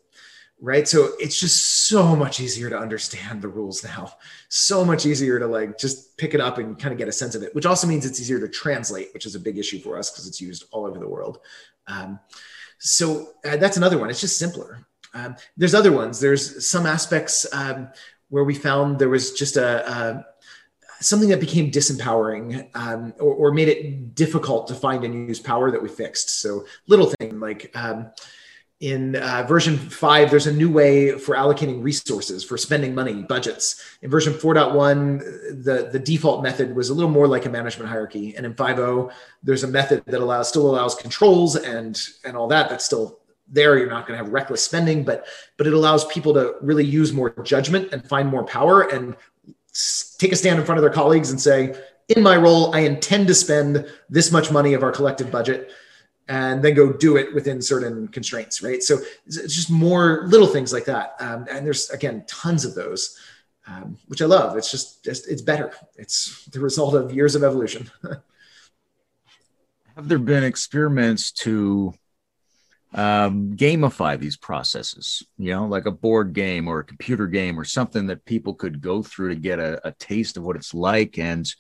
[0.61, 0.89] right?
[0.89, 4.13] So it's just so much easier to understand the rules now.
[4.49, 7.35] So much easier to like just pick it up and kind of get a sense
[7.35, 9.99] of it which also means it's easier to translate which is a big issue for
[9.99, 11.41] us because it's used all over the world.
[11.87, 12.19] Um,
[12.79, 14.11] so uh, that's another one.
[14.11, 14.87] It's just simpler.
[15.15, 16.21] Um, there's other ones.
[16.21, 17.89] There's some aspects um,
[18.29, 20.27] where we found there was just a, a
[21.01, 25.71] something that became disempowering um, or, or, made it difficult to find and use power
[25.71, 26.41] that we fixed.
[26.41, 28.11] So little thing like um,
[28.81, 33.83] in uh, version 5 there's a new way for allocating resources for spending money budgets.
[34.03, 38.37] In version 4.1 the, the default method was a little more like a management hierarchy.
[38.37, 39.11] And in 5.0
[39.43, 43.79] there's a method that allows still allows controls and and all that that's still there.
[43.79, 45.27] You're not going to have reckless spending but
[45.57, 49.17] but it allows people to really use more judgment and find more power and
[50.19, 51.75] take a stand in front of their colleagues and say
[52.09, 55.71] in my role i intend to spend this much money of our collective budget
[56.29, 58.83] and then go do it within certain constraints, right?
[58.83, 61.15] So it's just more little things like that.
[61.21, 63.17] Um, and there's again tons of those,
[63.67, 64.57] um, which I love.
[64.57, 65.73] It's just, just it's better.
[65.97, 67.91] It's the result of years of evolution.
[69.97, 71.95] Have there been experiments to
[72.93, 75.23] um, gamify these processes?
[75.39, 78.81] You know, like a board game or a computer game or something that people could
[78.81, 81.51] go through to get a, a taste of what it's like and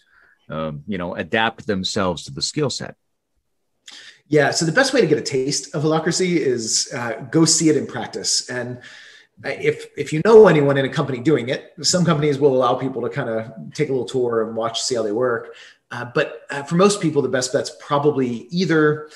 [0.48, 2.96] um, you know adapt themselves to the skill set.
[4.28, 4.50] Yeah.
[4.50, 7.76] So the best way to get a taste of holacracy is uh, go see it
[7.76, 8.48] in practice.
[8.50, 8.80] And
[9.44, 13.02] if if you know anyone in a company doing it, some companies will allow people
[13.02, 15.54] to kind of take a little tour and watch, see how they work.
[15.90, 19.08] Uh, but uh, for most people, the best bet's probably either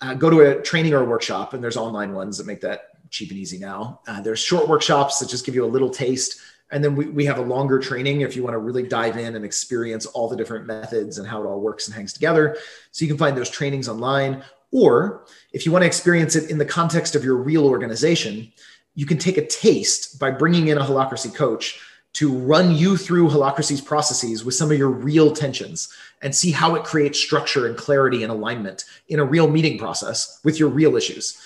[0.00, 2.88] uh, go to a training or a workshop, and there's online ones that make that
[3.10, 4.00] cheap and easy now.
[4.08, 6.40] Uh, there's short workshops that just give you a little taste
[6.74, 9.36] And then we, we have a longer training if you want to really dive in
[9.36, 12.56] and experience all the different methods and how it all works and hangs together.
[12.90, 14.42] So you can find those trainings online.
[14.72, 18.52] Or if you want to experience it in the context of your real organization,
[18.96, 21.78] you can take a taste by bringing in a holacracy coach
[22.14, 26.74] to run you through holacracy's processes with some of your real tensions and see how
[26.74, 30.96] it creates structure and clarity and alignment in a real meeting process with your real
[30.96, 31.40] issues.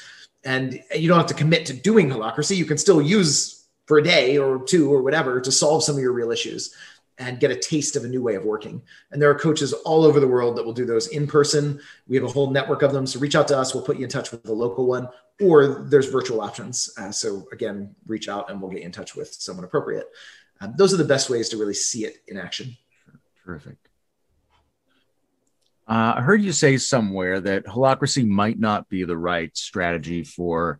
[0.44, 2.56] And you don't have to commit to doing holacracy.
[2.56, 3.57] You can still use
[3.88, 6.74] for a day or two or whatever to solve some of your real issues
[7.16, 8.80] and get a taste of a new way of working.
[9.10, 11.80] And there are coaches all over the world that will do those in person.
[12.06, 13.06] We have a whole network of them.
[13.06, 13.74] So reach out to us.
[13.74, 15.08] We'll put you in touch with the local one,
[15.40, 16.92] or there's virtual options.
[16.96, 20.06] Uh, so again, reach out and we'll get you in touch with someone appropriate.
[20.60, 22.76] Um, those are the best ways to really see it in action.
[23.44, 23.78] Terrific.
[25.88, 30.78] Uh, I heard you say somewhere that holacracy might not be the right strategy for,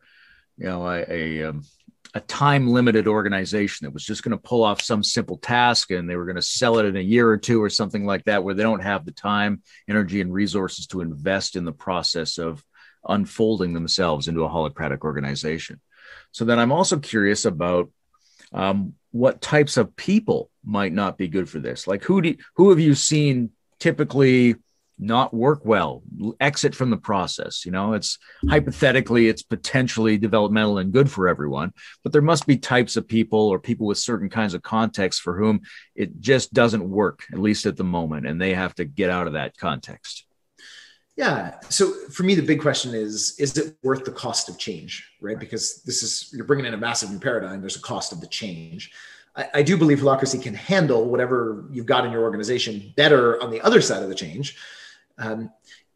[0.59, 1.65] you know, a, a, um,
[2.19, 6.11] a time limited organization that was just going to pull off some simple task and
[6.11, 8.43] they were going to sell it in a year or two or something like that,
[8.43, 12.65] where they don't have the time, energy, and resources to invest in the process of
[13.09, 15.81] unfolding themselves into a holacratic organization.
[16.33, 17.89] So then I'm also curious about
[18.53, 21.87] um, what types of people might not be good for this.
[21.87, 24.57] Like who do who have you seen typically
[24.99, 26.03] not work well,
[26.41, 27.65] exit from the process?
[27.65, 28.19] You know, it's
[28.49, 31.73] hypothetically it's potentially developmental and good for everyone,
[32.03, 35.39] but there must be types of people or people with certain kinds of contexts for
[35.39, 35.61] whom
[35.95, 39.27] it just doesn't work, at least at the moment, and they have to get out
[39.27, 40.25] of that context.
[41.19, 41.59] Yeah.
[41.69, 45.11] So for me, the big question is: Is it worth the cost of change?
[45.21, 45.39] Right?
[45.39, 47.61] Because this is you're bringing in a massive new paradigm.
[47.61, 48.93] There's a cost of the change.
[49.35, 53.51] I, I do believe holacracy can handle whatever you've got in your organization better on
[53.51, 54.57] the other side of the change,
[55.19, 55.51] um,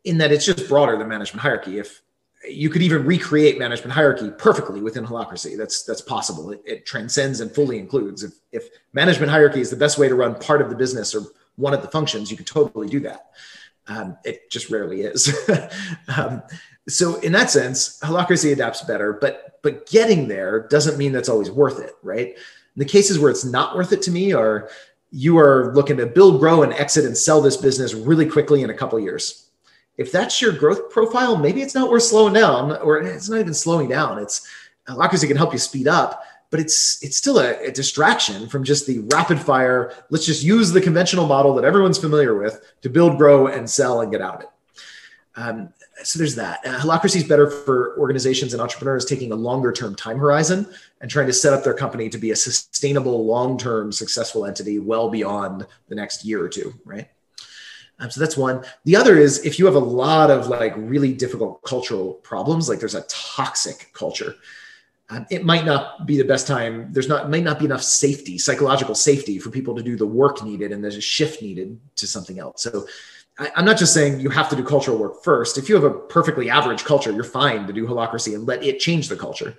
[0.04, 1.78] in that it's just broader than management hierarchy.
[1.78, 2.02] If
[2.48, 5.56] you could even recreate management hierarchy perfectly within holacracy.
[5.56, 6.50] That's that's possible.
[6.50, 8.24] It, it, transcends and fully includes.
[8.24, 11.22] If if management hierarchy is the best way to run part of the business or
[11.56, 13.30] one of the functions, you could totally do that.
[13.86, 15.32] Um, it just rarely is.
[16.16, 16.42] um,
[16.88, 21.50] so in that sense, holacracy adapts better, but but getting there doesn't mean that's always
[21.50, 22.36] worth it, right?
[22.76, 24.70] the cases where it's not worth it to me are
[25.12, 28.70] you are looking to build, grow, and exit and sell this business really quickly in
[28.70, 29.50] a couple years.
[29.98, 33.52] If that's your growth profile, maybe it's not worth slowing down, or it's not even
[33.52, 34.18] slowing down.
[34.18, 34.48] It's
[34.88, 38.86] holacracy can help you speed up, but it's it's still a, a, distraction from just
[38.86, 39.92] the rapid fire.
[40.08, 44.00] Let's just use the conventional model that everyone's familiar with to build, grow, and sell
[44.00, 44.48] and get out of it.
[45.36, 45.72] Um,
[46.04, 46.60] so there's that.
[46.64, 50.66] Uh, holacracy is better for organizations and entrepreneurs taking a longer term time horizon
[51.00, 54.78] and trying to set up their company to be a sustainable, long term, successful entity
[54.78, 57.08] well beyond the next year or two, right?
[57.98, 58.64] Um, so that's one.
[58.84, 62.80] The other is if you have a lot of like really difficult cultural problems, like
[62.80, 64.34] there's a toxic culture
[65.12, 66.90] um, it might not be the best time.
[66.90, 70.42] There's not might not be enough safety, psychological safety, for people to do the work
[70.42, 72.62] needed, and there's a shift needed to something else.
[72.62, 72.86] So
[73.42, 75.58] I, am not just saying you have to do cultural work first.
[75.58, 78.78] If you have a perfectly average culture, you're fine to do holacracy and let it
[78.78, 79.56] change the culture.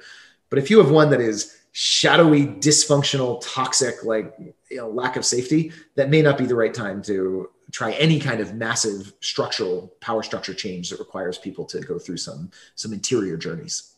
[0.50, 4.34] But if you have one that is shadowy, dysfunctional, toxic, like
[4.70, 8.20] you know, lack of safety, that may not be the right time to try any
[8.20, 12.94] kind of massive structural power structure change that requires people to go through some some
[12.94, 13.96] interior journeys.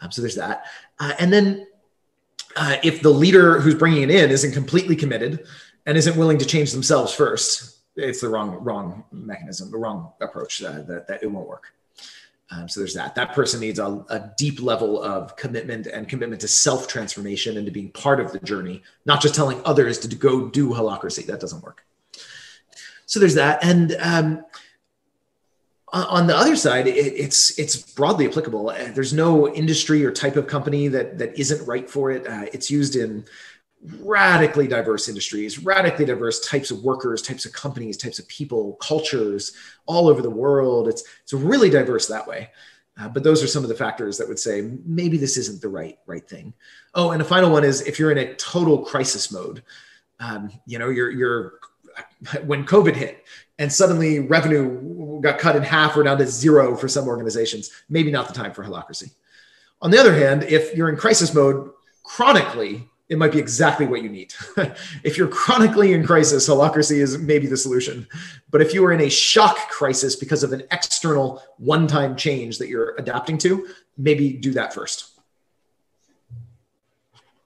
[0.00, 0.64] Um, so there's that.
[0.98, 1.66] Uh, and then
[2.56, 5.46] uh, if the leader who's bringing it in isn't completely committed
[5.86, 10.62] and isn't willing to change themselves first, it's the wrong wrong mechanism, the wrong approach.
[10.62, 11.72] Uh, that, that it won't work.
[12.50, 13.14] Um, so there's that.
[13.16, 17.66] That person needs a, a, deep level of commitment and commitment to self transformation and
[17.66, 21.26] to being part of the journey, not just telling others to go do holacracy.
[21.26, 21.84] That doesn't work.
[23.06, 23.64] So there's that.
[23.64, 24.44] And um,
[25.92, 28.70] on the other side, it, it's it's broadly applicable.
[28.70, 32.26] Uh, there's no industry or type of company that that isn't right for it.
[32.26, 33.24] Uh, it's used in
[33.82, 39.52] radically diverse industries, radically diverse types of workers, types of companies, types of people, cultures
[39.86, 40.88] all over the world.
[40.88, 42.50] It's it's really diverse that way.
[42.98, 45.68] Uh, but those are some of the factors that would say maybe this isn't the
[45.68, 46.52] right right thing.
[46.94, 49.62] Oh, and the final one is if you're in a total crisis mode,
[50.18, 51.54] um, you know, you're you're
[52.44, 53.24] when COVID hit
[53.58, 58.10] and suddenly revenue got cut in half or down to zero for some organizations, maybe
[58.10, 59.10] not the time for holacracy.
[59.82, 61.70] On the other hand, if you're in crisis mode
[62.02, 64.34] chronically, it might be exactly what you need.
[65.04, 68.06] if you're chronically in crisis, holacracy is maybe the solution.
[68.50, 72.58] But if you are in a shock crisis because of an external one time change
[72.58, 75.12] that you're adapting to, maybe do that first.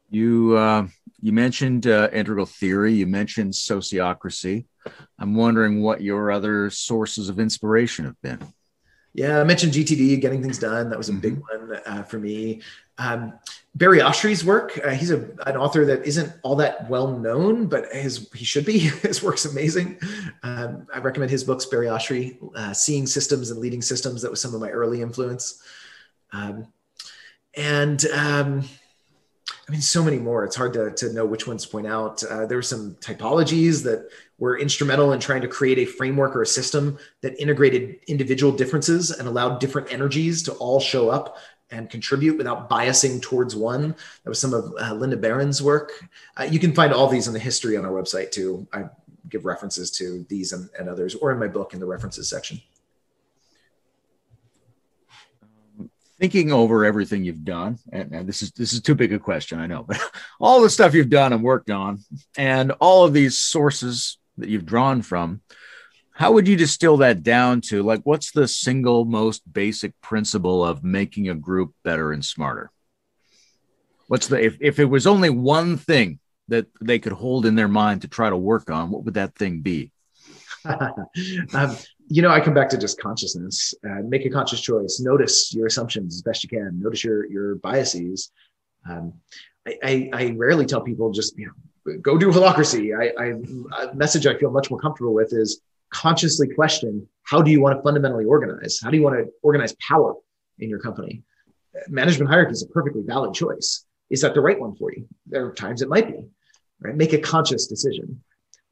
[0.09, 0.89] You uh,
[1.21, 2.95] you mentioned uh, integral theory.
[2.95, 4.65] You mentioned sociocracy.
[5.19, 8.41] I'm wondering what your other sources of inspiration have been.
[9.13, 10.89] Yeah, I mentioned GTD, getting things done.
[10.89, 11.69] That was a big mm-hmm.
[11.69, 12.63] one uh, for me.
[12.99, 13.33] Um,
[13.75, 14.79] Barry Oshry's work.
[14.85, 18.65] Uh, he's a, an author that isn't all that well known, but his he should
[18.65, 18.79] be.
[19.03, 19.99] his work's amazing.
[20.43, 21.67] Um, I recommend his books.
[21.67, 24.23] Barry Oshry, uh, Seeing Systems and Leading Systems.
[24.23, 25.63] That was some of my early influence.
[26.33, 26.69] Um,
[27.57, 28.65] and um,
[29.69, 30.45] I mean, so many more.
[30.45, 32.23] It's hard to, to know which ones to point out.
[32.25, 34.09] Uh, there were some typologies that
[34.41, 39.13] were instrumental in trying to create a framework or a system that integrated individual differences
[39.13, 41.37] and allowed different energies to all show up
[41.71, 43.95] and contribute without biasing towards one.
[44.25, 45.93] That was some of uh, Linda Berens's work.
[46.37, 48.67] Uh, you can find all these in the history on our website too.
[48.73, 48.87] I
[49.29, 52.61] give references to these and, and others, or in my book in the references section.
[56.19, 59.59] thinking over everything you've done and, and, this is this is too big a question
[59.59, 59.99] i know but
[60.41, 61.99] all the stuff you've done and worked on
[62.37, 65.41] and all of these sources that you've drawn from
[66.13, 70.85] how would you distill that down to like what's the single most basic principle of
[70.85, 72.71] making a group better and smarter
[74.09, 76.19] what's the if, if it was only one thing
[76.49, 79.35] that they could hold in their mind to try to work on what would that
[79.35, 79.91] thing be
[81.55, 81.77] um,
[82.11, 83.73] you know, I come back to just consciousness.
[83.89, 85.01] Uh, make a conscious choice.
[85.01, 86.81] Notice your assumptions as best you can.
[86.81, 88.33] Notice your your biases.
[88.89, 89.15] Um,
[89.67, 91.53] I, I, I, rarely tell people just you know
[92.03, 92.97] go do holacracy.
[92.99, 97.51] I, I a message I feel much more comfortable with is consciously question how do
[97.51, 98.81] you want to fundamentally organize?
[98.83, 100.15] How do you want to organize power
[100.59, 101.23] in your company?
[101.89, 103.85] Management hierarchy is a perfectly valid choice.
[104.11, 105.07] Is that the right one for you?
[105.27, 106.25] There are times it might be.
[106.81, 106.97] Right?
[106.97, 108.23] Make a conscious decision.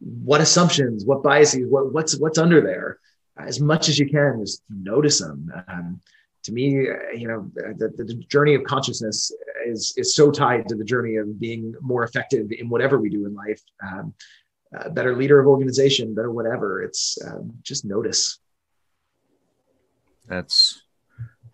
[0.01, 1.05] What assumptions?
[1.05, 1.67] What biases?
[1.69, 2.99] What, what's what's under there?
[3.39, 5.53] as much as you can, just notice them.
[5.69, 6.01] Um,
[6.49, 6.71] to me,
[7.15, 9.31] you know, the, the, journey of consciousness
[9.67, 13.27] is is so tied to the journey of being more effective in whatever we do
[13.27, 13.61] in life.
[13.87, 14.15] Um,
[14.93, 16.83] better leader of organization, better whatever.
[16.83, 18.39] It's um, just notice.
[20.27, 20.83] That's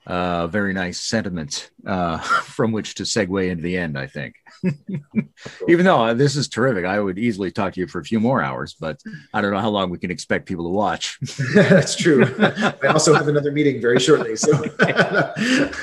[0.07, 4.37] a very nice sentiment uh, from which to segue into the end, I think.
[5.69, 8.21] Even though uh, this is terrific, I would easily talk to you for a few
[8.21, 9.01] more hours, but
[9.33, 11.19] I don't know how long we can expect people to watch.
[11.55, 12.27] That's true.
[12.39, 14.37] I also have another meeting very shortly.
[14.37, 14.53] So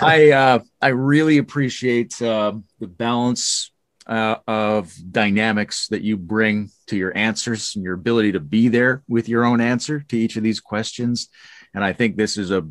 [0.02, 3.72] I uh, I really appreciate uh, the balance
[4.08, 9.04] uh, of dynamics that you bring to your answers and your ability to be there
[9.08, 11.30] with your own answer to each of these questions.
[11.74, 12.68] And I think this is a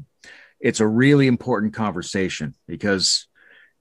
[0.61, 3.27] it's a really important conversation because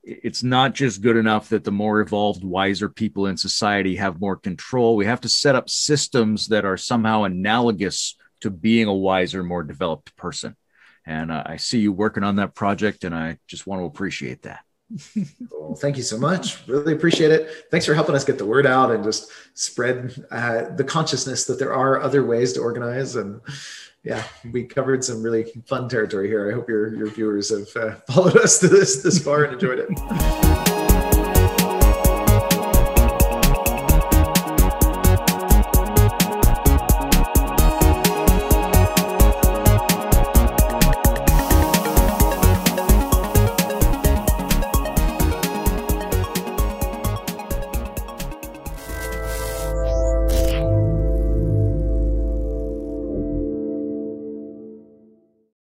[0.03, 4.37] it's not just good enough that the more evolved, wiser people in society have more
[4.37, 4.95] control.
[4.95, 9.63] We have to set up systems that are somehow analogous to being a wiser, more
[9.63, 10.55] developed person.
[11.05, 14.43] And uh, I see you working on that project, and I just want to appreciate
[14.43, 14.63] that.
[15.51, 15.75] cool.
[15.75, 16.65] Thank you so much.
[16.67, 17.67] Really appreciate it.
[17.69, 21.59] Thanks for helping us get the word out and just spread uh, the consciousness that
[21.59, 23.41] there are other ways to organize and
[24.09, 26.49] yeah, we covered some really fun territory here.
[26.49, 29.85] I hope your your viewers have uh, followed us to this this far and enjoyed
[29.87, 30.68] it.